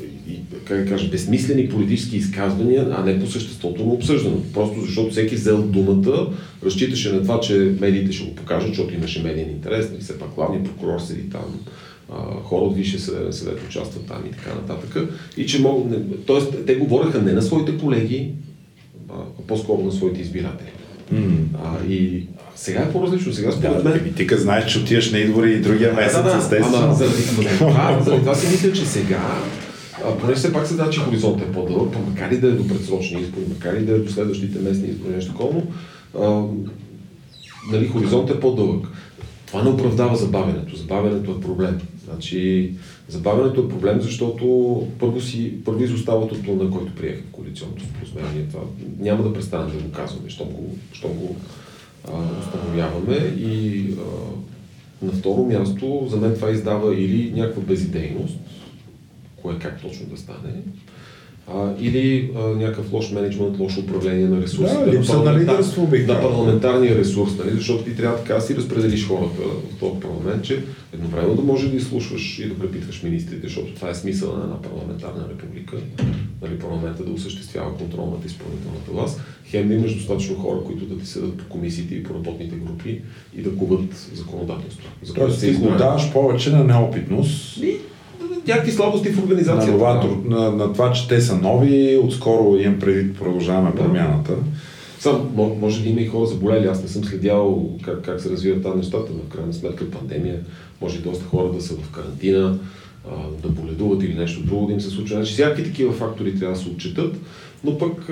как 0.65 0.83
да 0.83 0.89
кажа, 0.89 1.09
безсмислени 1.09 1.69
политически 1.69 2.17
изказвания, 2.17 2.87
а 2.97 3.05
не 3.05 3.19
по 3.19 3.27
съществото 3.27 3.85
на 3.85 3.93
обсъждането. 3.93 4.53
Просто 4.53 4.81
защото 4.81 5.11
всеки 5.11 5.35
взел 5.35 5.61
думата, 5.61 6.27
разчиташе 6.65 7.13
на 7.13 7.21
това, 7.21 7.39
че 7.39 7.53
медиите 7.79 8.11
ще 8.11 8.25
го 8.25 8.35
покажат, 8.35 8.69
защото 8.69 8.93
имаше 8.93 9.23
медиен 9.23 9.49
интерес, 9.49 9.89
нали, 9.91 10.01
все 10.01 10.19
пак 10.19 10.29
главният 10.29 10.65
прокурор 10.65 10.99
седи 10.99 11.29
там, 11.29 11.59
хора 12.43 12.65
от 12.65 12.75
Висше 12.75 12.99
съвет 13.31 13.67
участват 13.67 14.05
там 14.05 14.23
и 14.29 14.31
така 14.31 14.55
нататък. 14.55 15.09
И 15.37 15.45
че 15.45 15.61
могат, 15.61 16.25
тоест, 16.25 16.65
те 16.65 16.75
говореха 16.75 17.21
не 17.21 17.33
на 17.33 17.41
своите 17.41 17.77
колеги, 17.77 18.31
а 19.09 19.13
по-скоро 19.47 19.81
на 19.81 19.91
своите 19.91 20.21
избиратели. 20.21 20.69
Mm. 21.13 21.37
А, 21.63 21.91
и 21.91 22.23
сега 22.55 22.79
е 22.79 22.91
по-различно. 22.91 23.33
Сега 23.33 23.51
според 23.51 23.83
мен... 23.83 23.93
Да, 24.17 24.25
ти 24.25 24.35
знаеш, 24.37 24.71
че 24.71 24.79
отиваш 24.79 25.11
на 25.11 25.19
избори 25.19 25.51
и 25.51 25.59
другия 25.59 25.93
месец, 25.93 26.23
да, 26.23 26.23
да, 26.23 26.37
естествено. 26.37 26.77
Ама 26.77 26.93
заради, 26.93 27.23
това, 27.57 28.01
заради 28.05 28.21
това 28.21 28.35
си 28.35 28.47
мисля, 28.51 28.73
че 28.73 28.85
сега 28.85 29.21
а, 30.05 30.17
поне 30.17 30.35
все 30.35 30.53
пак 30.53 30.67
се 30.67 30.75
да, 30.75 30.89
че 30.89 30.99
хоризонт 30.99 31.41
е 31.41 31.51
по-дълъг, 31.51 31.95
макар 32.07 32.31
и 32.31 32.37
да 32.37 32.47
е 32.47 32.51
до 32.51 32.67
предсрочни 32.67 33.21
избори, 33.21 33.45
макар 33.49 33.73
и 33.73 33.85
да 33.85 33.91
е 33.91 33.99
до 33.99 34.11
следващите 34.11 34.59
местни 34.59 34.87
избори, 34.87 35.15
нещо 35.15 35.31
такова, 35.31 35.61
нали, 37.71 37.87
хоризонт 37.87 38.29
е 38.29 38.39
по-дълъг. 38.39 38.87
Това 39.47 39.63
не 39.63 39.69
оправдава 39.69 40.15
забавянето. 40.15 40.75
Забавянето 40.75 41.31
е 41.31 41.41
проблем. 41.41 41.79
Значи, 42.05 42.71
забавянето 43.07 43.61
е 43.61 43.69
проблем, 43.69 44.01
защото 44.01 44.87
първо, 44.99 45.21
си, 45.21 45.53
първо 45.65 45.83
изостават 45.83 46.31
от 46.31 46.43
плана, 46.43 46.71
който 46.71 46.95
приеха 46.95 47.21
коалиционното 47.31 47.83
споразумение. 47.83 48.47
Това 48.51 48.61
няма 48.99 49.23
да 49.23 49.33
престанем 49.33 49.77
да 49.77 49.83
го 49.83 49.91
казваме, 49.91 50.29
щом 50.29 50.47
го, 50.47 50.75
щом 50.93 51.11
го 51.13 51.35
а, 52.07 52.11
установяваме. 52.39 53.15
И 53.39 53.85
а, 53.91 55.05
на 55.05 55.11
второ 55.11 55.43
място, 55.43 56.07
за 56.09 56.17
мен 56.17 56.35
това 56.35 56.51
издава 56.51 56.95
или 56.95 57.31
някаква 57.35 57.61
безидейност, 57.61 58.37
кое 59.41 59.59
как 59.59 59.81
точно 59.81 60.05
да 60.05 60.17
стане, 60.17 60.53
а, 61.47 61.73
или 61.79 62.31
а, 62.35 62.39
някакъв 62.39 62.93
лош 62.93 63.11
менеджмент, 63.11 63.59
лошо 63.59 63.79
управление 63.79 64.27
на 64.27 64.41
ресурсите. 64.41 64.85
Да, 64.85 64.91
липса 64.91 65.23
на 65.23 65.39
лидерство 65.39 65.87
бих 65.87 66.07
На 66.07 66.21
парламентарния 66.21 66.97
ресурс, 66.97 67.31
нали? 67.37 67.51
защото 67.51 67.83
ти 67.83 67.95
трябва 67.95 68.17
така 68.17 68.33
да 68.33 68.41
си 68.41 68.55
разпределиш 68.55 69.07
хората 69.07 69.41
в 69.41 69.79
този 69.79 69.99
парламент, 69.99 70.43
че 70.43 70.63
едновременно 70.93 71.35
да 71.35 71.41
може 71.41 71.69
да 71.69 71.77
изслушваш 71.77 72.39
и 72.39 72.47
да 72.47 72.59
препитваш 72.59 73.03
министрите, 73.03 73.47
защото 73.47 73.75
това 73.75 73.89
е 73.89 73.95
смисъл 73.95 74.37
на 74.37 74.43
една 74.43 74.61
парламентарна 74.61 75.29
република, 75.29 75.77
нали, 76.41 76.59
парламента 76.59 77.03
да 77.03 77.11
осъществява 77.11 77.77
контрол 77.77 78.05
над 78.05 78.25
изпълнителната 78.25 78.91
власт. 78.91 79.21
Хем 79.45 79.67
да 79.67 79.73
имаш 79.73 79.95
достатъчно 79.95 80.35
хора, 80.35 80.59
които 80.65 80.85
да 80.85 80.99
ти 80.99 81.05
седат 81.05 81.37
по 81.37 81.45
комисиите 81.45 81.95
и 81.95 82.03
по 82.03 82.13
работните 82.13 82.55
групи 82.55 83.01
и 83.37 83.41
да 83.41 83.55
кубат 83.55 84.09
законодателство. 84.13 84.89
За 85.03 85.13
Тоест 85.13 85.39
ти 85.39 85.51
го 85.51 85.69
даваш 85.69 86.13
повече 86.13 86.51
на 86.51 86.63
неопитност. 86.63 87.57
И 87.57 87.77
някакви 88.47 88.71
слабости 88.71 89.09
в 89.09 89.23
организацията. 89.23 89.71
На, 89.71 89.77
новатор, 89.77 90.21
на, 90.25 90.51
на 90.51 90.73
това, 90.73 90.91
че 90.91 91.07
те 91.07 91.21
са 91.21 91.35
нови, 91.37 91.97
отскоро 91.97 92.57
имам 92.57 92.79
преди 92.79 93.13
продължаваме 93.13 93.71
да. 93.71 93.75
промяната. 93.77 94.33
Сам, 94.99 95.29
може 95.35 95.83
да 95.83 95.89
има 95.89 96.01
и 96.01 96.07
хора 96.07 96.25
заболели, 96.25 96.67
аз 96.67 96.81
не 96.81 96.87
съм 96.87 97.03
следял 97.03 97.69
как, 97.81 98.01
как 98.01 98.21
се 98.21 98.29
развиват 98.29 98.63
тази 98.63 98.77
нещата, 98.77 99.11
в 99.11 99.29
крайна 99.29 99.53
сметка 99.53 99.91
пандемия, 99.91 100.39
може 100.81 100.97
и 100.97 101.01
доста 101.01 101.25
хора 101.25 101.51
да 101.53 101.61
са 101.61 101.73
в 101.73 101.91
карантина, 101.91 102.59
да 103.43 103.49
боледуват 103.49 104.03
или 104.03 104.13
нещо 104.13 104.43
друго 104.43 104.67
да 104.67 104.73
им 104.73 104.81
се 104.81 104.89
случва. 104.89 105.15
Значи 105.15 105.33
всякакви 105.33 105.63
такива 105.63 105.93
фактори 105.93 106.39
трябва 106.39 106.55
да 106.55 106.61
се 106.61 106.69
отчитат, 106.69 107.15
но 107.63 107.77
пък 107.77 108.09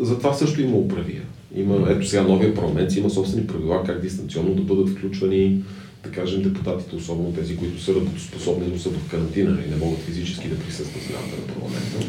за 0.00 0.18
това 0.18 0.32
също 0.32 0.60
има 0.60 0.76
управия. 0.76 1.22
Има, 1.56 1.86
ето 1.90 2.08
сега 2.08 2.22
новия 2.22 2.54
парламент 2.54 2.96
има 2.96 3.10
собствени 3.10 3.46
правила 3.46 3.82
как 3.86 4.02
дистанционно 4.02 4.54
да 4.54 4.62
бъдат 4.62 4.88
включвани 4.88 5.62
да 6.04 6.10
кажем, 6.10 6.42
депутатите, 6.42 6.96
особено 6.96 7.32
тези, 7.32 7.56
които 7.56 7.82
са 7.82 7.94
работоспособни, 7.94 8.66
но 8.72 8.78
са 8.78 8.90
в 8.90 9.10
карантина 9.10 9.58
и 9.66 9.70
не 9.70 9.76
могат 9.76 10.00
физически 10.00 10.48
да 10.48 10.58
присъстват 10.58 11.02
в 11.02 11.10
на 11.10 11.54
парламента. 11.54 12.06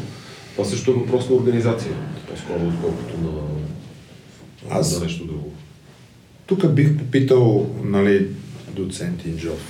Това 0.52 0.64
също 0.64 0.90
е 0.90 0.94
въпрос 0.94 1.28
на 1.28 1.36
организация, 1.36 1.92
по-скоро 2.30 2.68
отколкото 2.68 3.18
на, 3.18 3.40
Аз... 4.70 4.98
на 4.98 5.04
нещо 5.04 5.24
друго. 5.24 5.52
Тук 6.46 6.72
бих 6.72 6.98
попитал, 6.98 7.70
нали, 7.84 8.28
доцент 8.76 9.26
Инджов. 9.26 9.60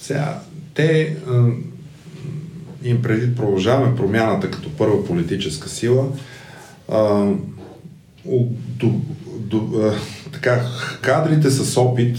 Сега, 0.00 0.40
те 0.74 1.16
им 2.84 3.02
преди 3.02 3.34
продължаваме 3.34 3.96
промяната 3.96 4.50
като 4.50 4.70
първа 4.70 5.06
политическа 5.06 5.68
сила. 5.68 6.08
А, 6.88 7.32
до, 8.76 9.00
до, 9.38 9.70
а, 9.82 9.94
така, 10.32 10.68
кадрите 11.02 11.50
с 11.50 11.80
опит 11.80 12.16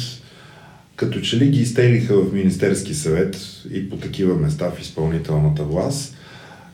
като 1.02 1.22
че 1.22 1.38
ли 1.38 1.48
ги 1.48 1.62
изтеглиха 1.62 2.16
в 2.16 2.34
Министерски 2.34 2.94
съвет 2.94 3.38
и 3.74 3.90
по 3.90 3.96
такива 3.96 4.36
места 4.36 4.72
в 4.72 4.82
изпълнителната 4.82 5.64
власт. 5.64 6.16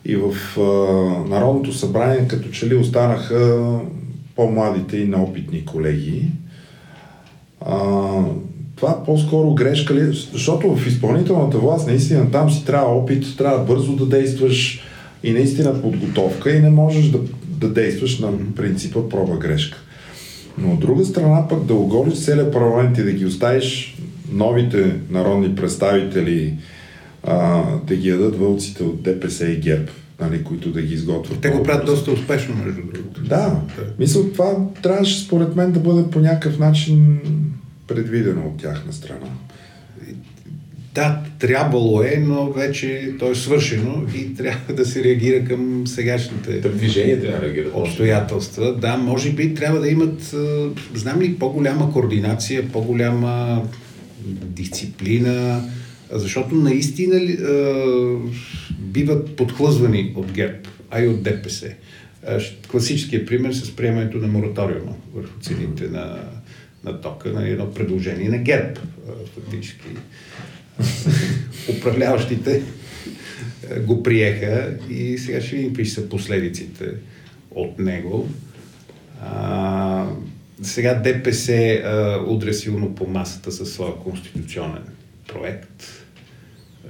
И 0.04 0.16
в 0.16 0.34
а, 0.58 0.62
Народното 1.28 1.72
събрание 1.72 2.28
като 2.28 2.50
че 2.50 2.68
ли 2.68 2.74
останаха 2.74 3.70
по-младите 4.36 4.96
и 4.96 5.04
неопитни 5.04 5.64
колеги. 5.64 6.30
А, 7.60 7.78
това 8.76 9.04
по-скоро 9.04 9.54
грешка 9.54 9.94
ли? 9.94 10.04
Защото 10.32 10.76
в 10.76 10.86
изпълнителната 10.86 11.58
власт 11.58 11.86
наистина 11.86 12.30
там 12.30 12.50
си 12.50 12.64
трябва 12.64 12.94
опит, 12.94 13.36
трябва 13.36 13.64
бързо 13.64 13.96
да 13.96 14.06
действаш 14.06 14.82
и 15.22 15.32
наистина 15.32 15.82
подготовка 15.82 16.56
и 16.56 16.60
не 16.60 16.70
можеш 16.70 17.06
да, 17.06 17.18
да 17.46 17.68
действаш 17.68 18.18
на 18.18 18.32
принципа 18.56 19.00
проба-грешка. 19.08 19.78
Но 20.58 20.72
от 20.72 20.80
друга 20.80 21.04
страна 21.04 21.48
пък 21.48 21.64
да 21.64 21.74
оголиш 21.74 22.24
целият 22.24 22.52
парламент 22.52 22.98
и 22.98 23.02
да 23.02 23.12
ги 23.12 23.26
оставиш 23.26 23.98
новите 24.32 24.94
народни 25.10 25.54
представители 25.54 26.54
а, 27.24 27.62
да 27.86 27.96
ги 27.96 28.08
ядат 28.08 28.38
вълците 28.38 28.82
от 28.82 29.02
ДПС 29.02 29.46
и 29.46 29.56
ГЕРБ, 29.56 29.86
нали, 30.20 30.44
които 30.44 30.72
да 30.72 30.82
ги 30.82 30.94
изготвят. 30.94 31.40
Те 31.40 31.50
го 31.50 31.62
правят 31.62 31.86
доста 31.86 32.12
успешно, 32.12 32.54
между 32.64 32.80
другото. 32.82 33.22
Да, 33.22 33.60
мисля, 33.98 34.32
това 34.32 34.56
трябваше 34.82 35.24
според 35.24 35.56
мен 35.56 35.72
да 35.72 35.80
бъде 35.80 36.10
по 36.10 36.20
някакъв 36.20 36.58
начин 36.58 37.18
предвидено 37.86 38.46
от 38.46 38.56
тяхна 38.62 38.92
страна. 38.92 39.26
Да, 40.94 41.20
трябвало 41.38 42.02
е, 42.02 42.22
но 42.26 42.52
вече 42.52 43.14
то 43.18 43.30
е 43.30 43.34
свършено 43.34 44.02
и 44.16 44.34
трябва 44.34 44.74
да 44.74 44.86
се 44.86 45.04
реагира 45.04 45.44
към 45.44 45.86
сегашните 45.86 46.60
Тъп 46.60 46.76
движение 46.76 47.20
трябва 47.20 47.40
да 47.40 47.46
реагира. 47.46 47.68
обстоятелства. 47.74 48.76
Да, 48.76 48.96
може 48.96 49.32
би 49.32 49.54
трябва 49.54 49.80
да 49.80 49.88
имат, 49.88 50.34
знам 50.94 51.20
ли, 51.20 51.34
по-голяма 51.34 51.92
координация, 51.92 52.68
по-голяма 52.72 53.62
дисциплина, 54.44 55.68
защото 56.12 56.54
наистина 56.54 57.16
е, 57.16 57.36
биват 58.78 59.36
подхлъзвани 59.36 60.12
от 60.16 60.32
ГЕРБ, 60.32 60.58
а 60.90 61.02
и 61.02 61.08
от 61.08 61.22
ДПС. 61.22 61.74
Класическият 62.70 63.26
пример 63.26 63.52
с 63.52 63.76
приемането 63.76 64.18
на 64.18 64.28
мораториума 64.28 64.94
върху 65.14 65.40
цените 65.40 65.88
на, 65.88 66.18
на 66.84 67.00
тока, 67.00 67.32
на 67.32 67.48
едно 67.48 67.74
предложение 67.74 68.28
на 68.28 68.38
ГЕРБ, 68.38 68.80
фактически. 69.34 69.88
Управляващите 71.78 72.62
го 73.80 74.02
приеха 74.02 74.76
и 74.90 75.18
сега 75.18 75.40
ще 75.40 75.56
видим 75.56 75.70
какви 75.70 75.86
са 75.86 76.08
последиците 76.08 76.84
от 77.50 77.78
него. 77.78 78.28
А, 79.22 80.06
сега 80.62 80.94
ДПС 80.94 81.52
а, 81.84 82.24
удря 82.26 82.54
силно 82.54 82.94
по 82.94 83.06
масата 83.06 83.52
със 83.52 83.72
своя 83.72 83.94
конституционен 83.94 84.84
проект. 85.28 85.84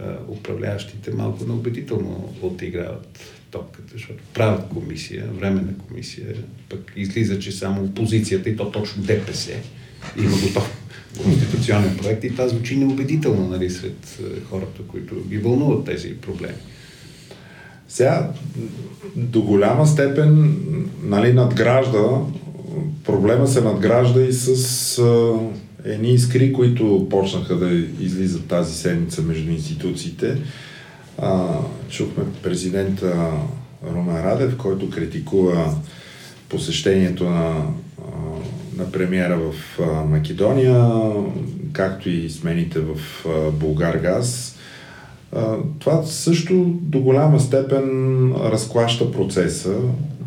А, 0.01 0.17
управляващите 0.29 1.11
малко 1.11 1.45
неубедително 1.45 2.35
отиграват 2.43 3.19
топката, 3.51 3.93
защото 3.93 4.23
правят 4.35 4.69
комисия, 4.69 5.27
временна 5.27 5.79
комисия, 5.89 6.35
пък 6.69 6.93
излиза, 6.97 7.39
че 7.39 7.53
само 7.53 7.83
опозицията 7.83 8.51
и 8.51 8.57
то 8.57 8.71
точно 8.71 9.03
ДПС 9.03 9.53
има 10.17 10.37
готов 10.43 10.79
конституционен 11.23 11.97
проект 11.97 12.25
и 12.25 12.31
това 12.31 12.49
звучи 12.49 12.77
неубедително 12.77 13.49
нали, 13.49 13.71
сред 13.71 14.19
хората, 14.51 14.83
които 14.89 15.25
ги 15.29 15.39
вълнуват 15.39 15.85
тези 15.85 16.15
проблеми. 16.15 16.59
Сега, 17.89 18.31
до 19.17 19.43
голяма 19.43 19.87
степен 19.87 20.57
нали, 21.03 21.33
надгражда 21.33 22.21
проблема 23.09 23.47
се 23.47 23.61
надгражда 23.61 24.21
и 24.21 24.33
с 24.33 24.99
а, 24.99 25.33
едни 25.85 26.11
искри, 26.11 26.53
които 26.53 27.07
почнаха 27.11 27.57
да 27.57 27.75
излизат 28.01 28.47
тази 28.47 28.75
седмица 28.75 29.23
между 29.23 29.51
институциите. 29.51 30.37
А, 31.19 31.49
чухме 31.91 32.25
президента 32.43 33.31
Румен 33.95 34.25
Радев, 34.25 34.57
който 34.57 34.91
критикува 34.91 35.75
посещението 36.49 37.25
на, 37.25 37.67
на 38.77 38.93
премиера 38.93 39.39
в 39.39 39.79
Македония, 40.09 40.91
както 41.73 42.11
и 42.11 42.31
смените 42.31 42.81
в 42.81 42.97
Булгаргаз. 43.53 44.57
Това 45.79 46.03
също 46.03 46.55
до 46.67 47.01
голяма 47.01 47.41
степен 47.41 48.33
разклаща 48.33 49.13
процеса 49.13 49.75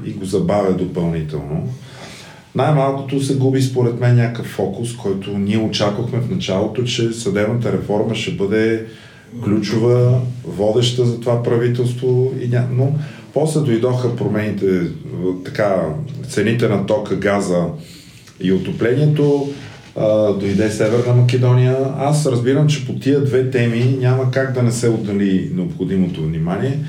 и 0.06 0.12
го 0.12 0.26
забавя 0.26 0.74
допълнително. 0.74 1.74
Най-малкото 2.56 3.22
се 3.22 3.38
губи 3.38 3.62
според 3.62 4.00
мен 4.00 4.16
някакъв 4.16 4.46
фокус, 4.46 4.96
който 4.96 5.38
ние 5.38 5.58
очаквахме 5.58 6.20
в 6.20 6.30
началото, 6.30 6.84
че 6.84 7.12
съдебната 7.12 7.72
реформа 7.72 8.16
ще 8.16 8.32
бъде 8.32 8.86
ключова, 9.44 10.22
водеща 10.44 11.06
за 11.06 11.20
това 11.20 11.44
правителство. 11.44 12.34
И 12.42 12.48
ня... 12.48 12.68
Но 12.72 12.94
после 13.34 13.60
дойдоха 13.60 14.16
промените, 14.16 14.82
така, 15.46 15.76
цените 16.30 16.68
на 16.68 16.86
тока, 16.86 17.16
газа 17.16 17.66
и 18.42 18.52
отоплението, 18.52 19.50
а, 19.96 20.34
дойде 20.34 20.70
Северна 20.70 21.14
Македония. 21.14 21.78
Аз 21.98 22.26
разбирам, 22.26 22.68
че 22.68 22.86
по 22.86 22.94
тия 22.94 23.24
две 23.24 23.50
теми 23.50 23.98
няма 24.00 24.32
как 24.32 24.54
да 24.54 24.64
не 24.64 24.72
се 24.72 24.90
отдали 24.90 25.52
необходимото 25.56 26.22
внимание, 26.22 26.80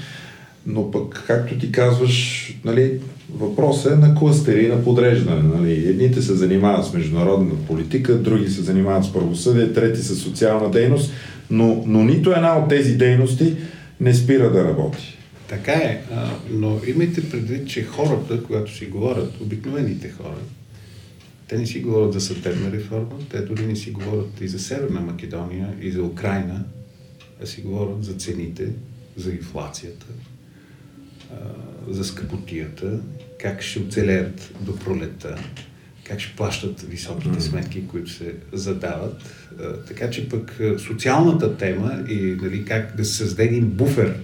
но 0.67 0.91
пък, 0.91 1.25
както 1.27 1.59
ти 1.59 1.73
казваш, 1.73 2.49
нали, 2.65 3.01
въпросът 3.35 3.93
е 3.93 3.97
на 3.97 4.15
кластери, 4.15 4.69
на 4.69 4.85
подреждане. 4.85 5.43
Нали. 5.43 5.89
Едните 5.89 6.23
се 6.23 6.35
занимават 6.35 6.87
с 6.87 6.93
международна 6.93 7.55
политика, 7.67 8.19
други 8.19 8.51
се 8.51 8.63
занимават 8.63 9.05
с 9.05 9.13
правосъдие, 9.13 9.73
трети 9.73 10.01
с 10.01 10.17
социална 10.17 10.71
дейност, 10.71 11.13
но, 11.51 11.85
но 11.87 12.05
нито 12.05 12.31
една 12.33 12.59
от 12.59 12.69
тези 12.69 12.97
дейности 12.97 13.57
не 14.01 14.15
спира 14.15 14.53
да 14.53 14.65
работи. 14.65 15.19
Така 15.49 15.73
е, 15.73 16.03
но 16.51 16.81
имайте 16.87 17.31
предвид, 17.31 17.69
че 17.69 17.85
хората, 17.85 18.43
когато 18.43 18.75
си 18.75 18.87
говорят, 18.87 19.41
обикновените 19.41 20.11
хора, 20.11 20.39
те 21.49 21.59
не 21.59 21.67
си 21.67 21.81
говорят 21.81 22.13
за 22.13 22.21
съдебна 22.21 22.73
реформа, 22.73 23.19
те 23.31 23.41
дори 23.41 23.67
не 23.67 23.77
си 23.77 23.91
говорят 23.91 24.41
и 24.41 24.49
за 24.49 24.59
Северна 24.59 25.01
Македония, 25.01 25.69
и 25.81 25.91
за 25.91 26.03
Украина, 26.03 26.65
а 27.43 27.47
си 27.47 27.61
говорят 27.61 28.05
за 28.05 28.13
цените, 28.13 28.69
за 29.17 29.31
инфлацията, 29.31 30.07
за 31.89 32.05
скъпотията, 32.05 33.01
как 33.39 33.63
ще 33.63 33.81
оцелеят 33.81 34.55
до 34.61 34.77
пролета, 34.77 35.37
как 36.05 36.21
ще 36.21 36.37
плащат 36.37 36.81
високите 36.81 37.41
сметки, 37.41 37.87
които 37.87 38.11
се 38.11 38.35
задават. 38.53 39.23
Така 39.87 40.11
че 40.11 40.29
пък 40.29 40.61
социалната 40.79 41.57
тема 41.57 42.05
и 42.09 42.37
нали, 42.43 42.65
как 42.65 42.97
да 42.97 43.05
се 43.05 43.17
създаде 43.17 43.45
един 43.45 43.65
буфер 43.65 44.15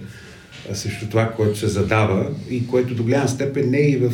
срещу 0.73 1.09
това, 1.09 1.31
което 1.31 1.59
се 1.59 1.67
задава 1.67 2.31
и 2.49 2.67
което 2.67 2.95
до 2.95 3.03
голяма 3.03 3.27
степен 3.27 3.69
не 3.69 3.77
е 3.77 3.89
и 3.89 3.97
в... 3.97 4.13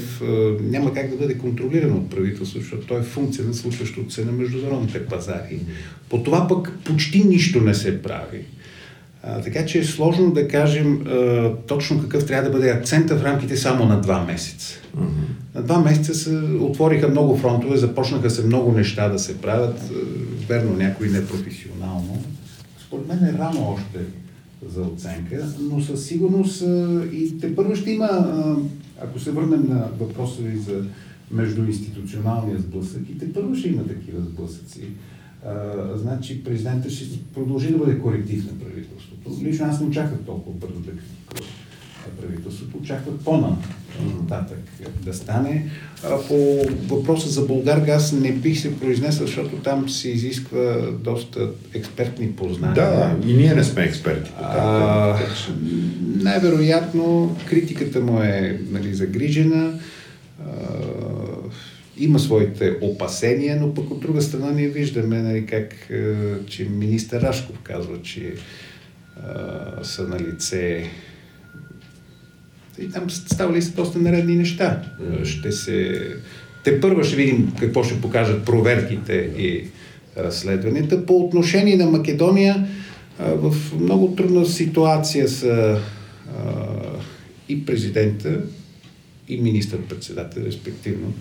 няма 0.62 0.94
как 0.94 1.10
да 1.10 1.16
бъде 1.16 1.38
контролирано 1.38 1.98
от 1.98 2.10
правителството, 2.10 2.64
защото 2.64 2.88
то 2.88 2.98
е 2.98 3.04
функция 3.04 3.46
на 3.46 3.54
случващото 3.54 4.14
се 4.14 4.26
на 4.26 4.32
международните 4.32 5.06
пазари. 5.06 5.60
По 6.10 6.24
това 6.24 6.48
пък 6.48 6.72
почти 6.84 7.24
нищо 7.24 7.62
не 7.62 7.74
се 7.74 8.02
прави. 8.02 8.46
А, 9.28 9.42
така 9.42 9.66
че 9.66 9.80
е 9.80 9.84
сложно 9.84 10.32
да 10.32 10.48
кажем 10.48 11.02
а, 11.08 11.52
точно 11.68 12.02
какъв 12.02 12.28
трябва 12.28 12.50
да 12.50 12.58
бъде 12.58 12.70
акцента 12.70 13.18
в 13.18 13.24
рамките 13.24 13.58
само 13.58 13.86
на 13.86 14.02
два 14.02 14.24
месеца. 14.24 14.74
Mm-hmm. 14.98 15.56
На 15.56 15.62
два 15.62 15.80
месеца 15.80 16.14
се 16.14 16.36
отвориха 16.60 17.08
много 17.08 17.38
фронтове, 17.38 17.78
започнаха 17.78 18.30
се 18.30 18.46
много 18.46 18.72
неща 18.72 19.10
да 19.10 19.20
се 19.20 19.38
правят, 19.38 19.92
верно 20.48 20.78
някои 20.78 21.10
непрофесионално. 21.10 22.24
Според 22.88 23.08
мен 23.08 23.24
е 23.24 23.38
рано 23.38 23.76
още 23.78 24.00
за 24.74 24.82
оценка, 24.82 25.46
но 25.60 25.82
със 25.82 26.06
сигурност 26.06 26.64
и 27.14 27.40
те 27.42 27.56
първо 27.56 27.76
ще 27.76 27.92
има, 27.92 28.10
ако 29.02 29.20
се 29.20 29.32
върнем 29.32 29.66
на 29.70 29.88
въпроса 30.00 30.42
ви 30.42 30.58
за 30.58 30.84
междуинституционалния 31.32 32.60
сблъсък, 32.60 33.02
и 33.10 33.18
те 33.18 33.34
първо 33.34 33.56
ще 33.56 33.68
има 33.68 33.88
такива 33.88 34.22
сблъсъци. 34.22 34.82
А, 35.48 35.98
значи 35.98 36.44
президента 36.44 36.90
ще 36.90 37.06
продължи 37.34 37.72
да 37.72 37.78
бъде 37.78 38.00
коректив 38.00 38.46
на 38.46 38.60
правителството. 38.60 39.32
Лично 39.44 39.66
аз 39.66 39.82
не 39.82 39.88
очаквах 39.88 40.20
толкова 40.26 40.60
бързо 40.60 40.80
да 40.80 40.92
критикува 40.92 41.48
правителството. 42.22 42.78
Очакват 42.78 43.20
по-нататък 43.20 44.60
да 45.06 45.14
стане. 45.14 45.66
А 46.04 46.18
по 46.28 46.66
въпроса 46.96 47.30
за 47.30 47.42
Българ 47.42 47.80
газ 47.80 48.14
не 48.14 48.32
бих 48.32 48.60
се 48.60 48.80
произнесъл, 48.80 49.28
защото 49.28 49.56
там 49.56 49.90
се 49.90 50.10
изисква 50.10 50.78
доста 51.04 51.50
експертни 51.74 52.32
познания. 52.32 52.76
Да, 52.76 53.30
и 53.30 53.34
ние 53.34 53.56
не 53.56 53.64
сме 53.64 53.84
експерти. 53.84 54.32
А, 54.42 55.18
най-вероятно 56.16 57.36
критиката 57.50 58.00
му 58.02 58.22
е 58.22 58.62
нали, 58.72 58.94
загрижена. 58.94 59.74
А, 60.46 60.52
има 61.98 62.20
своите 62.20 62.78
опасения, 62.82 63.58
но 63.62 63.74
пък 63.74 63.92
от 63.92 64.00
друга 64.00 64.22
страна 64.22 64.52
ние 64.52 64.68
виждаме 64.68 65.22
нали, 65.22 65.46
как, 65.46 65.92
че 66.48 66.64
министър 66.64 67.22
Рашков 67.22 67.60
казва, 67.64 68.02
че 68.02 68.34
а, 69.24 69.84
са 69.84 70.08
на 70.08 70.20
лице 70.20 70.90
и 72.80 72.90
там 72.90 73.10
ставали 73.10 73.62
са 73.62 73.72
доста 73.72 74.00
наредни 74.00 74.36
неща. 74.36 74.82
Ще 75.24 75.52
се... 75.52 76.02
Те 76.64 76.82
първо 76.82 77.04
ще 77.04 77.16
видим 77.16 77.54
какво 77.60 77.84
ще 77.84 78.02
покажат 78.02 78.46
проверките 78.46 79.14
и 79.38 79.68
разследванията. 80.18 81.06
По 81.06 81.18
отношение 81.18 81.76
на 81.76 81.86
Македония, 81.86 82.68
в 83.20 83.56
много 83.80 84.16
трудна 84.16 84.46
ситуация 84.46 85.30
са 85.30 85.80
и 87.50 87.66
президента, 87.66 88.42
и 89.28 89.38
министър-председател, 89.38 90.42
респективно 90.42 91.14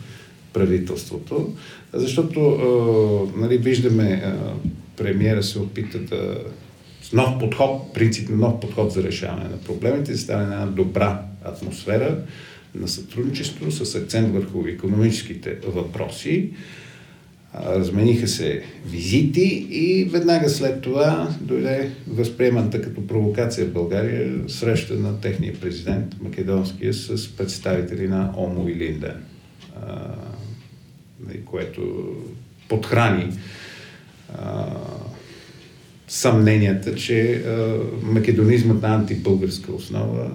правителството, 0.55 1.55
защото 1.93 2.41
нали, 3.37 3.59
виждаме 3.59 4.35
премиера 4.97 5.43
се 5.43 5.59
опита 5.59 5.99
да 5.99 6.39
с 7.03 7.13
нов 7.13 7.39
подход, 7.39 7.95
принцип 7.95 8.29
на 8.29 8.37
нов 8.37 8.61
подход 8.61 8.93
за 8.93 9.03
решаване 9.03 9.49
на 9.49 9.59
проблемите, 9.59 10.13
да 10.13 10.19
стане 10.19 10.43
една 10.43 10.67
добра 10.67 11.23
атмосфера 11.45 12.19
на 12.75 12.89
сътрудничество 12.89 13.71
с 13.71 13.95
акцент 13.95 14.35
върху 14.35 14.67
економическите 14.67 15.57
въпроси. 15.67 16.51
Размениха 17.67 18.29
се 18.29 18.63
визити 18.87 19.67
и 19.71 20.05
веднага 20.05 20.49
след 20.49 20.81
това 20.81 21.31
дойде 21.41 21.91
възприеманата 22.09 22.83
като 22.83 23.07
провокация 23.07 23.67
в 23.67 23.73
България 23.73 24.35
среща 24.49 24.95
на 24.95 25.21
техния 25.21 25.55
президент, 25.61 26.17
македонския, 26.21 26.95
с 26.95 27.29
представители 27.37 28.09
на 28.09 28.33
ОМО 28.37 28.69
и 28.69 28.75
Линден, 28.75 29.25
което 31.45 31.83
подхрани 32.69 33.33
съмненията, 36.09 36.95
че 36.95 37.45
македонизмът 38.03 38.83
на 38.83 38.95
антибългарска 38.95 39.73
основа 39.73 40.31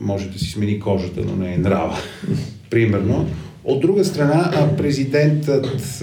може 0.00 0.28
да 0.28 0.38
си 0.38 0.50
смени 0.50 0.80
кожата, 0.80 1.20
но 1.20 1.36
не 1.36 1.54
е 1.54 1.58
нрава. 1.58 1.98
Примерно. 2.70 3.30
От 3.64 3.80
друга 3.80 4.04
страна, 4.04 4.70
президентът, 4.76 6.00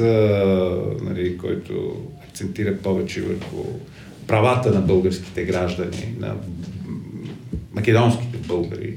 нали, 1.02 1.38
който 1.38 2.02
акцентира 2.28 2.78
повече 2.78 3.22
върху 3.22 3.64
правата 4.28 4.72
на 4.72 4.82
българските 4.82 5.44
граждани, 5.44 6.16
на 6.20 6.36
македонските 7.74 8.38
българи 8.38 8.94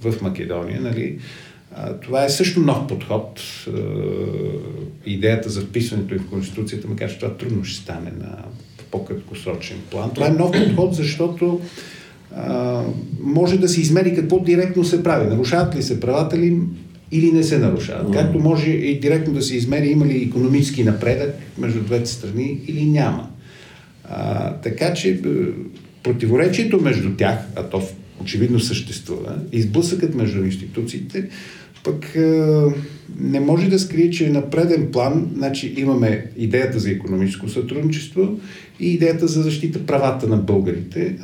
в 0.00 0.22
Македония, 0.22 0.80
нали, 0.80 1.18
това 2.02 2.24
е 2.24 2.28
също 2.28 2.60
нов 2.60 2.86
подход. 2.86 3.40
Идеята 5.06 5.50
за 5.50 5.60
вписването 5.60 6.14
и 6.14 6.18
в 6.18 6.26
Конституцията, 6.26 6.88
макар 6.88 7.10
че 7.10 7.18
това 7.18 7.34
трудно 7.34 7.64
ще 7.64 7.82
стане 7.82 8.10
на 8.20 8.36
по-краткосрочен 8.90 9.76
план. 9.90 10.10
Това 10.14 10.26
е 10.26 10.30
нов 10.30 10.52
подход, 10.52 10.94
защото 10.94 11.60
а, 12.36 12.82
може 13.20 13.58
да 13.58 13.68
се 13.68 13.80
измери 13.80 14.14
какво 14.14 14.40
директно 14.40 14.84
се 14.84 15.02
прави. 15.02 15.26
Нарушават 15.28 15.76
ли 15.76 15.82
се 15.82 16.00
правата 16.00 16.38
ли 16.38 16.60
или 17.12 17.32
не 17.32 17.42
се 17.42 17.58
нарушават. 17.58 18.12
Както 18.12 18.38
може 18.38 18.70
и 18.70 19.00
директно 19.00 19.34
да 19.34 19.42
се 19.42 19.56
измери 19.56 19.88
има 19.88 20.06
ли 20.06 20.22
економически 20.22 20.84
напредък 20.84 21.34
между 21.58 21.82
двете 21.82 22.10
страни 22.10 22.60
или 22.68 22.84
няма. 22.84 23.28
А, 24.04 24.52
така 24.54 24.94
че 24.94 25.20
противоречието 26.02 26.80
между 26.80 27.16
тях, 27.16 27.38
а 27.56 27.62
то 27.62 27.82
очевидно 28.20 28.60
съществува, 28.60 29.36
изблъсъкът 29.52 30.14
между 30.14 30.44
институциите, 30.44 31.28
пък 31.84 32.14
е, 32.14 32.62
не 33.20 33.40
може 33.40 33.68
да 33.68 33.78
скрие, 33.78 34.10
че 34.10 34.30
на 34.30 34.50
преден 34.50 34.88
план 34.92 35.30
значи, 35.36 35.74
имаме 35.76 36.26
идеята 36.36 36.78
за 36.78 36.90
економическо 36.90 37.48
сътрудничество 37.48 38.38
и 38.80 38.92
идеята 38.92 39.26
за 39.26 39.42
защита 39.42 39.86
правата 39.86 40.28
на 40.28 40.36
българите, 40.36 41.16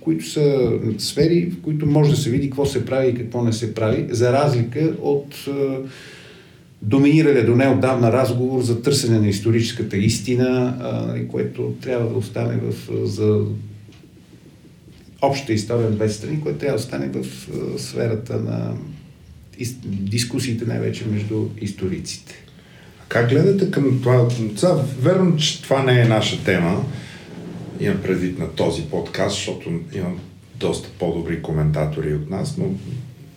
които 0.00 0.28
са 0.28 0.70
сфери, 0.98 1.50
в 1.50 1.62
които 1.62 1.86
може 1.86 2.10
да 2.10 2.16
се 2.16 2.30
види 2.30 2.50
какво 2.50 2.66
се 2.66 2.84
прави 2.84 3.08
и 3.08 3.14
какво 3.14 3.44
не 3.44 3.52
се 3.52 3.74
прави, 3.74 4.06
за 4.10 4.32
разлика 4.32 4.92
от 5.02 5.48
доминирали 6.82 7.46
до 7.46 7.56
неотдавна 7.56 8.12
разговор 8.12 8.62
за 8.62 8.82
търсене 8.82 9.18
на 9.18 9.28
историческата 9.28 9.96
истина, 9.96 10.76
което 11.30 11.74
трябва 11.82 12.10
да 12.10 12.18
остане 12.18 12.56
в, 12.56 12.74
за 13.06 13.40
общата 15.22 15.52
история 15.52 15.90
на 15.90 15.96
две 15.96 16.08
страни, 16.08 16.40
което 16.40 16.58
трябва 16.58 16.78
да 16.78 16.82
остане 16.82 17.08
в 17.08 17.26
сферата 17.78 18.40
на 18.40 18.74
дискусиите 19.84 20.64
най-вече 20.64 21.04
между 21.06 21.46
историците. 21.60 22.34
Как 23.08 23.28
гледате 23.28 23.70
към 23.70 24.00
това? 24.02 24.28
Сега, 24.56 24.74
верно, 25.00 25.36
че 25.36 25.62
това 25.62 25.82
не 25.82 26.00
е 26.00 26.04
наша 26.04 26.44
тема. 26.44 26.84
Имам 27.80 28.02
предвид 28.02 28.38
на 28.38 28.48
този 28.48 28.82
подкаст, 28.82 29.36
защото 29.36 29.70
имам 29.94 30.18
доста 30.56 30.88
по-добри 30.98 31.42
коментатори 31.42 32.14
от 32.14 32.30
нас, 32.30 32.56
но 32.58 32.64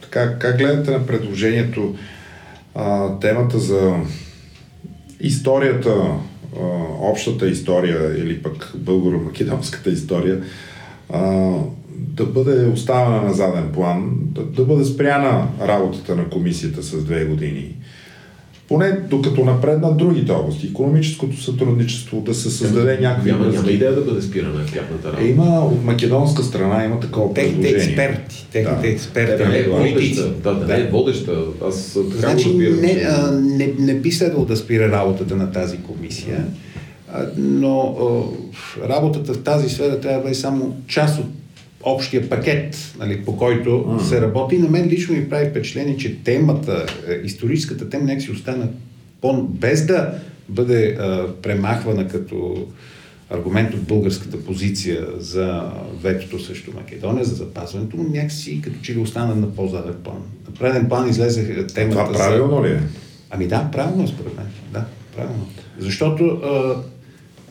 така, 0.02 0.40
как 0.40 0.58
гледате 0.58 0.92
на 0.92 1.08
предложението 1.08 1.96
а, 2.76 3.20
темата 3.20 3.60
за 3.60 3.96
историята 5.20 5.90
а, 5.90 6.20
общата 7.00 7.50
история 7.50 8.18
или 8.18 8.44
пък 8.44 8.74
българо-македонската 8.78 9.90
история 9.90 10.44
а, 11.10 11.54
да 11.98 12.26
бъде 12.26 12.66
оставена 12.66 13.22
на 13.22 13.34
заден 13.34 13.70
план, 13.74 14.12
да, 14.22 14.44
да 14.44 14.66
бъде 14.66 14.86
спряна 14.86 15.48
работата 15.62 16.16
на 16.16 16.30
комисията 16.30 16.84
с 16.84 17.04
две 17.04 17.26
години 17.26 17.76
поне 18.68 18.92
докато 19.10 19.46
напреднат 19.46 19.98
другите 19.98 20.32
области, 20.32 20.68
економическото 20.68 21.42
сътрудничество, 21.42 22.22
да 22.22 22.34
се 22.34 22.52
създаде 22.52 23.00
някакви 23.02 23.32
няма, 23.32 23.46
няма 23.46 23.72
идея 23.72 23.96
да 23.96 24.02
бъде 24.02 24.22
спирана 24.22 24.66
тяхната 24.66 25.08
работа. 25.08 25.24
Е, 25.24 25.28
има 25.28 25.60
от 25.60 25.84
македонска 25.84 26.44
страна 26.44 26.86
има 26.86 27.00
такова 27.00 27.34
Техните 27.34 27.70
експерти, 27.70 28.48
техните 28.52 28.82
да. 28.82 28.88
експерти, 28.88 29.44
да, 29.44 29.50
не, 29.50 29.58
е 29.58 29.70
политици. 29.70 30.22
Да, 30.44 30.54
да, 30.54 30.66
да, 30.66 30.74
не 30.74 30.80
е 30.80 30.90
водеща. 30.90 31.44
Аз 31.68 31.98
така 32.12 32.20
значи, 32.20 32.54
го 32.54 32.60
разбирам. 32.60 32.80
Не, 32.82 33.06
а, 33.10 33.32
не, 33.32 33.74
не 33.80 33.94
би 33.94 34.12
следвало 34.12 34.46
да 34.46 34.58
спира 34.58 34.92
работата 34.92 35.36
на 35.36 35.52
тази 35.52 35.78
комисия, 35.78 36.46
а, 37.14 37.26
но 37.38 37.96
а, 38.82 38.90
работата 38.90 39.34
в 39.34 39.44
тази 39.44 39.70
сфера 39.70 40.00
трябва 40.00 40.18
да 40.18 40.24
бъде 40.24 40.36
само 40.36 40.78
част 40.88 41.20
от 41.20 41.26
общия 41.94 42.30
пакет, 42.30 42.94
нали, 43.00 43.26
по 43.26 43.38
който 43.38 43.70
mm. 43.70 44.00
се 44.00 44.22
работи. 44.22 44.58
На 44.58 44.70
мен 44.70 44.88
лично 44.88 45.16
ми 45.16 45.30
прави 45.30 45.50
впечатление, 45.50 45.98
че 45.98 46.24
темата, 46.24 46.86
е, 47.08 47.14
историческата 47.26 47.90
тема, 47.90 48.04
нека 48.04 48.22
си 48.22 48.32
остана 48.32 48.68
по, 49.22 49.44
без 49.44 49.86
да 49.86 50.14
бъде 50.50 50.98
а, 51.00 51.28
премахвана 51.42 52.08
като 52.08 52.68
аргумент 53.30 53.74
от 53.74 53.84
българската 53.84 54.44
позиция 54.44 55.08
за 55.18 55.72
ветото 56.02 56.40
срещу 56.40 56.72
Македония, 56.76 57.26
за 57.26 57.36
запазването 57.36 57.98
му, 57.98 58.10
някакси 58.10 58.62
като 58.62 58.76
че 58.82 58.96
ли 58.96 59.00
остана 59.00 59.36
на 59.36 59.56
по-заден 59.56 59.96
план. 60.04 60.22
На 60.48 60.54
преден 60.54 60.90
план 60.90 61.10
излезе 61.10 61.68
темата. 61.68 62.04
Това 62.04 62.14
правилно 62.14 62.66
ли 62.66 62.72
е? 62.72 62.82
Ами 63.30 63.48
да, 63.48 63.70
правилно 63.72 64.04
е 64.04 64.08
според 64.08 64.38
мен. 64.38 64.46
Да, 64.74 64.86
правилно. 65.16 65.48
Защото 65.80 66.26
а, 66.26 66.76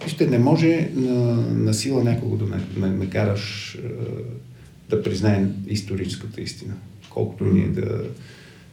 Вижте, 0.04 0.26
не 0.26 0.38
може 0.38 0.90
на, 0.94 1.14
на 1.52 1.74
сила 1.74 2.04
някого 2.04 2.36
да 2.36 2.46
накараш 2.88 3.74
е, 3.74 3.88
да 4.90 5.02
признаем 5.02 5.54
историческата 5.68 6.40
истина, 6.40 6.72
колкото 7.10 7.44
ние 7.44 7.68
да 7.68 8.00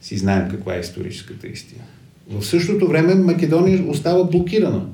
си 0.02 0.16
знаем 0.16 0.48
каква 0.50 0.76
е 0.76 0.80
историческата 0.80 1.48
истина. 1.48 1.82
В 2.30 2.44
същото 2.44 2.88
време 2.88 3.14
Македония 3.14 3.84
остава 3.88 4.24
блокирана. 4.24 4.86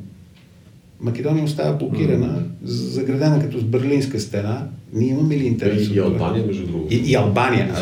Македония 1.00 1.44
остава 1.44 1.72
блокирана, 1.72 2.42
заградена 2.64 3.40
като 3.40 3.58
с 3.58 3.64
Берлинска 3.64 4.20
стена. 4.20 4.66
Ние 4.92 5.08
имаме 5.08 5.36
ли 5.36 5.44
интерес? 5.44 5.88
И, 5.88 5.94
и 5.94 5.98
Албания, 5.98 6.46
между 6.46 6.66
другото. 6.66 6.94
И, 6.94 6.96
и 6.96 7.14
Албания. 7.14 7.74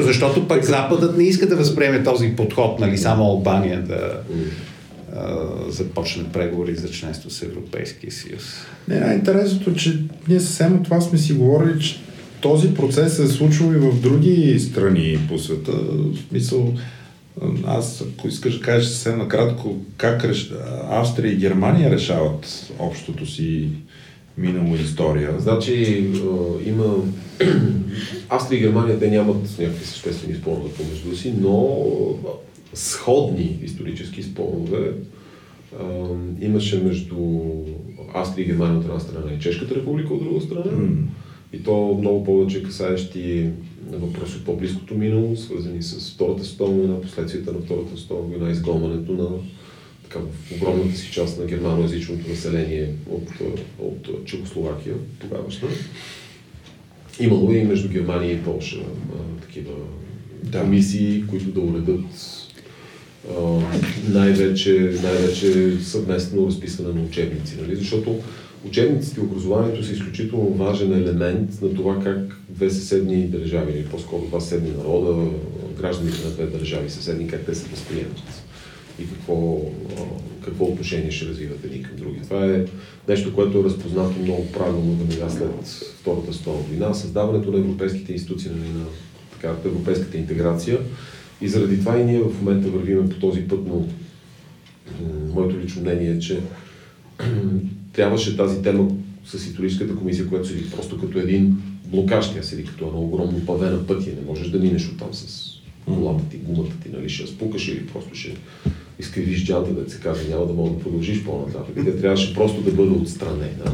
Защото 0.00 0.48
пък 0.48 0.64
Западът 0.64 1.18
не 1.18 1.24
иска 1.24 1.48
да 1.48 1.56
възприеме 1.56 2.04
този 2.04 2.36
подход, 2.36 2.80
нали, 2.80 2.98
само 2.98 3.24
Албания 3.24 3.82
да, 3.82 4.20
започне 5.68 6.24
преговори 6.32 6.74
за 6.74 6.90
членство 6.90 7.30
с 7.30 7.42
Европейския 7.42 8.12
съюз. 8.12 8.42
Не, 8.88 9.00
най-интересното, 9.00 9.74
че 9.74 10.02
ние 10.28 10.40
съвсем 10.40 10.76
от 10.76 10.84
това 10.84 11.00
сме 11.00 11.18
си 11.18 11.32
говорили, 11.32 11.80
че 11.80 12.00
този 12.40 12.74
процес 12.74 13.16
се 13.16 13.22
е 13.22 13.26
случвал 13.26 13.72
и 13.72 13.76
в 13.76 14.00
други 14.00 14.60
страни 14.60 15.18
по 15.28 15.38
света. 15.38 15.72
В 15.72 16.16
смисъл, 16.28 16.74
аз, 17.66 18.00
ако 18.00 18.28
искаш 18.28 18.58
да 18.58 18.64
кажеш 18.64 18.88
съвсем 18.88 19.18
накратко, 19.18 19.76
как 19.96 20.24
реш... 20.24 20.52
Австрия 20.90 21.32
и 21.32 21.36
Германия 21.36 21.90
решават 21.90 22.72
общото 22.78 23.26
си 23.26 23.68
минало 24.38 24.74
история. 24.74 25.34
Значи 25.38 26.06
има... 26.66 26.96
Австрия 28.28 28.58
и 28.58 28.62
Германия, 28.62 28.98
те 28.98 29.10
нямат 29.10 29.58
някакви 29.58 29.86
съществени 29.86 30.34
спорове 30.34 30.70
помежду 30.70 31.16
си, 31.16 31.32
но 31.40 31.78
сходни 32.74 33.58
исторически 33.62 34.22
спорове 34.22 34.92
имаше 36.40 36.82
между 36.82 37.16
Австрия 38.14 38.44
и 38.44 38.46
Германия 38.46 38.78
от 38.78 38.84
една 38.84 39.00
страна 39.00 39.32
и 39.32 39.40
Чешката 39.40 39.74
република 39.74 40.14
от 40.14 40.24
друга 40.24 40.40
страна. 40.40 40.64
Mm. 40.64 40.96
И 41.52 41.62
то 41.62 41.96
много 42.00 42.24
повече 42.24 42.62
касаещи 42.62 43.50
въпроси 43.92 44.36
от 44.36 44.44
по-близкото 44.44 44.94
минало, 44.94 45.36
свързани 45.36 45.82
с 45.82 46.14
Втората 46.14 46.44
световна 46.44 46.76
война, 46.76 47.00
последствията 47.00 47.52
на 47.52 47.58
Втората 47.58 47.96
световна 47.96 48.36
война, 48.36 48.50
изгонването 48.50 49.12
на 49.12 49.28
така, 50.02 50.18
в 50.18 50.52
огромната 50.56 50.96
си 50.96 51.12
част 51.12 51.38
на 51.38 51.46
германоязичното 51.46 52.28
население 52.28 52.88
от, 53.10 53.28
от 53.78 54.24
Чехословакия, 54.24 54.94
тогавашна. 55.20 55.68
Имало 57.20 57.52
и 57.52 57.62
между 57.62 57.88
Германия 57.88 58.32
и 58.32 58.44
Польша 58.44 58.80
такива 59.42 59.72
да. 60.42 60.60
комисии, 60.60 61.24
които 61.26 61.50
да 61.50 61.60
уредат 61.60 62.37
най-вече, 64.08 64.94
най-вече 65.02 65.76
съвместно 65.82 66.46
разписване 66.46 67.00
на 67.00 67.06
учебници. 67.06 67.56
Нали? 67.60 67.76
Защото 67.76 68.16
учебниците 68.66 69.20
и 69.20 69.24
образованието 69.24 69.84
са 69.84 69.92
изключително 69.92 70.50
важен 70.50 70.92
елемент 70.92 71.62
на 71.62 71.74
това 71.74 72.00
как 72.04 72.36
две 72.48 72.70
съседни 72.70 73.26
държави, 73.26 73.72
или 73.72 73.84
по-скоро 73.84 74.26
два 74.26 74.40
съседни 74.40 74.70
народа, 74.70 75.30
гражданите 75.80 76.24
на 76.24 76.30
две 76.30 76.46
държави 76.46 76.90
съседни, 76.90 77.28
как 77.28 77.46
те 77.46 77.54
се 77.54 77.68
възприемат 77.68 78.42
и 79.00 79.08
какво, 79.08 79.60
какво 80.44 80.64
отношение 80.64 81.10
ще 81.10 81.26
развиват 81.26 81.64
едни 81.64 81.82
към 81.82 81.96
други. 81.96 82.20
Това 82.22 82.46
е 82.46 82.64
нещо, 83.08 83.34
което 83.34 83.58
е 83.58 83.64
разпознато 83.64 84.18
много 84.22 84.52
правилно 84.52 84.96
веднага 84.96 85.30
след 85.30 85.48
Втората 86.00 86.32
световна 86.32 86.60
война, 86.60 86.94
създаването 86.94 87.50
на 87.50 87.58
европейските 87.58 88.12
институции, 88.12 88.50
нали, 88.50 88.68
на 88.68 88.84
така, 89.32 89.54
европейската 89.64 90.18
интеграция 90.18 90.78
и 91.40 91.48
заради 91.48 91.78
това 91.78 91.98
и 91.98 92.04
ние 92.04 92.20
в 92.20 92.42
момента 92.42 92.68
вървиме 92.68 93.08
по 93.08 93.16
този 93.16 93.40
път, 93.40 93.60
но 93.66 93.86
моето 95.34 95.58
лично 95.58 95.82
мнение 95.82 96.10
е, 96.10 96.18
че 96.18 96.40
трябваше 97.92 98.36
тази 98.36 98.62
тема 98.62 98.88
с 99.24 99.34
историческата 99.34 99.96
комисия, 99.96 100.28
която 100.28 100.48
седи 100.48 100.70
просто 100.70 101.00
като 101.00 101.18
един 101.18 101.56
блокаж, 101.86 102.34
тя 102.34 102.42
седи 102.42 102.64
като 102.64 102.86
едно 102.86 103.00
огромно 103.00 103.46
паве 103.46 103.70
на 103.70 103.86
пътя. 103.86 104.10
Не 104.10 104.26
можеш 104.26 104.48
да 104.48 104.58
минеш 104.58 104.88
оттам 104.88 105.14
с 105.14 105.48
колата 105.84 106.24
ти, 106.30 106.36
гумата 106.36 106.72
ти, 106.82 106.88
нали, 106.92 107.08
ще 107.08 107.26
спукаш 107.26 107.68
или 107.68 107.86
просто 107.86 108.14
ще 108.14 108.36
изкривиш 108.98 109.44
джанта, 109.44 109.72
да 109.72 109.90
се 109.90 110.00
каже, 110.00 110.28
няма 110.28 110.46
да 110.46 110.52
мога 110.52 110.70
да 110.70 110.78
продължиш 110.78 111.24
по-нататък. 111.24 111.74
Тя 111.84 112.00
трябваше 112.00 112.34
просто 112.34 112.62
да 112.62 112.72
бъде 112.72 112.90
отстранена, 112.90 113.72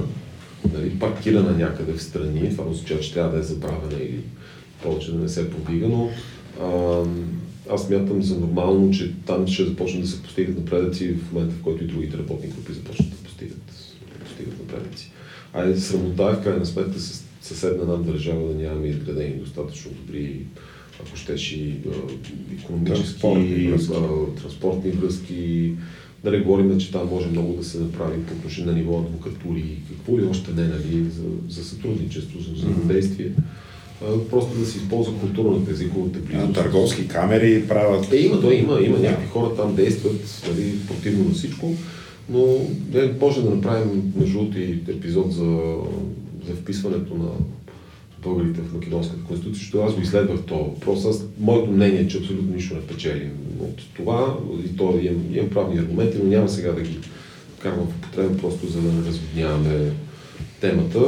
нали, 0.73 0.99
паркирана 0.99 1.59
някъде 1.59 1.93
в 1.93 2.03
страни, 2.03 2.51
това 2.51 2.65
означава, 2.65 3.01
че 3.01 3.15
трябва 3.15 3.33
да 3.33 3.39
е 3.39 3.43
забравена 3.43 4.03
или 4.03 4.21
повече 4.83 5.13
да 5.13 5.19
не 5.19 5.29
се 5.29 5.51
повдига, 5.51 5.89
но 5.89 6.11
а, 6.61 7.03
аз 7.71 7.91
мятам 7.91 8.23
за 8.23 8.39
нормално, 8.39 8.91
че 8.91 9.13
там 9.27 9.47
ще 9.47 9.65
започнат 9.65 10.03
да 10.03 10.09
се 10.09 10.23
постигат 10.23 10.59
напредъци 10.59 11.09
в 11.09 11.33
момента, 11.33 11.55
в 11.55 11.63
който 11.63 11.85
и 11.85 11.87
другите 11.87 12.19
работни 12.19 12.49
групи 12.49 12.73
започнат 12.73 13.11
да 13.11 13.17
постигат, 13.17 13.63
да 14.13 14.25
постигат 14.25 14.59
напредъци. 14.59 15.11
А 15.53 15.69
е 15.69 15.77
срамота 15.77 16.33
в 16.33 16.43
крайна 16.43 16.67
сметка 16.67 16.99
с 17.01 17.25
съседна 17.41 17.85
нам 17.85 18.05
държава 18.05 18.49
да 18.49 18.55
нямаме 18.55 18.87
изградени 18.87 19.35
достатъчно 19.35 19.91
добри, 19.91 20.41
ако 21.01 21.17
щеш 21.17 21.53
и 21.53 21.75
економически, 22.63 23.21
транспортни 23.21 23.69
връзки. 23.69 23.93
транспортни 24.43 24.91
връзки. 24.91 25.73
Да 26.25 26.31
не 26.31 26.41
говорим, 26.41 26.81
че 26.81 26.93
там 26.93 27.09
може 27.09 27.29
много 27.29 27.53
да 27.53 27.65
се 27.65 27.81
направи 27.81 28.27
по 28.27 28.35
отношение 28.35 28.73
на 28.73 28.79
ниво 28.79 28.99
адвокатури, 28.99 29.79
какво 29.89 30.19
ли 30.19 30.25
още 30.25 30.53
не, 30.53 30.69
нали, 30.69 31.05
за, 31.11 31.23
за 31.49 31.65
сътрудничество, 31.65 32.41
за 32.41 32.53
взаимодействие. 32.53 33.27
Mm-hmm 33.27 33.43
просто 34.31 34.59
да 34.59 34.67
се 34.67 34.79
използва 34.79 35.19
културната 35.21 35.71
езиковата 35.71 36.19
близост. 36.19 36.53
Търговски 36.53 37.09
камери 37.09 37.69
правят. 37.69 38.13
Е, 38.13 38.17
има, 38.17 38.37
да, 38.37 38.55
има, 38.55 38.81
има. 38.81 38.99
Някакви 38.99 39.29
хора 39.29 39.55
там 39.57 39.75
действат 39.75 40.43
нали, 40.49 40.79
противно 40.87 41.25
на 41.25 41.35
всичко, 41.35 41.75
но 42.29 42.47
не, 42.93 43.13
може 43.21 43.43
да 43.43 43.51
направим 43.51 44.13
между 44.17 44.39
и 44.57 44.81
епизод 44.89 45.33
за, 45.33 45.77
за 46.49 46.55
вписването 46.55 47.15
на 47.15 47.29
българите 48.23 48.61
в 48.61 48.75
Македонската 48.75 49.25
конституция, 49.25 49.59
защото 49.59 49.85
аз 49.85 49.95
го 49.95 50.01
изследвах 50.01 50.41
това 50.47 50.61
въпрос. 50.61 51.05
Аз, 51.05 51.25
моето 51.41 51.71
мнение 51.71 52.01
е, 52.01 52.09
че 52.09 52.19
абсолютно 52.19 52.55
нищо 52.55 52.75
не 52.75 52.81
печелим 52.81 53.33
от 53.61 53.95
това 53.97 54.37
и 54.65 54.77
то 54.77 54.99
имам, 55.03 55.25
имам 55.33 55.51
правни 55.51 55.79
аргументи, 55.79 56.19
но 56.23 56.31
няма 56.31 56.49
сега 56.49 56.73
да 56.73 56.81
ги 56.81 56.99
карвам 57.59 57.87
в 57.87 57.97
употреба, 57.97 58.37
просто 58.37 58.67
за 58.67 58.81
да 58.81 58.93
не 58.93 59.07
разводняваме 59.07 59.91
темата. 60.69 61.01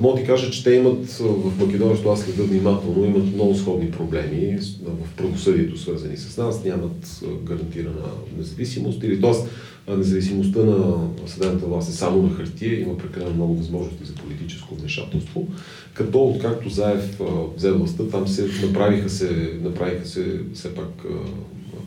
Мога 0.00 0.20
ти 0.20 0.26
кажа, 0.26 0.50
че 0.50 0.64
те 0.64 0.74
имат 0.74 1.10
в 1.10 1.60
Македония, 1.60 1.94
защото 1.94 2.10
аз 2.10 2.20
следа 2.20 2.42
внимателно, 2.42 3.04
имат 3.04 3.34
много 3.34 3.54
сходни 3.54 3.90
проблеми 3.90 4.58
в 4.82 5.16
правосъдието, 5.16 5.78
свързани 5.78 6.16
с 6.16 6.36
нас. 6.36 6.64
Нямат 6.64 7.22
гарантирана 7.44 8.06
независимост 8.38 9.02
или 9.02 9.20
т.е. 9.20 9.96
независимостта 9.96 10.60
на 10.60 11.08
съдебната 11.26 11.66
власт 11.66 11.90
е 11.90 11.92
само 11.92 12.22
на 12.22 12.30
хартия, 12.30 12.80
има 12.80 12.98
прекалено 12.98 13.34
много 13.34 13.54
възможности 13.54 14.04
за 14.04 14.14
политическо 14.14 14.74
вмешателство. 14.74 15.48
Като 15.94 16.24
откакто 16.24 16.68
Заев 16.68 17.20
взе 17.56 17.72
властта, 17.72 18.02
там 18.10 18.28
се 18.28 18.48
направиха 18.66 19.10
се, 19.10 19.58
направиха 19.62 20.06
се 20.06 20.40
все 20.54 20.74
пак 20.74 21.04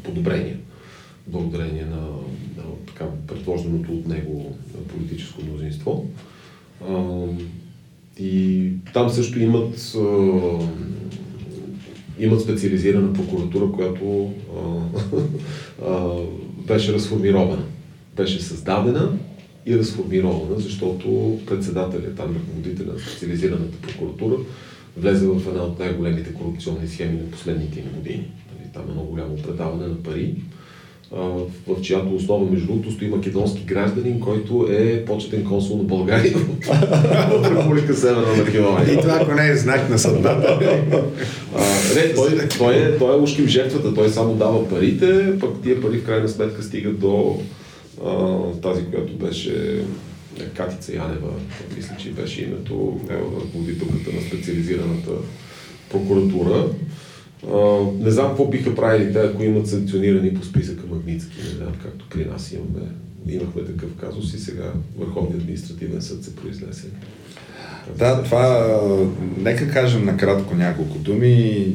подобрения 0.04 0.58
благодарение 1.28 1.86
на, 1.86 2.02
на 2.58 2.64
така 2.88 3.06
предложеното 3.28 3.92
от 3.92 4.08
него 4.08 4.56
политическо 4.88 5.42
мнозинство. 5.42 6.06
И 8.20 8.68
там 8.94 9.10
също 9.10 9.40
имат, 9.40 9.96
имат 12.20 12.42
специализирана 12.42 13.14
прокуратура, 13.14 13.72
която 13.72 14.34
беше 16.68 16.94
разформирована. 16.94 17.64
беше 18.18 18.42
създадена 18.42 19.18
и 19.66 19.78
разформирована, 19.78 20.60
защото 20.60 21.40
председателят, 21.48 22.16
там 22.16 22.36
ръководителя 22.36 22.94
на 22.94 23.00
специализираната 23.00 23.78
прокуратура, 23.82 24.36
влезе 24.98 25.28
в 25.28 25.48
една 25.48 25.64
от 25.64 25.80
най-големите 25.80 26.34
корупционни 26.34 26.88
схеми 26.88 27.20
на 27.20 27.32
последните 27.32 27.82
години. 27.82 28.32
Нали, 28.52 28.70
там 28.74 28.84
е 28.90 28.92
много 28.92 29.08
голямо 29.08 29.36
предаване 29.36 29.88
на 29.88 30.04
пари 30.04 30.36
в 31.68 31.82
чиято 31.82 32.16
основа, 32.16 32.52
между 32.52 32.68
другото, 32.68 32.92
стои 32.92 33.08
македонски 33.08 33.64
гражданин, 33.64 34.20
който 34.20 34.68
е 34.72 35.06
почетен 35.06 35.46
консул 35.46 35.78
на 35.78 35.84
България 35.84 36.34
в 36.34 37.52
Република 37.58 37.94
Северна 37.94 38.36
Македония. 38.38 38.94
И 38.94 39.02
това, 39.02 39.20
ако 39.22 39.34
не 39.34 39.48
е 39.48 39.56
знак 39.56 39.90
на 39.90 40.00
съдбата. 40.00 40.60
не, 41.96 42.14
той, 42.14 42.48
той, 42.58 42.76
е, 42.76 42.98
той 42.98 43.18
е 43.18 43.20
ушким 43.20 43.48
жертвата, 43.48 43.94
той 43.94 44.10
само 44.10 44.34
дава 44.34 44.70
парите, 44.70 45.40
пък 45.40 45.62
тия 45.64 45.82
пари 45.82 45.98
в 45.98 46.06
крайна 46.06 46.30
сметка 46.30 46.64
стигат 46.64 47.00
до 47.00 47.40
а, 48.06 48.38
тази, 48.62 48.86
която 48.86 49.14
беше 49.14 49.84
е, 50.40 50.44
Катица 50.44 50.96
Янева, 50.96 51.32
мисля, 51.78 51.96
че 52.00 52.10
беше 52.10 52.42
името, 52.42 53.00
ръководителката 53.46 54.16
на 54.16 54.22
специализираната 54.22 55.12
прокуратура. 55.90 56.66
Uh, 57.48 58.04
не 58.04 58.12
знам 58.12 58.28
какво 58.28 58.48
биха 58.48 58.76
правили 58.76 59.14
те, 59.14 59.20
ако 59.20 59.44
имат 59.44 59.68
санкционирани 59.68 60.34
по 60.34 60.46
списъка 60.46 60.84
Магницки. 60.90 61.38
Не 61.44 61.50
знам, 61.50 61.74
както 61.84 62.06
при 62.10 62.26
нас 62.26 62.52
имаме, 62.52 62.88
имахме 63.28 63.64
такъв 63.64 63.90
казус 63.96 64.34
и 64.34 64.40
сега 64.40 64.74
Върховният 64.98 65.42
административен 65.42 66.02
съд 66.02 66.24
се 66.24 66.36
произнесе. 66.36 66.88
Да, 67.98 68.24
това, 68.24 68.68
нека 69.38 69.72
кажем 69.72 70.06
накратко 70.06 70.56
няколко 70.56 70.98
думи. 70.98 71.68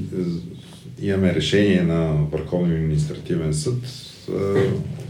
Имаме 1.02 1.34
решение 1.34 1.82
на 1.82 2.12
Върховния 2.32 2.76
административен 2.76 3.54
съд, 3.54 3.78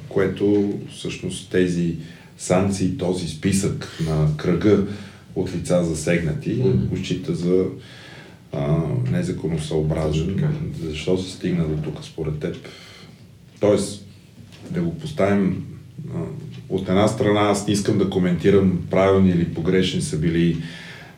което 0.09 0.75
всъщност 0.97 1.51
тези 1.51 1.97
санкции, 2.39 2.99
този 2.99 3.29
списък 3.29 3.89
на 4.07 4.29
кръга 4.37 4.87
от 5.35 5.55
лица 5.55 5.85
засегнати, 5.85 6.57
mm-hmm. 6.57 6.87
го 6.87 6.97
счита 6.97 7.35
за 7.35 7.65
а, 8.53 8.76
незаконосъобразен. 9.11 10.49
Защо 10.82 11.18
се 11.18 11.30
стигна 11.30 11.64
до 11.64 11.82
тук 11.82 12.05
според 12.05 12.38
теб? 12.38 12.57
Тоест, 13.61 14.07
да 14.70 14.80
го 14.80 14.94
поставим 14.94 15.64
а, 16.14 16.18
от 16.68 16.88
една 16.88 17.09
страна, 17.09 17.40
аз 17.40 17.66
не 17.66 17.72
искам 17.72 17.99
да 17.99 18.11
коментирам 18.11 18.80
правилни 18.90 19.30
или 19.30 19.55
погрешни 19.55 20.01
са 20.01 20.18
били 20.18 20.57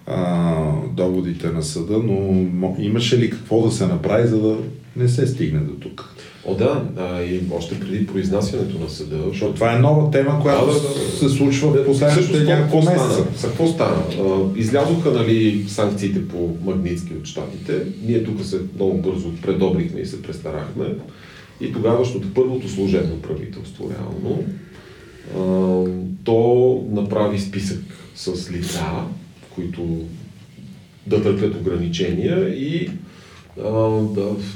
а, 0.07 0.73
доводите 0.93 1.51
на 1.51 1.63
съда, 1.63 1.99
но 1.99 2.77
имаше 2.79 3.19
ли 3.19 3.31
какво 3.31 3.63
да 3.63 3.71
се 3.71 3.87
направи, 3.87 4.29
за 4.29 4.41
да 4.41 4.57
не 4.97 5.09
се 5.09 5.27
стигне 5.27 5.61
до 5.61 5.73
тук? 5.73 6.15
О, 6.47 6.55
да, 6.55 6.85
а, 6.97 7.23
и 7.23 7.41
още 7.53 7.81
преди 7.81 8.07
произнасянето 8.07 8.79
на 8.79 8.89
съда. 8.89 9.17
Защото 9.29 9.55
това 9.55 9.73
е 9.73 9.79
нова 9.79 10.11
тема, 10.11 10.41
която 10.43 10.67
да, 10.67 10.73
да, 10.73 10.89
да. 10.89 11.19
се 11.19 11.29
случва 11.29 11.71
в 11.71 11.87
последните 11.87 12.45
няколко 12.45 12.87
месеца. 12.87 13.27
Какво 13.43 13.67
стана? 13.67 14.03
А, 14.21 14.59
излязоха 14.59 15.11
нали, 15.11 15.65
санкциите 15.69 16.29
по 16.29 16.57
Магнитски 16.65 17.15
от 17.15 17.27
щатите. 17.27 17.73
Ние 18.07 18.25
тук 18.25 18.45
се 18.45 18.61
много 18.75 18.99
бързо 18.99 19.33
предобрихме 19.43 20.01
и 20.01 20.07
се 20.07 20.23
престарахме. 20.23 20.85
И 21.61 21.73
тогаващото 21.73 22.35
първото 22.35 22.69
служебно 22.69 23.23
правителство, 23.23 23.91
реално, 23.91 24.45
а, 25.37 25.85
то 26.25 26.85
направи 26.91 27.39
списък 27.39 27.81
с 28.15 28.51
лица, 28.51 28.85
които 29.55 30.05
да 31.07 31.23
търпят 31.23 31.55
ограничения 31.55 32.49
и 32.49 32.87
да, 32.87 32.93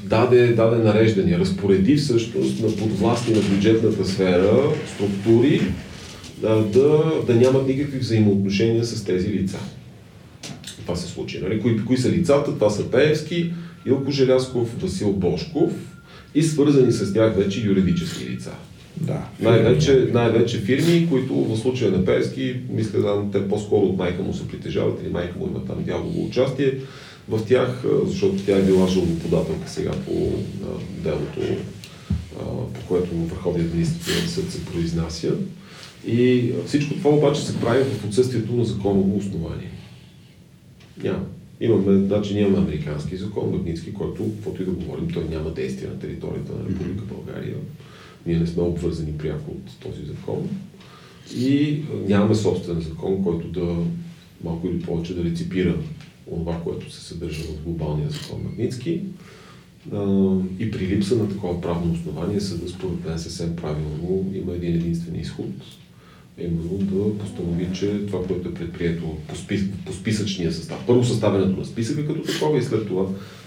даде, 0.05 0.47
даде 0.47 0.77
нареждания, 0.77 1.39
разпореди 1.39 1.97
всъщност 1.97 2.63
на 2.63 2.77
подвластни 2.77 3.35
на 3.35 3.41
бюджетната 3.41 4.05
сфера 4.05 4.53
структури 4.95 5.61
да, 6.43 6.65
да, 6.65 7.13
да 7.27 7.35
нямат 7.35 7.69
никакви 7.69 7.99
взаимоотношения 7.99 8.85
с 8.85 9.05
тези 9.05 9.29
лица. 9.29 9.59
Това 10.83 10.97
се 10.97 11.09
случи. 11.09 11.41
Нали? 11.43 11.61
Кои, 11.61 11.85
кои 11.85 11.97
са 11.97 12.11
лицата? 12.11 12.55
Това 12.55 12.71
са 12.71 12.91
Пеевски, 12.91 13.53
Илко 13.87 14.11
Желясков, 14.11 14.83
Васил 14.83 15.13
Бошков 15.13 15.73
и 16.35 16.43
свързани 16.43 16.93
с 16.93 17.15
тях 17.15 17.37
вече 17.37 17.67
юридически 17.67 18.31
лица. 18.31 18.51
Да. 18.97 19.23
Най-вече, 19.41 20.09
най-вече 20.13 20.59
фирми, 20.59 21.09
които 21.09 21.35
в 21.35 21.57
случая 21.57 21.91
на 21.91 22.05
Пеевски, 22.05 22.57
мисля, 22.71 23.01
да, 23.01 23.23
те 23.33 23.49
по-скоро 23.49 23.87
от 23.87 23.99
майка 23.99 24.23
му 24.23 24.35
се 24.35 24.49
притежават 24.49 25.01
или 25.03 25.13
майка 25.13 25.39
му 25.39 25.47
има 25.47 25.65
там 25.65 25.85
дялово 25.85 26.25
участие 26.25 26.75
в 27.29 27.47
тях, 27.47 27.85
защото 28.07 28.45
тя 28.45 28.59
е 28.59 28.63
била 28.63 28.89
жалбоподателка 28.89 29.69
сега 29.69 29.91
по 29.91 30.33
делото, 31.03 31.41
по 32.75 32.87
което 32.89 33.15
Върховният 33.15 33.69
административен 33.69 34.29
съд 34.29 34.51
се 34.51 34.65
произнася. 34.65 35.35
И 36.07 36.53
всичко 36.67 36.95
това 36.95 37.11
обаче 37.11 37.47
се 37.47 37.61
прави 37.61 37.85
в 37.85 38.05
отсъствието 38.05 38.53
на 38.53 38.65
законово 38.65 39.17
основание. 39.17 39.71
Няма. 41.03 41.25
Имаме, 41.61 42.07
значи 42.07 42.35
ние 42.35 42.43
имаме 42.43 42.59
американски 42.59 43.17
закон, 43.17 43.51
Магнитски, 43.51 43.95
който, 43.95 44.31
каквото 44.35 44.63
и 44.63 44.65
да 44.65 44.71
говорим, 44.71 45.11
той 45.11 45.25
няма 45.25 45.51
действие 45.51 45.89
на 45.89 45.99
територията 45.99 46.53
на 46.53 46.69
Република 46.69 47.03
България. 47.15 47.57
Ние 48.27 48.39
не 48.39 48.47
сме 48.47 48.63
обвързани 48.63 49.13
пряко 49.19 49.51
от 49.51 49.81
този 49.81 50.05
закон. 50.05 50.49
И 51.37 51.81
нямаме 52.09 52.35
собствен 52.35 52.81
закон, 52.81 53.25
който 53.25 53.49
да 53.49 53.77
малко 54.45 54.67
или 54.69 54.83
повече 54.83 55.15
да 55.15 55.25
реципира 55.25 55.77
това, 56.31 56.61
което 56.65 56.93
се 56.93 57.01
съдържа 57.01 57.43
в 57.43 57.65
глобалния 57.65 58.11
закон 58.11 58.43
Магницки. 58.45 59.01
И 60.59 60.71
при 60.71 60.87
липса 60.87 61.17
на 61.17 61.29
такова 61.29 61.61
правно 61.61 61.93
основание 61.93 62.41
съда 62.41 62.69
според 62.69 63.05
мен 63.05 63.19
съвсем 63.19 63.57
правилно 63.57 64.33
има 64.35 64.53
един 64.53 64.75
единствен 64.75 65.21
изход, 65.21 65.51
именно 66.39 66.79
да 66.79 67.19
постанови, 67.19 67.69
че 67.75 68.07
това, 68.07 68.27
което 68.27 68.49
е 68.49 68.55
предприето 68.55 69.17
по, 69.29 69.37
спис... 69.37 69.63
по 69.87 69.93
списъчния 69.93 70.53
състав, 70.53 70.85
първо 70.87 71.05
съставянето 71.05 71.59
на 71.59 71.65
списъка 71.65 72.07
като 72.07 72.33
такова 72.33 72.59
и 72.59 72.63
след 72.63 72.87
това 72.87 73.07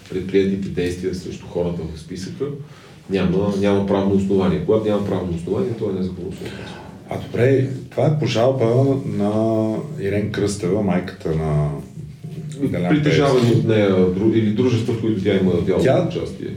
предприятите 0.10 0.70
действия 0.70 1.16
срещу 1.16 1.46
хората 1.48 1.82
в 1.96 2.00
списъка, 2.00 2.46
няма, 3.10 3.54
няма 3.58 3.86
правно 3.86 4.16
основание. 4.16 4.66
Когато 4.66 4.90
няма 4.90 5.06
правно 5.06 5.36
основание, 5.36 5.74
то 5.80 5.90
е 5.90 5.94
незаконосъобразно. 5.94 6.76
А 7.10 7.20
добре, 7.20 7.70
това 7.90 8.06
е 8.06 8.20
пожалба 8.20 8.98
на 9.06 9.76
Ирен 10.00 10.32
Кръстева, 10.32 10.84
майката 10.84 11.36
на 11.36 11.70
притежавани 12.90 13.52
от 13.52 13.68
нея 13.68 13.96
или 14.34 14.52
дружества, 14.52 14.94
в 14.94 15.02
които 15.02 15.24
тя 15.24 15.34
има 15.34 15.52
дялово 15.62 16.08
участие. 16.08 16.50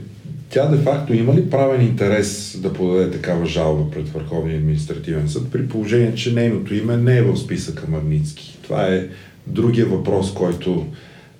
Тя 0.49 0.67
де-факто 0.67 1.13
има 1.13 1.35
ли 1.35 1.49
правен 1.49 1.81
интерес 1.81 2.59
да 2.61 2.73
подаде 2.73 3.11
такава 3.11 3.45
жалба 3.45 3.91
пред 3.91 4.09
Върховния 4.09 4.57
административен 4.57 5.29
съд, 5.29 5.51
при 5.51 5.67
положение, 5.67 6.15
че 6.15 6.33
нейното 6.33 6.75
име 6.75 6.97
не 6.97 7.17
е 7.17 7.21
в 7.21 7.37
списъка 7.37 7.83
Магницки? 7.89 8.57
Това 8.63 8.87
е 8.87 9.07
другия 9.47 9.85
въпрос, 9.85 10.33
който 10.33 10.85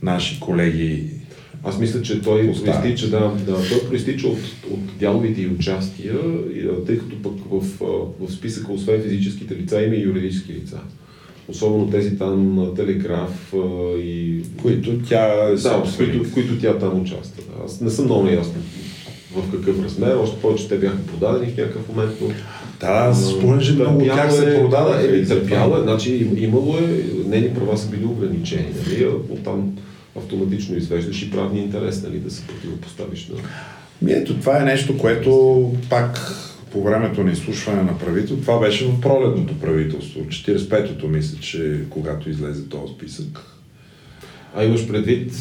наши 0.01 0.39
колеги 0.39 1.03
аз 1.63 1.79
мисля, 1.79 2.01
че 2.01 2.21
той 2.21 2.41
проистича, 2.41 3.09
да, 3.09 3.31
да, 3.45 3.69
той 3.69 3.87
проистича 3.89 4.27
от, 4.27 4.39
от 4.71 4.97
дяловите 4.99 5.41
и 5.41 5.47
участия, 5.47 6.15
тъй 6.85 6.97
като 6.97 7.21
пък 7.21 7.33
в, 7.51 7.61
в 8.19 8.31
списъка, 8.31 8.71
освен 8.71 9.01
физическите 9.01 9.55
лица, 9.55 9.81
има 9.81 9.95
и 9.95 10.03
юридически 10.03 10.53
лица 10.53 10.79
особено 11.49 11.91
тези 11.91 12.17
там 12.17 12.55
на 12.55 12.73
Телеграф 12.73 13.53
и... 13.97 14.41
Които 14.61 14.99
тя 15.09 15.25
е 15.25 15.55
Да, 15.55 15.83
в 15.85 15.97
които, 15.97 16.23
в 16.23 16.33
които 16.33 16.59
тя 16.59 16.77
там 16.77 17.01
участва. 17.01 17.43
Да. 17.47 17.65
Аз 17.65 17.81
не 17.81 17.89
съм 17.89 18.05
много 18.05 18.27
ясно 18.27 18.61
в 19.35 19.51
какъв 19.51 19.83
размер, 19.83 20.15
още 20.15 20.41
повече 20.41 20.67
те 20.67 20.77
бяха 20.77 20.97
продадени 20.97 21.51
в 21.51 21.57
някакъв 21.57 21.89
момент. 21.89 22.11
Но... 22.21 22.27
Да, 22.79 23.13
спомням, 23.13 23.61
че 23.61 23.73
много 23.73 23.99
от 23.99 24.05
тях 24.05 24.33
се 24.33 24.55
е, 24.55 24.59
продадаха. 24.59 25.17
Е, 25.17 25.25
търпяло 25.25 25.77
е, 25.77 25.81
значи 25.81 26.29
имало 26.37 26.77
е, 26.77 27.03
нейни 27.27 27.53
права 27.53 27.77
са 27.77 27.89
били 27.89 28.05
ограничени, 28.05 28.65
нали? 28.77 29.07
Оттам 29.29 29.77
автоматично 30.17 30.77
извеждаш 30.77 31.21
и 31.21 31.31
правния 31.31 31.63
интерес, 31.63 32.03
нали, 32.03 32.19
да 32.19 32.31
се 32.31 32.47
противопоставиш 32.47 33.27
на... 33.27 33.35
Ми 34.01 34.11
ето, 34.11 34.33
това 34.33 34.61
е 34.61 34.65
нещо, 34.65 34.97
което 34.97 35.71
пак 35.89 36.19
по 36.71 36.83
времето 36.83 37.23
на 37.23 37.31
изслушване 37.31 37.81
на 37.81 37.97
правителство, 37.97 38.41
това 38.41 38.59
беше 38.59 38.85
в 38.85 39.01
пролетното 39.01 39.59
правителство, 39.59 40.19
45-то 40.19 41.07
мисля, 41.07 41.37
че 41.39 41.79
когато 41.89 42.29
излезе 42.29 42.69
този 42.69 42.93
списък. 42.93 43.39
А 44.55 44.63
имаш 44.63 44.87
предвид, 44.87 45.31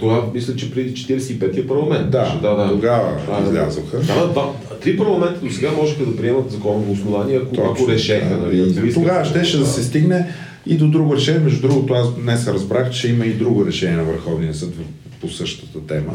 това 0.00 0.30
мисля, 0.34 0.56
че 0.56 0.70
преди 0.70 0.94
45-я 0.94 1.66
парламент. 1.66 2.10
Да, 2.10 2.38
да, 2.42 2.54
да. 2.54 2.68
тогава 2.68 3.20
а, 3.30 3.42
излязоха. 3.42 3.96
Да, 3.96 4.28
два, 4.28 4.52
три 4.80 4.96
парламента 4.96 5.40
до 5.40 5.50
сега 5.50 5.70
можеха 5.72 6.04
да 6.04 6.16
приемат 6.16 6.50
законово 6.50 6.92
основание, 6.92 7.36
ако, 7.36 7.54
Точно, 7.54 7.72
ако 7.72 7.88
решеха. 7.88 8.36
Да, 8.36 8.46
нали, 8.46 8.94
тогава 8.94 9.24
щеше 9.24 9.58
да 9.58 9.66
се 9.66 9.84
стигне 9.84 10.32
и 10.66 10.76
до 10.76 10.88
друго 10.88 11.16
решение. 11.16 11.40
Между 11.40 11.68
другото, 11.68 11.94
аз 11.94 12.14
днес 12.14 12.48
разбрах, 12.48 12.90
че 12.90 13.08
има 13.08 13.26
и 13.26 13.32
друго 13.32 13.66
решение 13.66 13.96
на 13.96 14.04
Върховния 14.04 14.54
съд 14.54 14.74
по 15.20 15.28
същата 15.28 15.86
тема. 15.86 16.12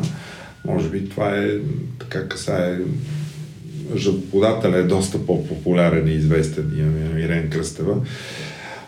Може 0.65 0.89
би 0.89 1.09
това 1.09 1.37
е 1.37 1.47
така 1.99 2.27
касае 2.27 2.77
жалбоподателя 3.95 4.77
е 4.77 4.83
доста 4.83 5.25
по-популярен 5.25 6.07
и 6.07 6.11
известен, 6.11 6.71
имаме 6.77 7.21
Ирен 7.21 7.49
Кръстева. 7.49 7.95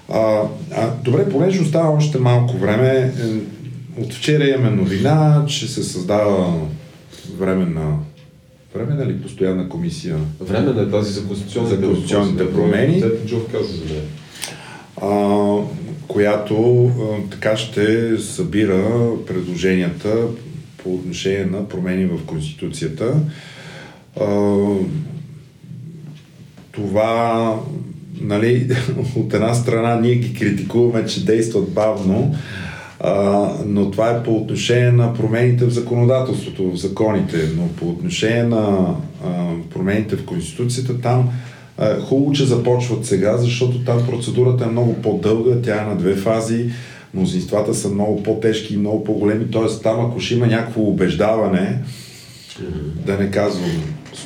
А, 0.10 0.42
а, 0.76 0.90
добре, 1.04 1.30
понеже 1.30 1.62
остава 1.62 1.90
още 1.90 2.20
малко 2.20 2.58
време, 2.58 2.90
е, 2.98 4.02
от 4.02 4.14
вчера 4.14 4.48
имаме 4.48 4.70
новина, 4.70 5.46
че 5.48 5.68
се 5.68 5.84
създава 5.84 6.54
временна 7.38 7.98
временна 8.76 9.04
или 9.04 9.22
постоянна 9.22 9.70
комисия? 9.70 10.18
Временна 10.40 10.82
е 10.82 10.90
тази 10.90 11.14
за 11.14 11.28
конституционните, 11.28 11.76
За 11.76 11.82
конституционните 11.82 12.54
промени. 12.54 13.04
Джов 13.26 13.52
каза 13.52 13.74
за 13.74 13.86
нея. 13.86 14.04
а, 15.02 15.64
която 16.08 16.86
а, 16.86 17.30
така 17.32 17.58
ще 17.58 18.18
събира 18.18 19.12
предложенията 19.28 20.16
по 20.84 20.94
отношение 20.94 21.46
на 21.46 21.68
промени 21.68 22.06
в 22.06 22.26
Конституцията. 22.26 23.14
А, 24.22 24.26
това, 26.72 27.56
нали, 28.22 28.70
от 29.16 29.34
една 29.34 29.54
страна 29.54 29.96
ние 29.96 30.16
ги 30.16 30.34
критикуваме, 30.34 31.06
че 31.06 31.26
действат 31.26 31.70
бавно, 31.70 32.36
а, 33.00 33.48
но 33.66 33.92
това 33.92 34.10
е 34.10 34.24
по 34.24 34.36
отношение 34.36 34.92
на 34.92 35.14
промените 35.14 35.66
в 35.66 35.70
законодателството, 35.70 36.72
в 36.72 36.76
законите, 36.76 37.38
но 37.58 37.68
по 37.68 37.90
отношение 37.90 38.44
на 38.44 38.96
а, 39.26 39.54
промените 39.70 40.16
в 40.16 40.26
Конституцията, 40.26 41.02
там 41.02 41.30
а, 41.78 42.00
хубаво, 42.02 42.32
че 42.32 42.46
започват 42.46 43.06
сега, 43.06 43.38
защото 43.38 43.84
там 43.84 44.06
процедурата 44.10 44.64
е 44.64 44.72
много 44.72 44.94
по-дълга, 44.94 45.62
тя 45.64 45.82
е 45.82 45.86
на 45.86 45.96
две 45.96 46.16
фази, 46.16 46.70
мнозинствата 47.14 47.74
са 47.74 47.90
много 47.90 48.24
по-тежки 48.24 48.74
и 48.74 48.78
много 48.78 49.04
по-големи, 49.04 49.52
т.е. 49.52 49.82
там 49.84 50.06
ако 50.06 50.20
ще 50.20 50.34
има 50.34 50.48
някакво 50.48 50.82
убеждаване, 50.82 51.80
да 53.06 53.18
не 53.18 53.32
казвам 53.32 53.72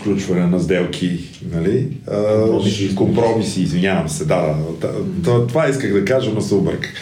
сключване 0.01 0.47
на 0.47 0.59
сделки, 0.59 1.19
нали? 1.51 1.87
Компромиси. 2.05 2.95
компромиси, 2.95 3.61
извинявам 3.61 4.09
се, 4.09 4.25
да, 4.25 4.55
да. 4.81 5.47
Това 5.47 5.69
исках 5.69 5.93
да 5.93 6.05
кажа, 6.05 6.31
но 6.33 6.41
се 6.41 6.55
обърках. 6.55 6.93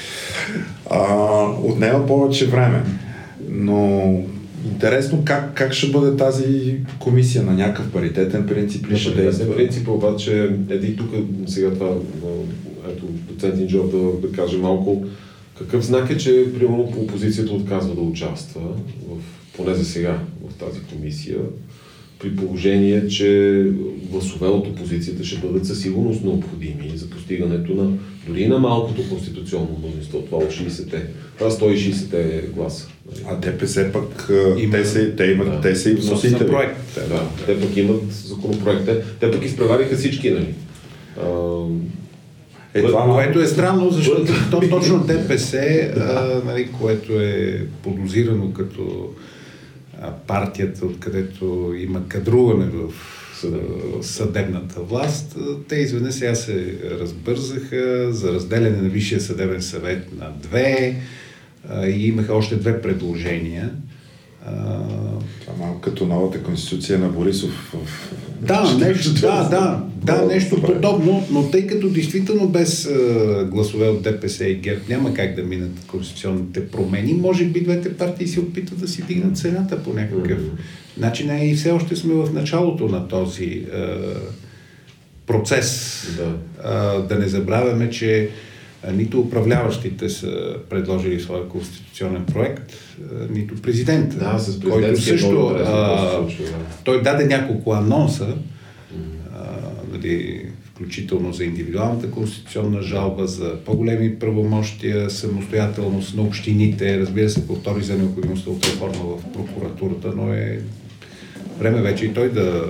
Отнема 1.63 2.05
повече 2.07 2.47
време. 2.47 2.83
Но 3.49 4.23
интересно 4.65 5.21
как, 5.25 5.53
как 5.53 5.73
ще 5.73 5.91
бъде 5.91 6.17
тази 6.17 6.75
комисия 6.99 7.43
на 7.43 7.53
някакъв 7.53 7.91
паритетен 7.91 8.47
принцип 8.47 8.89
ли 8.89 8.97
ще 8.97 9.11
действа. 9.11 9.55
принцип 9.55 9.87
обаче, 9.87 10.55
еди 10.69 10.95
тук 10.95 11.09
сега 11.47 11.69
това, 11.69 11.95
ето 12.89 13.05
доцент 13.05 13.59
Инджов 13.59 13.91
да, 13.91 14.27
да 14.27 14.35
каже 14.35 14.57
малко, 14.57 15.05
какъв 15.57 15.85
знак 15.85 16.09
е, 16.09 16.17
че 16.17 16.53
примерно 16.53 16.93
опозицията 16.97 17.53
отказва 17.53 17.95
да 17.95 18.01
участва, 18.01 18.61
в, 19.09 19.17
поне 19.57 19.73
за 19.73 19.85
сега, 19.85 20.19
в 20.49 20.53
тази 20.53 20.79
комисия, 20.79 21.37
при 22.21 22.35
положение, 22.35 23.07
че 23.07 23.63
гласове 24.11 24.47
от 24.47 24.67
опозицията 24.67 25.23
ще 25.23 25.39
бъдат 25.39 25.65
със 25.65 25.81
сигурност 25.81 26.23
необходими 26.23 26.91
за 26.95 27.09
постигането 27.09 27.73
на 27.73 27.91
дори 28.27 28.47
на 28.47 28.59
малкото 28.59 29.09
конституционно 29.09 29.77
мнозинство, 29.79 30.21
това 30.21 30.37
от 30.37 30.51
60-те, 30.51 31.03
това 31.37 31.51
160-те 31.51 32.43
гласа. 32.55 32.87
А 33.27 33.35
ДПС 33.35 33.89
пък, 33.93 34.29
Има- 34.59 34.71
те, 34.71 34.85
са, 34.85 35.11
те, 35.17 35.25
имат, 35.25 35.47
Да. 35.47 35.61
те 35.61 35.75
са 35.75 35.89
и 35.89 35.93
вносители. 35.93 36.47
проект. 36.47 36.95
Да, 37.09 37.23
те 37.45 37.61
пък 37.61 37.77
имат 37.77 38.11
законопроект. 38.11 38.85
Те, 38.85 39.01
те 39.19 39.31
пък 39.31 39.45
изпревариха 39.45 39.95
всички, 39.95 40.31
нали? 40.31 40.53
А, 41.23 41.27
Е, 42.73 42.81
това 42.83 43.13
Което 43.13 43.39
е 43.39 43.47
странно, 43.47 43.89
защото 43.89 44.33
то, 44.51 44.61
точно 44.69 45.03
ДПС, 45.03 45.57
а, 45.97 46.41
нали, 46.45 46.67
което 46.81 47.13
е 47.21 47.61
подозирано 47.83 48.53
като 48.53 49.09
партията, 50.27 50.85
откъдето 50.85 51.73
има 51.77 52.07
кадруване 52.07 52.65
в 52.65 52.93
Съдебната 54.01 54.81
власт, 54.81 55.37
те 55.67 55.75
изведнъж 55.75 56.13
сега 56.13 56.35
се 56.35 56.77
разбързаха 56.99 58.13
за 58.13 58.33
разделяне 58.33 58.81
на 58.81 58.89
Висшия 58.89 59.21
съдебен 59.21 59.61
съвет 59.61 60.17
на 60.19 60.31
две 60.41 60.95
и 61.87 62.07
имаха 62.07 62.33
още 62.33 62.55
две 62.55 62.81
предложения. 62.81 63.71
Това 65.41 65.53
малко 65.59 65.81
като 65.81 66.05
новата 66.05 66.43
конституция 66.43 66.99
на 66.99 67.09
Борисов. 67.09 67.73
в- 67.75 68.11
Да, 68.41 68.77
нещо, 68.77 69.13
да, 69.13 69.49
да, 69.49 69.83
да, 69.95 70.25
нещо 70.25 70.61
подобно, 70.61 71.27
но 71.31 71.43
тъй 71.43 71.67
като 71.67 71.89
действително 71.89 72.47
без 72.47 72.85
е, 72.85 72.89
гласове 73.45 73.87
от 73.87 74.01
ДПС 74.01 74.45
и 74.45 74.55
ГЕРБ 74.55 74.81
няма 74.89 75.13
как 75.13 75.35
да 75.35 75.43
минат 75.43 75.71
конституционните 75.87 76.67
промени, 76.67 77.13
може 77.13 77.45
би 77.45 77.61
двете 77.61 77.97
партии 77.97 78.27
се 78.27 78.39
опитват 78.39 78.79
да 78.79 78.87
си 78.87 79.03
дигнат 79.03 79.37
цената 79.37 79.83
по 79.83 79.93
някакъв 79.93 80.39
начин. 80.97 81.29
А 81.29 81.43
и 81.43 81.55
все 81.55 81.71
още 81.71 81.95
сме 81.95 82.13
в 82.13 82.33
началото 82.33 82.87
на 82.87 83.07
този 83.07 83.45
е, 83.45 83.65
процес. 85.27 86.01
Да. 86.17 86.35
А, 86.63 86.99
да 86.99 87.15
не 87.15 87.27
забравяме, 87.27 87.89
че 87.89 88.29
нито 88.93 89.19
управляващите 89.19 90.09
са 90.09 90.55
предложили 90.69 91.19
своя 91.19 91.47
конституционен 91.47 92.25
проект, 92.25 92.73
нито 93.29 93.55
президента, 93.55 94.17
Да, 94.17 94.39
с 94.39 94.59
който 94.59 95.01
също 95.01 95.27
интересно 95.27 95.47
а, 95.47 96.27
той 96.83 97.01
даде 97.01 97.25
няколко 97.25 97.73
анонса, 97.73 98.35
а, 99.33 99.45
нали, 99.93 100.45
включително 100.65 101.33
за 101.33 101.43
индивидуалната 101.43 102.11
конституционна 102.11 102.81
жалба, 102.81 103.27
за 103.27 103.55
по-големи 103.65 104.19
правомощия, 104.19 105.09
самостоятелност 105.09 106.15
на 106.15 106.21
общините, 106.21 106.99
разбира 106.99 107.29
се, 107.29 107.47
повтори 107.47 107.83
за 107.83 107.97
необходимостта 107.97 108.49
от 108.49 108.65
реформа 108.65 109.03
в 109.03 109.33
прокуратурата, 109.33 110.13
но 110.15 110.33
е 110.33 110.59
време 111.59 111.81
вече 111.81 112.05
и 112.05 112.13
той 112.13 112.31
да 112.31 112.65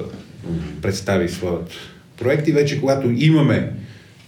представи 0.82 1.30
своят 1.30 1.72
проект. 2.18 2.48
И 2.48 2.52
вече 2.52 2.80
когато 2.80 3.12
имаме 3.18 3.74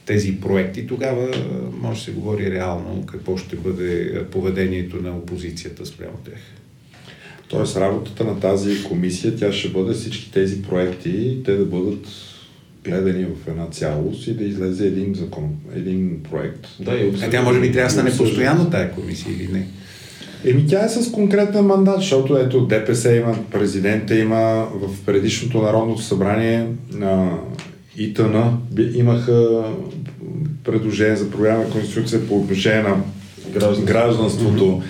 тези 0.06 0.42
проекти, 0.42 0.88
тогава 0.88 1.30
а, 1.34 1.38
може 1.82 2.00
да 2.00 2.06
се 2.06 2.12
говори 2.12 2.52
реално 2.52 3.06
какво 3.06 3.38
ще 3.38 3.56
бъде 3.56 4.14
а, 4.16 4.24
поведението 4.24 5.02
на 5.02 5.18
опозицията 5.18 5.86
спрямо 5.86 6.18
тях. 6.26 6.42
Тоест 7.48 7.78
работата 7.78 8.24
на 8.24 8.40
тази 8.40 8.84
комисия, 8.84 9.36
тя 9.36 9.52
ще 9.52 9.70
бъде 9.70 9.94
всички 9.94 10.32
тези 10.32 10.62
проекти, 10.62 11.38
те 11.46 11.56
да 11.56 11.66
бъдат 11.66 12.08
гледани 12.84 13.26
в 13.26 13.48
една 13.48 13.68
цялост 13.68 14.28
и 14.28 14.34
да 14.34 14.44
излезе 14.44 14.88
един 14.88 15.16
закон, 15.16 15.56
един 15.76 16.24
проект. 16.32 16.68
Да, 16.80 16.96
и 16.96 17.14
А 17.22 17.30
тя 17.30 17.42
може 17.42 17.60
би 17.60 17.72
трябва 17.72 17.88
да 17.88 17.94
стане 17.94 18.10
обсъжда. 18.10 18.26
постоянно 18.26 18.70
тая 18.70 18.92
комисия 18.92 19.34
или 19.34 19.48
не? 19.52 19.68
Еми 20.46 20.68
тя 20.68 20.86
е 20.86 20.90
с 20.90 21.12
конкретен 21.12 21.66
мандат, 21.66 22.00
защото 22.00 22.38
ето 22.38 22.66
ДПС 22.66 23.16
има, 23.16 23.36
президента 23.52 24.16
има, 24.16 24.68
в 24.74 25.06
предишното 25.06 25.62
Народното 25.62 26.02
събрание 26.02 26.68
на 26.92 27.38
ИТН 27.98 28.38
имаха 28.94 29.64
предложение 30.64 31.16
за 31.16 31.32
програма 31.32 31.64
на 31.64 31.70
Конституция 31.70 32.28
по 32.28 32.38
отношение 32.38 32.84
на 32.84 32.98
Гражданство. 33.54 33.86
гражданството 33.86 34.82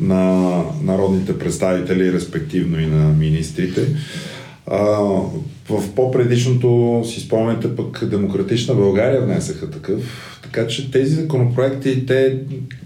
на 0.00 0.50
народните 0.82 1.38
представители, 1.38 2.12
респективно 2.12 2.80
и 2.80 2.86
на 2.86 3.08
министрите. 3.08 3.86
А, 4.66 4.78
в 5.68 5.94
по-предишното 5.96 7.02
си 7.04 7.20
спомняте 7.20 7.76
пък 7.76 8.04
Демократична 8.04 8.74
България 8.74 9.20
внесаха 9.20 9.70
такъв. 9.70 10.00
Така 10.42 10.66
че 10.66 10.90
тези 10.90 11.14
законопроекти, 11.14 12.06
те 12.06 12.38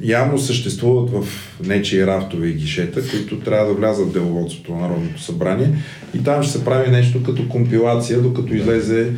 явно 0.02 0.38
съществуват 0.38 1.10
в 1.10 1.24
нечии 1.66 2.06
рафтове 2.06 2.48
и 2.48 2.52
гишета, 2.52 3.08
които 3.10 3.40
трябва 3.40 3.66
да 3.66 3.74
влязат 3.74 4.08
в 4.08 4.12
деловодството 4.12 4.74
на 4.74 4.80
Народното 4.80 5.22
събрание 5.22 5.68
и 6.14 6.24
там 6.24 6.42
ще 6.42 6.52
се 6.52 6.64
прави 6.64 6.90
нещо 6.90 7.22
като 7.22 7.48
компилация, 7.48 8.20
докато 8.20 8.54
излезе 8.54 9.12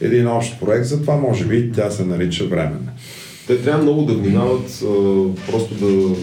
един 0.00 0.28
общ 0.28 0.60
проект, 0.60 0.86
затова 0.86 1.16
може 1.16 1.44
би 1.44 1.72
тя 1.72 1.90
се 1.90 2.04
нарича 2.04 2.44
временна. 2.44 2.92
Те 3.46 3.62
трябва 3.62 3.82
много 3.82 4.02
да 4.02 4.14
внимават, 4.14 4.84
просто 5.50 5.74
да, 5.74 6.14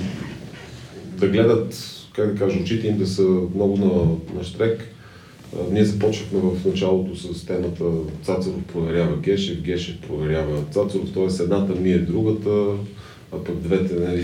да 1.19 1.27
гледат, 1.27 1.75
как 2.15 2.33
да 2.33 2.39
кажа, 2.39 2.59
очите 2.59 2.87
им 2.87 2.97
да 2.97 3.07
са 3.07 3.21
много 3.55 3.77
на, 3.77 4.37
на 4.39 4.43
штрек. 4.43 4.79
Ние 5.71 5.85
започнахме 5.85 6.39
в 6.39 6.65
началото 6.65 7.15
с 7.15 7.45
темата 7.45 7.83
Цацаров 8.23 8.63
проверява 8.73 9.17
Гешев, 9.17 9.61
Гешев 9.61 9.95
проверява 10.07 10.63
Цацаров, 10.71 11.13
т.е. 11.13 11.43
едната 11.43 11.75
ми 11.75 11.91
е 11.91 11.97
другата, 11.97 12.49
а 13.33 13.43
пък 13.43 13.55
двете, 13.55 13.95
нали, 13.95 14.23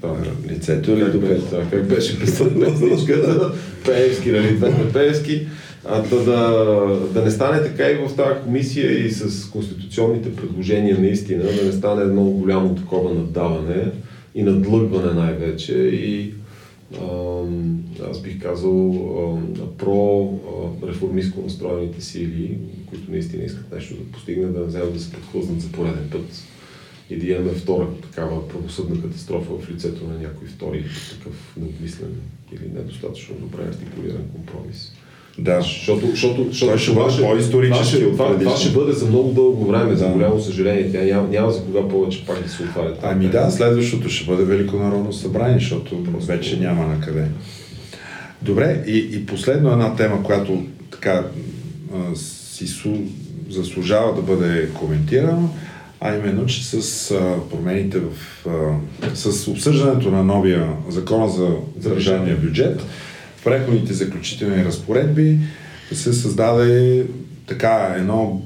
там, 0.00 0.16
Лицето 0.50 0.96
дупето? 0.96 1.20
беше, 1.20 1.40
да, 1.40 1.70
как 1.70 1.88
беше 1.88 2.20
песничката, 2.20 3.52
Пеевски, 3.84 4.30
нали, 4.30 4.56
двете 4.56 4.92
Пеевски. 4.92 5.46
А, 5.88 6.02
да, 6.02 6.24
да, 6.24 7.08
да 7.12 7.24
не 7.24 7.30
стане 7.30 7.62
така 7.62 7.90
и 7.90 7.94
в 7.94 8.16
тази 8.16 8.40
комисия 8.44 9.06
и 9.06 9.10
с 9.10 9.50
конституционните 9.50 10.36
предложения 10.36 11.00
наистина, 11.00 11.42
да 11.42 11.64
не 11.64 11.72
стане 11.72 12.02
едно 12.02 12.24
голямо 12.24 12.74
такова 12.74 13.14
наддаване 13.14 13.92
и 14.34 14.42
надлъгване 14.42 15.12
най-вече 15.12 15.74
и 15.78 16.34
ам, 17.00 17.84
аз 18.10 18.22
бих 18.22 18.42
казал 18.42 18.92
про-реформистко 19.78 21.42
настроените 21.42 22.00
сили, 22.00 22.58
които 22.86 23.10
наистина 23.10 23.44
искат 23.44 23.72
нещо 23.72 23.94
да 23.94 24.12
постигнат, 24.12 24.52
да 24.52 24.60
не 24.60 24.66
вземат 24.66 24.92
да 24.92 25.00
се 25.00 25.12
подхлъзнат 25.12 25.60
за 25.60 25.72
пореден 25.72 26.08
път 26.12 26.44
и 27.10 27.16
да 27.16 27.26
имаме 27.26 27.52
втора 27.52 27.88
такава 28.02 28.48
правосъдна 28.48 29.02
катастрофа 29.02 29.50
в 29.58 29.70
лицето 29.70 30.06
на 30.06 30.18
някой 30.18 30.48
втори 30.48 30.84
такъв 31.18 31.56
необмислен 31.56 32.12
или 32.52 32.72
недостатъчно 32.74 33.34
добре 33.40 33.62
артикулиран 33.62 34.24
компромис. 34.34 34.92
Да, 35.38 35.60
Защото, 35.60 36.06
защото, 36.06 36.44
защото 36.44 36.70
Той 36.70 36.78
ще 36.78 36.90
това 36.90 37.08
по-исторически 37.20 37.82
това 37.82 37.84
ще- 37.84 38.10
Това, 38.12 38.38
това 38.38 38.56
ще 38.56 38.70
бъде 38.70 38.92
за 38.92 39.06
много 39.06 39.32
дълго 39.32 39.66
време, 39.66 39.96
за 39.96 40.04
Да. 40.06 40.10
голямо 40.12 40.40
съжаление. 40.40 40.92
Тя 40.92 41.02
няма, 41.02 41.28
няма 41.28 41.50
за 41.52 41.62
кога 41.62 41.88
повече 41.88 42.26
пак 42.26 42.42
да 42.42 42.48
се 42.48 42.62
отваря. 42.62 42.94
Ами 43.02 43.28
да, 43.28 43.50
следващото 43.50 44.08
ще 44.08 44.26
бъде 44.30 44.44
Велико 44.44 44.76
народно 44.76 45.12
събрание, 45.12 45.58
защото 45.58 45.96
вече 46.26 46.60
няма 46.60 46.86
на 46.86 47.00
къде. 47.00 47.24
Добре, 48.42 48.84
и, 48.86 49.08
и 49.12 49.26
последно 49.26 49.72
една 49.72 49.96
тема, 49.96 50.22
която 50.22 50.62
така 50.90 51.24
а, 51.94 52.16
си 52.16 52.66
су, 52.66 52.88
заслужава 53.50 54.14
да 54.14 54.22
бъде 54.22 54.68
коментирано, 54.74 55.48
а 56.00 56.16
именно, 56.16 56.46
че 56.46 56.64
с 56.64 57.10
а, 57.10 57.34
промените 57.50 57.98
в... 57.98 58.10
А, 58.48 59.14
с 59.14 59.48
обсъждането 59.48 60.10
на 60.10 60.24
новия 60.24 60.68
закон 60.88 61.28
за 61.28 61.48
държавния 61.88 62.36
бюджет, 62.36 62.80
в 62.80 62.86
преходните 63.46 63.92
заключителни 63.92 64.64
разпоредби 64.64 65.38
се 65.92 66.12
създаде 66.12 67.04
така 67.46 67.94
едно 67.98 68.42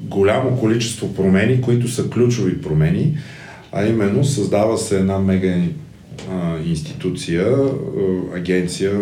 голямо 0.00 0.56
количество 0.56 1.14
промени, 1.14 1.60
които 1.60 1.88
са 1.88 2.10
ключови 2.10 2.62
промени, 2.62 3.18
а 3.72 3.86
именно 3.86 4.24
създава 4.24 4.78
се 4.78 4.98
една 4.98 5.18
мега 5.18 5.54
институция, 6.66 7.56
агенция, 8.34 9.00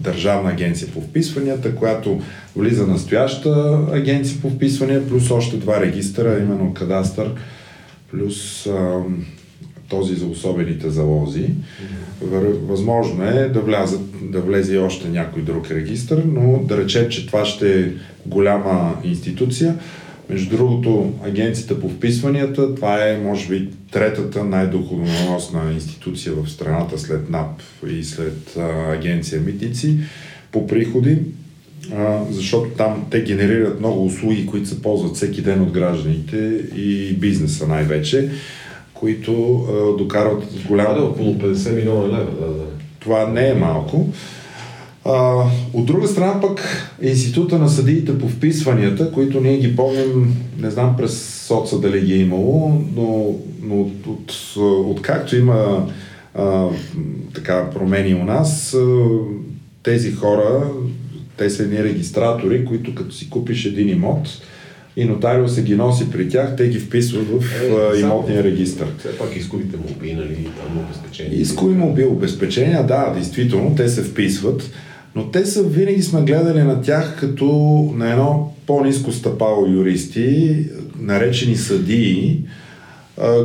държавна 0.00 0.50
агенция 0.50 0.88
по 0.88 1.00
вписванията, 1.00 1.74
която 1.74 2.20
влиза 2.56 2.86
настояща 2.86 3.80
агенция 3.92 4.40
по 4.40 4.50
вписвания, 4.50 5.08
плюс 5.08 5.30
още 5.30 5.56
два 5.56 5.80
регистъра, 5.80 6.42
именно 6.42 6.74
кадастър, 6.74 7.30
плюс 8.10 8.68
този 9.90 10.14
за 10.14 10.26
особените 10.26 10.90
залози. 10.90 11.46
Възможно 12.66 13.24
е 13.24 13.48
да, 13.48 13.60
влязат, 13.60 14.00
да 14.22 14.40
влезе 14.40 14.78
още 14.78 15.08
някой 15.08 15.42
друг 15.42 15.70
регистр, 15.70 16.14
но 16.26 16.62
да 16.64 16.76
речем, 16.76 17.08
че 17.08 17.26
това 17.26 17.44
ще 17.44 17.80
е 17.80 17.88
голяма 18.26 18.96
институция. 19.04 19.74
Между 20.30 20.56
другото, 20.56 21.12
агенцията 21.26 21.80
по 21.80 21.88
вписванията, 21.88 22.74
това 22.74 23.08
е, 23.08 23.18
може 23.18 23.48
би, 23.48 23.68
третата 23.92 24.44
най-доходоносна 24.44 25.72
институция 25.74 26.32
в 26.32 26.50
страната 26.50 26.98
след 26.98 27.30
НАП 27.30 27.62
и 27.90 28.04
след 28.04 28.56
а, 28.58 28.92
агенция 28.92 29.40
Митници 29.40 29.96
по 30.52 30.66
приходи, 30.66 31.18
а, 31.96 32.20
защото 32.30 32.70
там 32.70 33.06
те 33.10 33.22
генерират 33.22 33.80
много 33.80 34.04
услуги, 34.04 34.46
които 34.46 34.68
се 34.68 34.82
ползват 34.82 35.16
всеки 35.16 35.42
ден 35.42 35.60
от 35.60 35.70
гражданите 35.70 36.60
и 36.76 37.12
бизнеса 37.12 37.66
най-вече, 37.66 38.30
които 39.00 39.54
а, 39.54 39.96
докарват 39.98 40.44
голямо... 40.68 40.94
Да, 40.94 41.02
около 41.02 41.34
50 41.34 41.74
милиона 41.74 42.02
лева, 42.02 42.30
да, 42.40 42.46
да. 42.46 42.64
Това 43.00 43.26
не 43.26 43.48
е 43.48 43.54
малко. 43.54 44.06
А, 45.04 45.44
от 45.72 45.86
друга 45.86 46.08
страна 46.08 46.40
пък 46.40 46.86
Института 47.02 47.58
на 47.58 47.68
съдиите 47.68 48.18
по 48.18 48.28
вписванията, 48.28 49.12
които 49.12 49.40
ние 49.40 49.58
ги 49.58 49.76
помним, 49.76 50.36
не 50.58 50.70
знам 50.70 50.96
през 50.96 51.44
соца 51.46 51.80
дали 51.80 52.00
ги 52.00 52.12
е 52.12 52.16
имало, 52.16 52.82
но, 52.96 53.34
но 53.62 53.80
от, 53.80 54.06
от, 54.06 54.32
от 54.58 55.02
както 55.02 55.36
има 55.36 55.86
а, 56.34 56.66
така 57.34 57.70
промени 57.70 58.14
у 58.14 58.24
нас, 58.24 58.74
а, 58.74 59.06
тези 59.82 60.12
хора, 60.12 60.70
те 61.36 61.50
са 61.50 61.62
едни 61.62 61.84
регистратори, 61.84 62.64
които 62.64 62.94
като 62.94 63.14
си 63.14 63.30
купиш 63.30 63.64
един 63.64 63.88
имот, 63.88 64.28
и 64.96 65.04
нотариус 65.04 65.54
се 65.54 65.64
ги 65.64 65.76
носи 65.76 66.10
при 66.10 66.28
тях, 66.28 66.56
те 66.56 66.68
ги 66.68 66.78
вписват 66.78 67.26
в 67.28 67.44
е, 67.94 68.00
имотния 68.00 68.44
регистр. 68.44 68.84
Все 68.98 69.18
пак 69.18 69.36
исковите 69.36 69.76
молби, 69.76 70.14
нали, 70.14 70.34
там 70.34 70.78
обезпечения. 70.78 71.40
Искови 71.40 71.74
молби, 71.74 72.04
обезпечения, 72.04 72.86
да, 72.86 73.12
действително, 73.16 73.74
те 73.76 73.88
се 73.88 74.02
вписват, 74.02 74.70
но 75.14 75.30
те 75.30 75.46
са 75.46 75.62
винаги 75.62 76.02
сме 76.02 76.22
гледали 76.22 76.62
на 76.62 76.82
тях 76.82 77.16
като 77.20 77.46
на 77.96 78.10
едно 78.10 78.52
по-низко 78.66 79.12
стъпало 79.12 79.66
юристи, 79.66 80.66
наречени 80.98 81.56
съдии, 81.56 82.38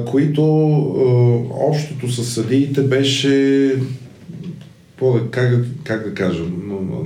които 0.05 0.43
общото 1.69 2.11
с 2.11 2.23
съдиите 2.23 2.81
беше 2.81 3.75
по, 4.97 5.19
как, 5.31 5.65
как 5.83 6.09
да 6.09 6.13
кажа, 6.13 6.43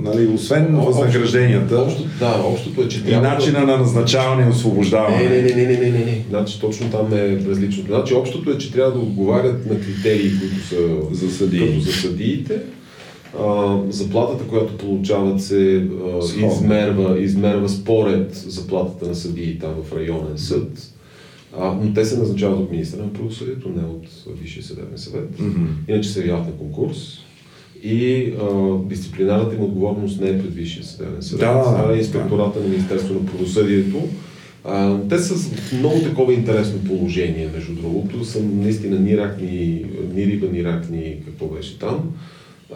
нали, 0.02 0.26
освен 0.26 0.76
О, 0.76 0.84
възнагражденията 0.84 1.78
общо, 1.78 2.02
да, 2.18 2.42
общото 2.46 2.82
е, 2.82 2.88
че 2.88 3.02
и 3.06 3.16
начина 3.16 3.60
на 3.60 3.76
назначаване 3.76 4.46
и 4.46 4.50
освобождаване. 4.50 5.16
Не, 5.16 5.28
не, 5.28 5.42
не, 5.42 5.54
не, 5.54 5.78
не, 5.78 5.90
не, 5.90 6.04
не. 6.04 6.24
Значи 6.28 6.60
точно 6.60 6.90
там 6.90 7.12
е 7.12 7.40
различното. 7.48 7.92
Значи 7.92 8.14
общото 8.14 8.50
е, 8.50 8.58
че 8.58 8.72
трябва 8.72 8.92
да 8.92 8.98
отговарят 8.98 9.66
на 9.66 9.80
критерии, 9.80 10.30
които 10.40 10.66
са 10.66 10.76
за, 11.12 11.30
съдии. 11.30 11.66
като 11.66 11.80
за 11.80 11.92
съдиите. 11.92 12.60
А, 13.40 13.78
заплатата, 13.88 14.44
която 14.44 14.76
получават 14.76 15.42
се 15.42 15.86
а, 16.04 16.46
измерва, 16.46 17.20
измерва 17.20 17.68
според 17.68 18.34
заплатата 18.34 19.06
на 19.06 19.14
съдии 19.14 19.58
там 19.58 19.74
в 19.84 19.96
районен 19.96 20.38
съд. 20.38 20.92
А, 21.58 21.72
но 21.82 21.94
те 21.94 22.04
се 22.04 22.18
назначават 22.18 22.58
от 22.58 22.70
министра 22.70 23.02
на 23.02 23.12
правосъдието, 23.12 23.68
не 23.68 23.82
от 23.82 24.06
Висшия 24.40 24.62
съдебен 24.62 24.98
съвет. 24.98 25.38
Mm-hmm. 25.38 25.66
Иначе 25.88 26.08
се 26.08 26.20
явяват 26.20 26.46
на 26.46 26.52
конкурс 26.52 27.18
и 27.82 28.32
а, 28.40 28.78
дисциплинарната 28.88 29.56
им 29.56 29.62
отговорност 29.62 30.20
не 30.20 30.28
е 30.28 30.38
пред 30.38 30.54
Висшия 30.54 30.84
съдебен 30.84 31.22
съвет, 31.22 31.40
да, 31.40 31.84
а 31.88 31.94
е 31.94 31.98
инспектората 31.98 32.58
да. 32.58 32.64
на 32.64 32.70
Министерство 32.70 33.14
на 33.14 33.26
правосъдието. 33.26 34.08
А, 34.64 34.98
те 35.08 35.18
са 35.18 35.34
в 35.34 35.72
много 35.72 36.00
такова 36.00 36.34
интересно 36.34 36.84
положение, 36.84 37.48
между 37.54 37.74
другото. 37.74 38.24
Са 38.24 38.42
наистина 38.42 38.98
ни 38.98 39.16
рак, 39.16 39.40
ни, 39.40 39.86
ни 40.14 40.26
риба, 40.26 40.46
ни 40.46 40.64
рак, 40.64 40.90
ни 40.90 41.16
какво 41.26 41.46
беше 41.46 41.78
там. 41.78 42.10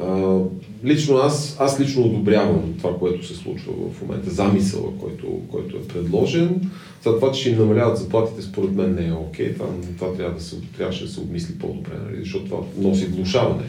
А, 0.01 0.39
лично 0.85 1.17
аз, 1.17 1.57
аз 1.61 1.81
лично 1.81 2.03
одобрявам 2.03 2.75
това, 2.79 2.99
което 2.99 3.27
се 3.27 3.35
случва 3.35 3.73
в 3.93 4.03
момента, 4.03 4.31
замисъла, 4.31 4.89
който, 5.01 5.27
който 5.51 5.77
е 5.77 5.89
предложен. 5.89 6.71
За 7.05 7.15
това, 7.15 7.33
че 7.33 7.51
им 7.51 7.59
намаляват 7.59 7.99
заплатите, 7.99 8.43
според 8.43 8.73
мен 8.73 8.95
не 8.95 9.07
е 9.07 9.13
окей. 9.13 9.47
Okay. 9.47 9.55
Това, 9.55 9.67
това 9.99 10.15
трябва 10.15 10.35
да 10.35 10.43
се, 10.45 10.57
трябваше 10.77 11.05
да 11.05 11.11
се 11.11 11.21
обмисли 11.21 11.55
по-добре, 11.59 11.93
нали? 12.05 12.21
защото 12.21 12.45
това 12.45 12.59
носи 12.79 13.07
влушаване 13.07 13.65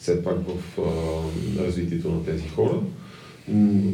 все 0.00 0.22
пак 0.22 0.36
в 0.48 0.80
а, 0.80 1.66
развитието 1.66 2.08
на 2.08 2.24
тези 2.24 2.48
хора. 2.48 2.74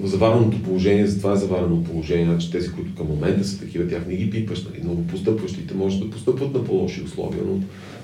Завареното 0.04 0.62
положение, 0.62 1.06
затова 1.06 1.32
е 1.32 1.36
заварено 1.36 1.84
положение, 1.84 2.24
значи 2.24 2.52
тези, 2.52 2.72
които 2.72 2.94
към 2.94 3.06
момента 3.06 3.44
са 3.44 3.58
такива, 3.58 3.88
тях 3.88 4.02
не 4.08 4.16
ги 4.16 4.30
пипаш, 4.30 4.64
нали? 4.64 4.84
новопостъпващите 4.84 5.74
може 5.74 6.00
да 6.00 6.10
постъпват 6.10 6.54
на 6.54 6.64
по-лоши 6.64 7.02
условия, 7.02 7.42
но 7.46 7.60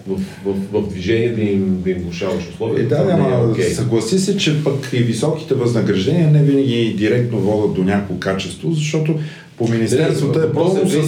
в, 0.07 0.21
в, 0.45 0.55
в 0.73 0.89
движение 0.89 1.33
да 1.33 1.43
им, 1.43 1.81
да 1.85 1.91
им 1.91 1.99
влушаваш 1.99 2.49
условия. 2.49 2.85
Е, 2.85 2.87
да, 2.87 3.05
да, 3.05 3.13
е 3.13 3.17
okay. 3.17 3.73
съгласи 3.73 4.19
се, 4.19 4.37
че 4.37 4.65
пък 4.65 4.93
и 4.93 5.03
високите 5.03 5.55
възнаграждения 5.55 6.31
не 6.31 6.43
винаги 6.43 6.95
директно 6.99 7.39
водят 7.39 7.75
до 7.75 7.85
някакво 7.85 8.15
качество, 8.15 8.73
защото 8.73 9.19
по 9.57 9.69
Министерството 9.69 10.39
е 10.39 10.53
пълно 10.53 10.89
с, 10.89 11.03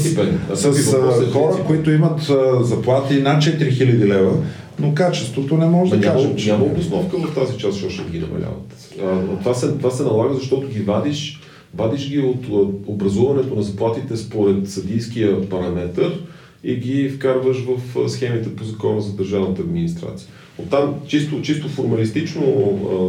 с, 0.55 0.75
с 0.75 0.93
хора, 1.33 1.65
които 1.67 1.91
имат 1.91 2.21
заплати 2.61 3.15
над 3.15 3.43
4000 3.43 4.07
лева, 4.07 4.33
но 4.79 4.95
качеството 4.95 5.57
не 5.57 5.67
може 5.67 5.91
да 5.91 5.97
няма, 5.97 6.13
кажем, 6.13 6.37
че... 6.37 6.51
Няма 6.51 6.65
обосновка 6.65 7.19
в 7.19 7.35
тази 7.35 7.59
част, 7.59 7.73
защото 7.73 7.95
ще 7.95 8.11
ги 8.11 8.19
намаляват. 8.19 8.95
А, 9.03 9.39
това, 9.39 9.55
се, 9.55 9.73
това 9.73 9.91
се 9.91 10.03
налага, 10.03 10.35
защото 10.35 10.69
ги 10.69 10.81
вадиш, 10.81 11.41
вадиш 11.75 12.11
ги 12.11 12.19
от, 12.19 12.49
от 12.49 12.75
образуването 12.87 13.55
на 13.55 13.63
заплатите 13.63 14.17
според 14.17 14.71
съдийския 14.71 15.49
параметр 15.49 16.11
и 16.65 16.77
ги 16.77 17.09
вкарваш 17.09 17.57
в 17.65 18.09
схемите 18.09 18.57
по 18.57 18.65
закона 18.65 19.01
за 19.01 19.13
държавната 19.13 19.63
администрация. 19.63 20.29
Оттам 20.59 20.95
чисто, 21.07 21.43
чисто 21.43 21.69
формалистично 21.69 22.43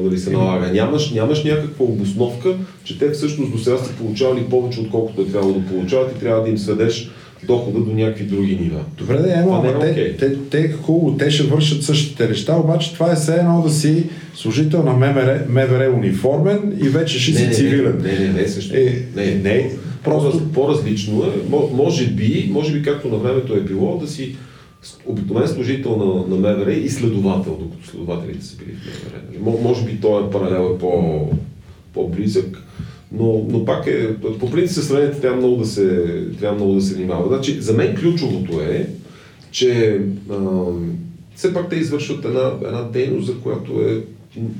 нали, 0.03 0.17
се 0.17 0.31
налага. 0.31 0.71
Нямаш, 0.71 1.11
нямаш 1.11 1.43
някаква 1.43 1.85
обосновка, 1.85 2.55
че 2.83 2.99
те 2.99 3.09
всъщност 3.09 3.51
до 3.51 3.57
сега 3.57 3.77
са 3.77 3.93
получавали 3.93 4.43
повече, 4.43 4.81
отколкото 4.81 5.21
е 5.21 5.25
трябвало 5.25 5.53
да 5.53 5.65
получават 5.65 6.15
и 6.15 6.19
трябва 6.19 6.43
да 6.43 6.49
им 6.49 6.57
сведеш 6.57 7.11
дохода 7.47 7.79
до 7.79 7.93
някакви 7.93 8.23
други 8.23 8.55
нива. 8.61 8.79
Добре, 8.97 9.17
да, 9.17 9.33
ема, 9.33 9.63
е 9.65 9.79
те, 9.79 9.85
okay. 9.85 10.19
те, 10.19 10.35
те, 10.49 10.71
хубаво, 10.71 11.17
те 11.17 11.31
ще 11.31 11.43
вършат 11.43 11.83
същите 11.83 12.27
неща, 12.27 12.57
обаче 12.57 12.93
това 12.93 13.11
е 13.11 13.15
все 13.15 13.35
едно 13.35 13.61
да 13.61 13.69
си 13.69 14.03
служител 14.35 14.83
на 14.83 14.93
МВР, 14.93 15.41
МВР 15.49 15.93
униформен 15.97 16.77
и 16.83 16.89
вече 16.89 17.19
ще 17.19 17.33
си 17.37 17.51
цивилен. 17.51 18.01
Не, 18.03 18.11
не, 18.11 18.19
не, 18.19 18.41
не, 18.41 18.47
също. 18.47 18.75
Е, 18.75 19.05
не, 19.15 19.35
не, 19.35 19.71
просто 20.03 20.51
по-различно 20.53 21.23
е. 21.23 21.55
Може 21.73 22.07
би, 22.07 22.49
може 22.51 22.73
би 22.73 22.83
както 22.83 23.07
на 23.07 23.17
времето 23.17 23.53
е 23.53 23.61
било, 23.61 23.97
да 23.97 24.07
си 24.07 24.35
обикновен 25.05 25.47
служител 25.47 25.97
на, 25.97 26.35
на 26.35 26.41
МВР 26.41 26.73
и 26.73 26.89
следовател, 26.89 27.57
докато 27.59 27.87
следователите 27.87 28.45
са 28.45 28.57
били 28.57 28.75
в 28.75 29.03
МВР. 29.03 29.61
Може 29.63 29.85
би 29.85 30.01
този 30.01 30.29
паралел 30.31 30.75
е 30.75 30.79
по, 30.79 31.21
по-близък. 31.93 32.64
Но, 33.17 33.45
но 33.49 33.65
пак 33.65 33.87
е, 33.87 34.15
по 34.39 34.51
принцип 34.51 34.83
сравнението 34.83 35.21
трябва 35.21 35.37
много 35.37 35.55
да 35.55 35.65
се, 35.65 36.05
трябва 36.39 36.55
много 36.55 36.73
да 36.73 36.81
се 36.81 36.95
внимава. 36.95 37.27
Значи, 37.27 37.61
за 37.61 37.73
мен 37.73 37.95
ключовото 37.95 38.61
е, 38.61 38.89
че 39.51 40.01
а, 40.31 40.35
все 41.35 41.53
пак 41.53 41.69
те 41.69 41.75
извършват 41.75 42.25
една, 42.25 42.51
една 42.65 42.81
дейност, 42.81 43.27
за 43.27 43.39
която 43.39 43.81
е 43.81 44.03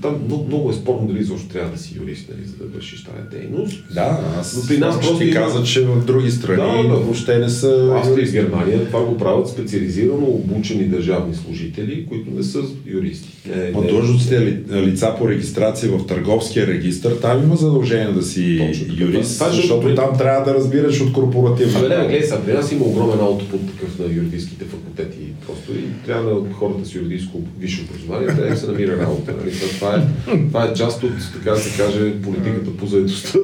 там 0.02 0.22
много, 0.26 0.46
много 0.48 0.70
е 0.70 0.74
спорно 0.74 1.08
дали 1.08 1.20
изобщо 1.20 1.50
трябва 1.50 1.72
да 1.72 1.78
си 1.78 1.96
юрист, 2.02 2.30
нали, 2.30 2.48
за 2.48 2.56
да 2.56 2.66
вършиш 2.66 3.04
тази 3.04 3.40
дейност. 3.40 3.84
Да, 3.94 4.20
аз 4.40 4.58
Но 4.58 4.68
при 4.68 4.78
нас 4.78 4.96
просто 4.96 5.18
ти 5.18 5.24
има... 5.24 5.34
каза, 5.34 5.64
че 5.64 5.86
в 5.86 6.06
други 6.06 6.32
страни 6.32 6.84
да, 6.84 6.90
да, 6.90 6.96
въобще 6.96 7.40
не 7.40 7.50
са 7.50 7.94
Австрия 7.96 8.28
и 8.28 8.32
Германия 8.32 8.86
това 8.86 9.06
го 9.06 9.18
правят 9.18 9.50
специализирано 9.50 10.26
обучени 10.26 10.84
държавни 10.84 11.36
служители, 11.36 12.06
които 12.10 12.32
не 12.32 12.44
са 12.44 12.60
юристи. 12.86 13.30
Не, 13.56 13.72
Но 13.72 13.82
длъжностите 13.82 14.64
лица 14.72 15.16
по 15.20 15.30
регистрация 15.30 15.92
в 15.92 16.06
търговския 16.08 16.68
регистр, 16.68 17.10
там 17.22 17.44
има 17.44 17.56
задължение 17.56 18.14
да 18.14 18.24
си 18.24 18.58
Точно, 18.68 18.86
юрист, 19.00 19.34
това, 19.34 19.50
защото 19.50 19.88
при... 19.88 19.96
там 19.96 20.18
трябва 20.18 20.46
да 20.46 20.54
разбираш 20.54 21.02
от 21.02 21.14
корпоративна. 21.14 21.80
Абе, 21.80 21.90
не, 21.90 22.08
гледай 22.08 22.30
при 22.46 22.54
нас 22.54 22.72
има 22.72 22.86
огромен 22.86 23.20
аутопут 23.20 23.62
такъв 23.72 24.00
на 24.00 24.06
юридическите 24.16 24.66
факултети 24.66 25.26
просто 25.46 25.72
и 25.72 26.06
трябва 26.06 26.42
да 26.42 26.54
хората 26.54 26.86
с 26.86 26.96
юридическо 26.96 27.42
висше 27.60 27.86
образование, 27.90 28.28
трябва 28.28 28.50
да 28.50 28.58
се 28.58 28.68
намира 28.68 28.98
работа. 28.98 29.34
Нали? 29.40 29.52
Това 29.70 29.96
е, 29.96 30.02
това 30.48 30.66
е 30.66 30.74
част 30.74 31.04
от, 31.04 31.12
така 31.34 31.52
да 31.52 31.58
се 31.58 31.84
каже, 31.84 32.22
политиката 32.22 32.78
по 32.78 32.86
заедостта. 32.86 33.40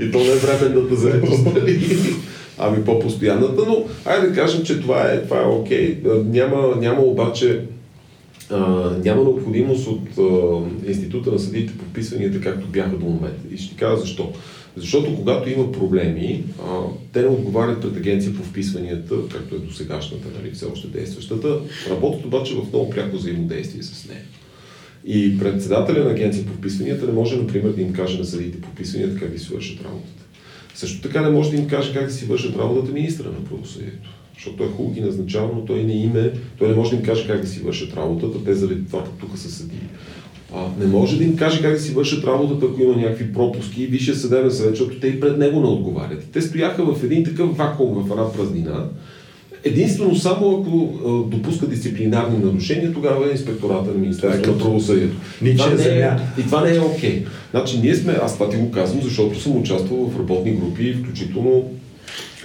И 0.00 0.10
то 0.10 0.18
не 0.18 0.30
е 0.30 0.36
временната 0.36 0.96
заедост, 0.96 1.46
нали? 1.54 1.98
ами 2.58 2.84
по-постоянната, 2.84 3.62
но 3.68 3.84
айде 4.04 4.26
да 4.26 4.34
кажем, 4.34 4.64
че 4.64 4.80
това 4.80 5.02
е, 5.02 5.22
това 5.22 5.42
е 5.42 5.46
окей. 5.46 5.98
Няма, 6.24 6.76
няма 6.76 7.00
обаче 7.00 7.60
а, 8.50 8.58
няма 9.04 9.22
необходимост 9.22 9.86
от 9.86 10.18
а, 10.18 10.60
Института 10.88 11.32
на 11.32 11.38
съдиите 11.38 11.78
по 11.78 11.84
вписванията, 11.84 12.40
както 12.40 12.66
бяха 12.66 12.96
до 12.96 13.06
момента. 13.06 13.54
И 13.54 13.58
ще 13.58 13.76
кажа 13.76 13.96
защо. 13.96 14.32
Защото 14.76 15.16
когато 15.16 15.50
има 15.50 15.72
проблеми, 15.72 16.44
а, 16.62 16.80
те 17.12 17.22
не 17.22 17.28
отговарят 17.28 17.80
пред 17.80 17.96
агенция 17.96 18.34
по 18.34 18.42
вписванията, 18.42 19.14
както 19.32 19.54
е 19.54 19.58
до 19.58 19.72
сегашната, 19.72 20.28
нали, 20.38 20.50
все 20.50 20.64
още 20.64 20.88
действащата, 20.88 21.60
работят 21.90 22.24
обаче 22.24 22.54
в 22.54 22.68
много 22.72 22.90
пряко 22.90 23.16
взаимодействие 23.16 23.82
с 23.82 24.08
нея. 24.08 24.22
И 25.06 25.38
председателя 25.38 26.04
на 26.04 26.10
агенция 26.10 26.46
по 26.46 26.52
вписванията 26.52 27.06
не 27.06 27.12
може, 27.12 27.36
например, 27.36 27.70
да 27.70 27.82
им 27.82 27.92
каже 27.92 28.18
на 28.18 28.24
съдиите 28.24 28.60
по 28.60 28.68
вписванията 28.68 29.18
как 29.18 29.32
да 29.32 29.38
си 29.38 29.54
вършат 29.54 29.84
работата. 29.84 30.24
Също 30.74 31.02
така 31.02 31.20
не 31.20 31.30
може 31.30 31.50
да 31.50 31.56
им 31.56 31.68
каже 31.68 31.94
как 31.94 32.06
да 32.06 32.12
си 32.12 32.24
вършат 32.24 32.56
работата 32.56 32.92
министра 32.92 33.28
на 33.28 33.44
правосъдието. 33.44 34.10
Защото 34.34 34.56
той 34.56 34.66
е 34.66 34.70
хубаво 34.70 34.94
ги 34.94 35.00
назначава, 35.00 35.50
но 35.54 35.64
той 35.64 35.82
не 35.82 35.92
име, 35.92 36.32
той 36.58 36.68
не 36.68 36.74
може 36.74 36.90
да 36.90 36.96
им 36.96 37.02
каже 37.02 37.26
как 37.26 37.40
да 37.40 37.46
си 37.46 37.60
вършат 37.60 37.96
работата, 37.96 38.44
те 38.44 38.54
заради 38.54 38.86
това 38.86 39.04
тук 39.20 39.38
са 39.38 39.50
съдии. 39.50 39.88
А, 40.54 40.66
не 40.80 40.86
може 40.86 41.18
да 41.18 41.24
им 41.24 41.36
каже 41.36 41.62
как 41.62 41.72
да 41.72 41.80
си 41.80 41.92
вършат 41.92 42.24
работата, 42.24 42.66
ако 42.66 42.82
има 42.82 42.96
някакви 42.96 43.32
пропуски 43.32 43.82
и 43.82 43.86
Висшия 43.86 44.16
съдебен 44.16 44.50
съвет, 44.50 44.76
защото 44.76 45.00
те 45.00 45.06
и 45.06 45.20
пред 45.20 45.38
него 45.38 45.60
не 45.60 45.66
отговарят. 45.66 46.22
И 46.22 46.32
те 46.32 46.42
стояха 46.42 46.94
в 46.94 47.04
един 47.04 47.24
такъв 47.24 47.56
вакуум, 47.56 48.04
в 48.04 48.10
една 48.10 48.32
празнина. 48.32 48.84
Единствено 49.64 50.16
само 50.16 50.60
ако 50.60 50.94
а, 51.06 51.36
допуска 51.36 51.66
дисциплинарни 51.66 52.38
нарушения, 52.38 52.92
тогава 52.92 53.28
е 53.28 53.32
инспектората 53.32 53.90
на 53.90 53.98
Министерството 53.98 54.50
на 54.50 54.58
правосъдието. 54.58 55.16
Ниче 55.42 55.72
е, 55.72 55.76
земя. 55.76 56.20
и 56.38 56.42
това 56.42 56.60
не 56.60 56.76
е 56.76 56.80
окей. 56.80 57.22
Okay. 57.22 57.26
Значи 57.50 57.80
ние 57.82 57.94
сме, 57.94 58.18
аз 58.22 58.34
това 58.34 58.48
ти 58.48 58.56
го 58.56 58.70
казвам, 58.70 59.02
защото 59.02 59.40
съм 59.40 59.56
участвал 59.56 60.10
в 60.10 60.18
работни 60.18 60.52
групи, 60.52 60.92
включително 60.92 61.70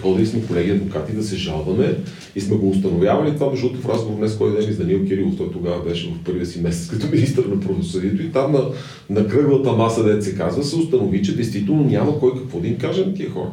ходили 0.02 0.28
сме 0.28 0.42
колеги 0.48 0.72
адвокати 0.72 1.14
да 1.14 1.24
се 1.24 1.36
жалваме 1.36 1.96
и 2.36 2.42
сме 2.42 2.58
го 2.58 2.70
установявали 2.70 3.34
това, 3.34 3.50
между 3.50 3.70
в 3.70 3.90
разговор 3.90 4.18
днес, 4.18 4.38
кой 4.38 4.52
ден 4.52 4.70
и 4.70 4.74
с 4.74 4.78
Данил 4.78 5.06
Кирилов, 5.06 5.38
той 5.38 5.52
тогава 5.52 5.84
беше 5.84 6.08
в 6.08 6.24
първия 6.24 6.46
си 6.46 6.62
месец 6.62 6.88
като 6.88 7.08
министър 7.12 7.46
на 7.46 7.60
правосъдието 7.60 8.22
и 8.22 8.32
там 8.32 8.52
на, 8.52 8.62
на 9.10 9.28
кръглата 9.28 9.72
маса, 9.72 10.04
дете 10.04 10.22
се 10.22 10.36
казва, 10.36 10.64
се 10.64 10.76
установи, 10.76 11.24
че 11.24 11.36
действително 11.36 11.84
няма 11.84 12.20
кой 12.20 12.34
какво 12.38 12.60
да 12.60 12.68
им 12.68 12.78
каже 12.78 13.06
на 13.06 13.14
тия 13.14 13.30
хора. 13.30 13.52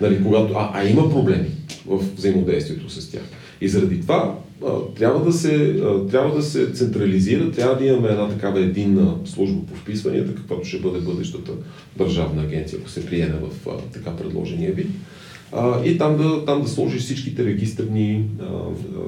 Нали, 0.00 0.22
когато, 0.24 0.54
а, 0.56 0.70
а 0.74 0.88
има 0.88 1.10
проблеми 1.10 1.48
в 1.86 2.04
взаимодействието 2.16 2.90
с 2.90 3.10
тях. 3.10 3.22
И 3.60 3.68
заради 3.68 4.00
това 4.00 4.38
а, 4.66 4.70
трябва, 4.96 5.24
да 5.24 5.32
се, 5.32 5.54
а, 5.54 6.06
трябва 6.06 6.36
да 6.36 6.42
се 6.42 6.72
централизира, 6.72 7.50
трябва 7.50 7.76
да 7.76 7.84
имаме 7.84 8.08
една 8.08 8.28
такава 8.28 8.60
единна 8.60 9.14
служба 9.24 9.60
по 9.66 9.74
вписванията, 9.74 10.34
каквато 10.34 10.64
ще 10.64 10.78
бъде 10.78 11.00
бъдещата 11.00 11.52
държавна 11.96 12.42
агенция, 12.42 12.78
ако 12.80 12.90
се 12.90 13.06
приеме 13.06 13.34
в 13.34 13.68
а, 13.68 13.72
така 13.92 14.16
предложения 14.16 14.72
вид 14.72 14.90
а, 15.52 15.84
и 15.84 15.98
там 15.98 16.16
да, 16.16 16.44
там 16.44 16.62
да 16.62 16.68
сложиш 16.68 17.02
всичките 17.02 17.44
регистрни, 17.44 18.24
а, 18.40 18.44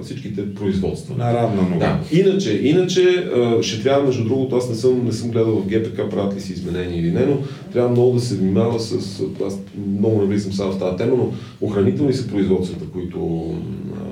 всичките 0.02 0.54
производства. 0.54 1.14
На 1.18 1.34
равна 1.34 1.62
нога. 1.62 1.78
Да. 1.78 2.18
Иначе, 2.18 2.60
иначе 2.62 3.02
а, 3.02 3.62
ще 3.62 3.82
трябва, 3.82 4.06
между 4.06 4.24
другото, 4.24 4.56
аз 4.56 4.68
не 4.68 4.74
съм, 4.74 5.04
не 5.04 5.12
съм 5.12 5.30
гледал 5.30 5.56
в 5.56 5.66
ГПК, 5.66 6.10
правят 6.10 6.36
ли 6.36 6.40
си 6.40 6.52
изменения 6.52 7.00
или 7.00 7.10
не, 7.10 7.26
но 7.26 7.38
трябва 7.72 7.90
много 7.90 8.14
да 8.14 8.20
се 8.20 8.36
внимава 8.36 8.80
с, 8.80 9.22
аз 9.46 9.58
много 9.88 10.20
не 10.20 10.26
влизам 10.26 10.52
само 10.52 10.72
в 10.72 10.78
тази 10.78 10.96
тема, 10.96 11.16
но 11.16 11.32
охранителни 11.60 12.12
са 12.12 12.28
производствата, 12.28 12.84
които, 12.92 13.50
а, 13.96 14.11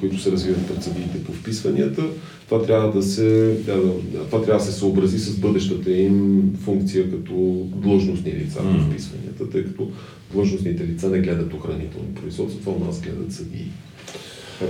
които 0.00 0.18
се 0.18 0.32
развиват 0.32 0.66
пред 0.66 0.82
съдиите 0.82 1.24
по 1.24 1.32
вписванията. 1.32 2.02
Това 2.48 2.66
трябва 2.66 2.92
да 2.92 3.02
се, 3.02 3.56
да, 3.66 3.82
това 4.30 4.42
трябва 4.42 4.64
да 4.64 4.72
се 4.72 4.78
съобрази 4.78 5.18
с 5.18 5.36
бъдещата 5.36 5.92
им 5.92 6.42
функция 6.64 7.10
като 7.10 7.66
длъжностни 7.74 8.32
лица 8.32 8.58
по 8.58 8.90
вписванията, 8.90 9.50
тъй 9.50 9.64
като 9.64 9.90
длъжностните 10.32 10.86
лица 10.86 11.10
не 11.10 11.18
гледат 11.18 11.54
охранителни 11.54 12.14
производства, 12.22 12.60
това 12.60 12.72
у 12.72 12.84
нас 12.84 13.00
гледат 13.00 13.32
съдии. 13.32 13.66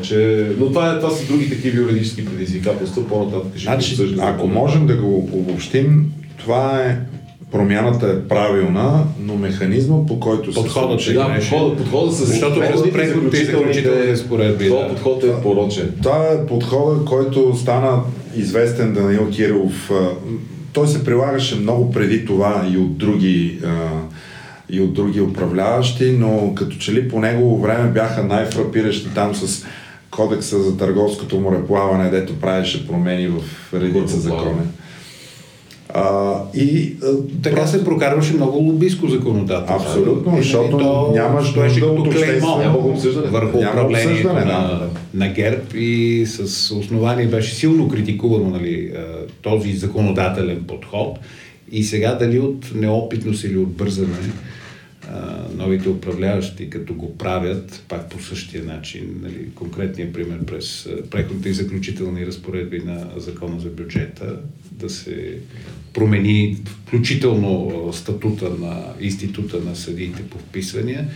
Че, 0.02 0.50
но 0.58 0.66
това, 0.66 0.94
е, 0.94 0.98
това 0.98 1.10
са 1.10 1.26
други 1.26 1.50
такива 1.50 1.82
юридически 1.82 2.24
предизвикателства, 2.24 3.08
по-нататък 3.08 3.52
ще 3.56 3.62
значи, 3.62 3.96
Ако 4.18 4.46
можем 4.46 4.86
да 4.86 4.96
го 4.96 5.18
обобщим, 5.32 6.12
това 6.38 6.82
е 6.82 6.98
промяната 7.52 8.06
е 8.06 8.28
правилна, 8.28 9.04
но 9.20 9.36
механизма 9.36 10.06
по 10.06 10.20
който 10.20 10.52
подходът 10.52 11.00
се 11.00 11.12
да, 11.12 11.34
подходът, 11.38 11.78
подходът 11.78 12.14
с 12.14 12.26
Защото 12.26 12.60
през 12.60 12.92
преходните 12.92 13.36
и 13.36 13.44
заключителни 13.44 14.06
разпоредби. 14.06 14.68
Това 14.68 14.82
да. 14.82 14.88
подход 14.88 15.24
е 15.24 15.42
порочен. 15.42 15.94
Това 16.02 16.26
е 16.26 16.46
подходът, 16.46 17.04
който 17.04 17.56
стана 17.56 18.00
известен 18.36 18.92
Даниил 18.94 19.30
Кирилов. 19.30 19.90
Той 20.72 20.88
се 20.88 21.04
прилагаше 21.04 21.56
много 21.56 21.92
преди 21.92 22.24
това 22.24 22.68
и 22.74 22.78
от 22.78 22.98
други 22.98 23.60
и 24.72 24.80
от 24.80 24.92
други 24.92 25.20
управляващи, 25.20 26.12
но 26.18 26.52
като 26.54 26.76
че 26.76 26.92
ли 26.92 27.08
по 27.08 27.20
негово 27.20 27.60
време 27.60 27.90
бяха 27.90 28.24
най-фрапиращи 28.24 29.08
там 29.14 29.34
с 29.34 29.64
кодекса 30.10 30.62
за 30.62 30.76
търговското 30.76 31.40
мореплаване, 31.40 32.10
дето 32.10 32.40
правеше 32.40 32.86
промени 32.86 33.28
в 33.28 33.42
редица 33.74 34.20
закони. 34.20 34.62
А, 35.94 36.34
и, 36.54 36.96
а, 37.02 37.06
така 37.42 37.56
просто... 37.56 37.78
се 37.78 37.84
прокарваше 37.84 38.34
много 38.34 38.58
лобиско 38.58 39.08
законодателство. 39.08 40.00
Абсолютно, 40.00 40.36
защото 40.36 40.78
то, 40.78 41.12
нямаш 41.14 41.54
нужда 41.54 41.86
от 41.86 42.14
клеймо 42.14 42.56
върху 43.30 43.58
няма 43.58 43.70
управлението 43.70 44.32
на, 44.32 44.44
да. 44.44 44.90
на 45.14 45.28
ГЕРБ 45.28 45.62
и 45.74 46.24
с 46.26 46.70
основание 46.74 47.26
беше 47.26 47.54
силно 47.54 47.88
критикувано 47.88 48.50
нали, 48.50 48.92
този 49.42 49.72
законодателен 49.72 50.64
подход. 50.68 51.18
И 51.72 51.84
сега 51.84 52.14
дали 52.14 52.38
от 52.38 52.74
неопитност 52.74 53.44
или 53.44 53.58
от 53.58 53.68
бързане 53.68 54.14
новите 55.56 55.88
управляващи, 55.88 56.70
като 56.70 56.94
го 56.94 57.18
правят, 57.18 57.84
пак 57.88 58.10
по 58.10 58.22
същия 58.22 58.64
начин, 58.64 59.20
нали, 59.22 59.48
конкретния 59.54 60.12
пример 60.12 60.44
през 60.46 60.88
преходните 61.10 61.48
и 61.48 61.52
заключителни 61.52 62.26
разпоредби 62.26 62.82
на 62.84 63.06
закона 63.16 63.60
за 63.60 63.68
бюджета, 63.68 64.36
да 64.80 64.90
се 64.90 65.38
промени 65.92 66.56
включително 66.86 67.88
статута 67.92 68.50
на 68.60 68.82
института 69.00 69.56
на 69.66 69.76
съдиите 69.76 70.22
по 70.22 70.38
вписвания, 70.38 71.08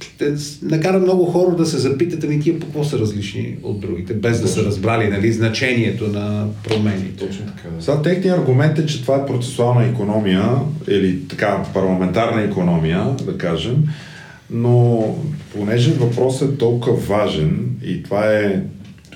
ще 0.00 0.34
накара 0.62 0.98
много 0.98 1.24
хора 1.24 1.56
да 1.56 1.66
се 1.66 1.78
запитат, 1.78 2.24
ами 2.24 2.40
тия 2.40 2.60
по 2.60 2.66
какво 2.66 2.84
са 2.84 2.98
различни 2.98 3.56
от 3.62 3.80
другите, 3.80 4.14
без 4.14 4.40
да 4.40 4.48
са 4.48 4.64
разбрали 4.64 5.08
нали, 5.08 5.32
значението 5.32 6.08
на 6.08 6.46
промени. 6.64 7.08
Точно 7.18 7.46
така. 7.46 7.68
Да. 7.76 7.82
Сега 7.82 8.02
техният 8.02 8.38
аргумент 8.38 8.78
е, 8.78 8.86
че 8.86 9.02
това 9.02 9.16
е 9.16 9.26
процесуална 9.26 9.84
економия 9.84 10.50
или 10.88 11.28
така 11.28 11.62
парламентарна 11.74 12.42
економия, 12.42 13.04
да 13.26 13.38
кажем, 13.38 13.84
но 14.50 15.04
понеже 15.54 15.92
въпросът 15.92 16.54
е 16.54 16.58
толкова 16.58 16.96
важен 16.96 17.66
и 17.84 18.02
това 18.02 18.32
е 18.32 18.62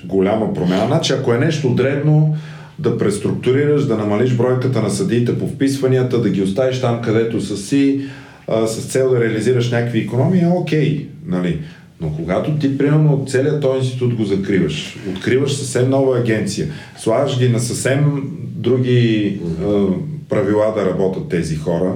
голяма 0.05 0.53
промяна, 0.53 0.87
значи 0.87 1.13
ако 1.13 1.33
е 1.33 1.37
нещо 1.37 1.69
дребно, 1.69 2.37
да 2.81 2.97
преструктурираш, 2.97 3.85
да 3.85 3.97
намалиш 3.97 4.33
бройката 4.33 4.81
на 4.81 4.89
съдиите 4.89 5.39
по 5.39 5.47
вписванията, 5.47 6.21
да 6.21 6.29
ги 6.29 6.41
оставиш 6.41 6.81
там, 6.81 7.01
където 7.01 7.41
са 7.41 7.57
си, 7.57 8.01
а, 8.47 8.67
с 8.67 8.91
цел 8.91 9.09
да 9.09 9.19
реализираш 9.19 9.71
някакви 9.71 9.99
економии, 9.99 10.41
е 10.41 10.47
окей. 10.47 11.07
Нали? 11.25 11.59
Но 12.01 12.11
когато 12.15 12.51
ти, 12.51 12.77
примерно, 12.77 13.25
целият 13.27 13.61
този 13.61 13.85
институт 13.85 14.13
го 14.13 14.23
закриваш, 14.23 14.97
откриваш 15.15 15.53
съвсем 15.53 15.89
нова 15.89 16.17
агенция, 16.17 16.67
слагаш 16.97 17.39
ги 17.39 17.49
на 17.49 17.59
съвсем 17.59 18.23
други 18.43 19.39
а, 19.63 19.85
правила 20.29 20.73
да 20.77 20.85
работят 20.85 21.29
тези 21.29 21.55
хора 21.55 21.93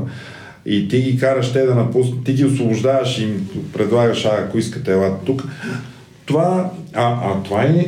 и 0.66 0.88
ти 0.88 1.02
ги 1.02 1.18
караш 1.18 1.54
те 1.54 1.66
да 1.66 1.76
напуснат, 1.76 2.24
ти 2.24 2.34
ги 2.34 2.46
освобождаваш 2.46 3.20
и 3.20 3.24
им 3.24 3.50
предлагаш, 3.74 4.26
а 4.26 4.46
ако 4.48 4.58
искате, 4.58 4.92
ела 4.92 5.18
тук, 5.26 5.44
това, 6.26 6.72
а, 6.94 7.32
а 7.32 7.44
това 7.44 7.64
е, 7.64 7.86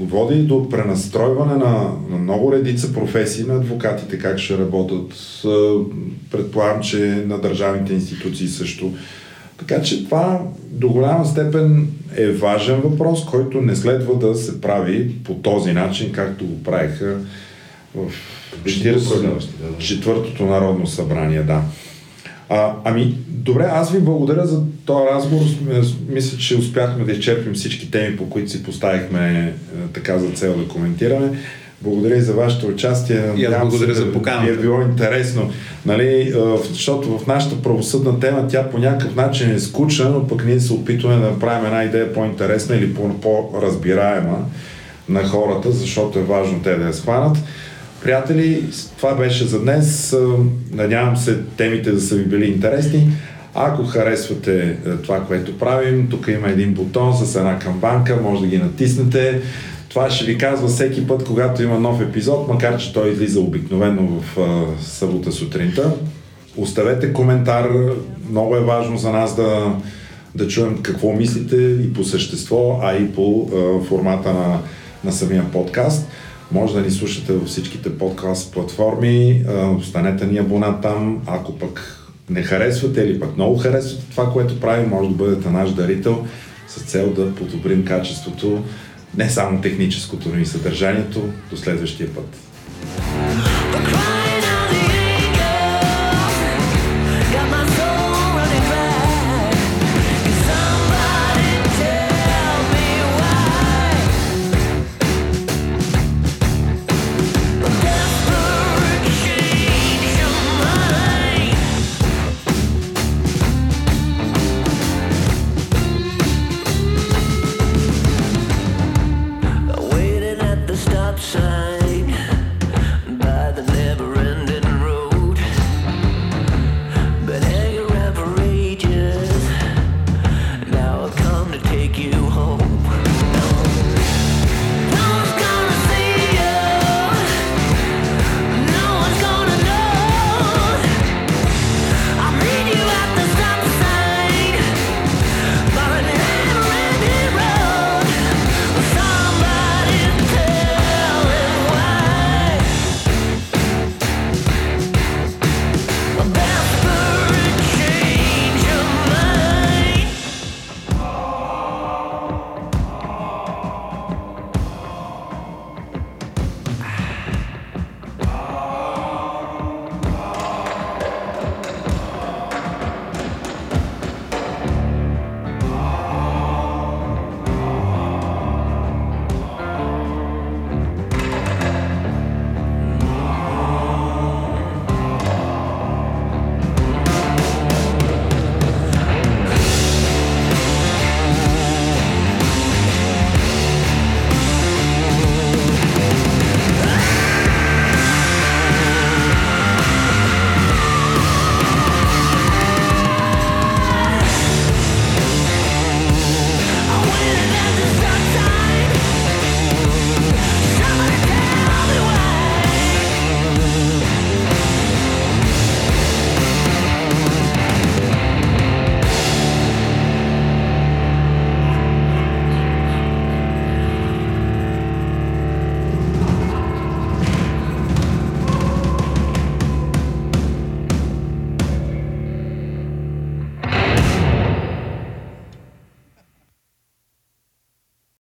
води 0.00 0.42
до 0.42 0.68
пренастройване 0.68 1.54
на, 1.54 1.90
на 2.10 2.18
много 2.18 2.52
редица 2.52 2.92
професии 2.92 3.44
на 3.44 3.54
адвокатите, 3.54 4.18
как 4.18 4.38
ще 4.38 4.58
работят. 4.58 5.14
Предполагам, 6.30 6.82
че 6.82 7.24
на 7.26 7.38
държавните 7.38 7.92
институции 7.92 8.48
също. 8.48 8.92
Така 9.58 9.82
че 9.82 10.04
това 10.04 10.42
до 10.70 10.88
голяма 10.88 11.24
степен 11.24 11.88
е 12.16 12.26
важен 12.26 12.80
въпрос, 12.80 13.24
който 13.24 13.60
не 13.60 13.76
следва 13.76 14.14
да 14.14 14.34
се 14.34 14.60
прави 14.60 15.14
по 15.24 15.34
този 15.34 15.72
начин, 15.72 16.12
както 16.12 16.46
го 16.46 16.62
правиха 16.62 17.16
в 17.94 18.12
44-то 18.64 20.46
народно 20.46 20.86
събрание. 20.86 21.42
Да. 21.42 21.62
А, 22.54 22.72
ами, 22.84 23.14
добре, 23.28 23.68
аз 23.72 23.92
ви 23.92 24.00
благодаря 24.00 24.46
за 24.46 24.62
този 24.86 25.04
разговор. 25.14 25.44
Мисля, 26.08 26.38
че 26.38 26.56
успяхме 26.56 27.04
да 27.04 27.12
изчерпим 27.12 27.54
всички 27.54 27.90
теми, 27.90 28.16
по 28.16 28.30
които 28.30 28.50
си 28.50 28.62
поставихме 28.62 29.28
е, 29.28 29.52
така 29.92 30.18
за 30.18 30.30
цел 30.30 30.56
да 30.56 30.68
коментираме. 30.68 31.38
Благодаря 31.80 32.16
и 32.16 32.20
за 32.20 32.32
вашето 32.32 32.66
участие. 32.66 33.22
И 33.36 33.44
аз 33.44 33.60
благодаря 33.60 33.94
за 33.94 34.12
поканата. 34.12 34.52
е 34.52 34.56
било 34.56 34.80
интересно, 34.80 35.50
нали, 35.86 36.06
е, 36.06 36.34
защото 36.68 37.18
в 37.18 37.26
нашата 37.26 37.62
правосъдна 37.62 38.20
тема 38.20 38.48
тя 38.48 38.70
по 38.70 38.78
някакъв 38.78 39.16
начин 39.16 39.50
е 39.50 39.58
скучна, 39.58 40.10
но 40.10 40.26
пък 40.26 40.44
ние 40.44 40.60
се 40.60 40.72
опитваме 40.72 41.16
да 41.16 41.30
направим 41.30 41.66
една 41.66 41.84
идея 41.84 42.12
по-интересна 42.12 42.76
или 42.76 42.94
по-разбираема. 42.94 44.38
на 45.08 45.24
хората, 45.24 45.72
защото 45.72 46.18
е 46.18 46.22
важно 46.22 46.62
те 46.62 46.74
да 46.74 46.86
я 46.86 46.92
схванат. 46.92 47.36
Приятели, 48.04 48.64
това 48.96 49.14
беше 49.14 49.44
за 49.44 49.60
днес. 49.60 50.16
Надявам 50.72 51.16
се 51.16 51.38
темите 51.56 51.92
да 51.92 52.00
са 52.00 52.14
ви 52.14 52.24
били 52.24 52.44
интересни. 52.44 53.12
Ако 53.54 53.84
харесвате 53.84 54.76
е, 54.86 54.90
това, 54.90 55.24
което 55.24 55.58
правим, 55.58 56.08
тук 56.10 56.28
има 56.28 56.48
един 56.48 56.74
бутон 56.74 57.16
с 57.16 57.36
една 57.36 57.58
камбанка, 57.58 58.18
може 58.22 58.40
да 58.40 58.46
ги 58.46 58.58
натиснете. 58.58 59.40
Това 59.88 60.10
ще 60.10 60.24
ви 60.24 60.38
казва 60.38 60.68
всеки 60.68 61.06
път, 61.06 61.24
когато 61.24 61.62
има 61.62 61.80
нов 61.80 62.00
епизод, 62.00 62.48
макар 62.48 62.76
че 62.76 62.92
той 62.92 63.10
излиза 63.10 63.40
обикновено 63.40 64.06
в 64.06 64.38
събота 64.80 65.32
сутринта. 65.32 65.92
Оставете 66.56 67.12
коментар, 67.12 67.68
много 68.30 68.56
е 68.56 68.60
важно 68.60 68.98
за 68.98 69.10
нас 69.12 69.36
да, 69.36 69.74
да 70.34 70.48
чуем 70.48 70.78
какво 70.82 71.12
мислите 71.12 71.56
и 71.56 71.92
по 71.92 72.04
същество, 72.04 72.80
а 72.82 72.96
и 72.96 73.12
по 73.12 73.50
а, 73.52 73.84
формата 73.84 74.32
на, 74.32 74.58
на 75.04 75.12
самия 75.12 75.44
подкаст. 75.52 76.08
Може 76.52 76.74
да 76.74 76.80
ни 76.80 76.90
слушате 76.90 77.32
във 77.32 77.48
всичките 77.48 77.98
подкаст 77.98 78.52
платформи, 78.52 79.44
а, 79.48 79.82
станете 79.82 80.26
ни 80.26 80.38
абонат 80.38 80.82
там, 80.82 81.22
ако 81.26 81.58
пък 81.58 81.98
не 82.30 82.42
харесвате 82.42 83.00
или 83.00 83.20
пък 83.20 83.36
много 83.36 83.58
харесвате 83.58 84.06
това, 84.10 84.32
което 84.32 84.60
правим, 84.60 84.88
може 84.88 85.08
да 85.08 85.14
бъдете 85.14 85.50
наш 85.50 85.70
дарител 85.70 86.26
с 86.68 86.82
цел 86.82 87.12
да 87.12 87.34
подобрим 87.34 87.84
качеството, 87.84 88.64
не 89.16 89.30
само 89.30 89.60
техническото, 89.60 90.28
но 90.34 90.40
и 90.40 90.46
съдържанието. 90.46 91.28
До 91.50 91.56
следващия 91.56 92.14
път. 92.14 92.36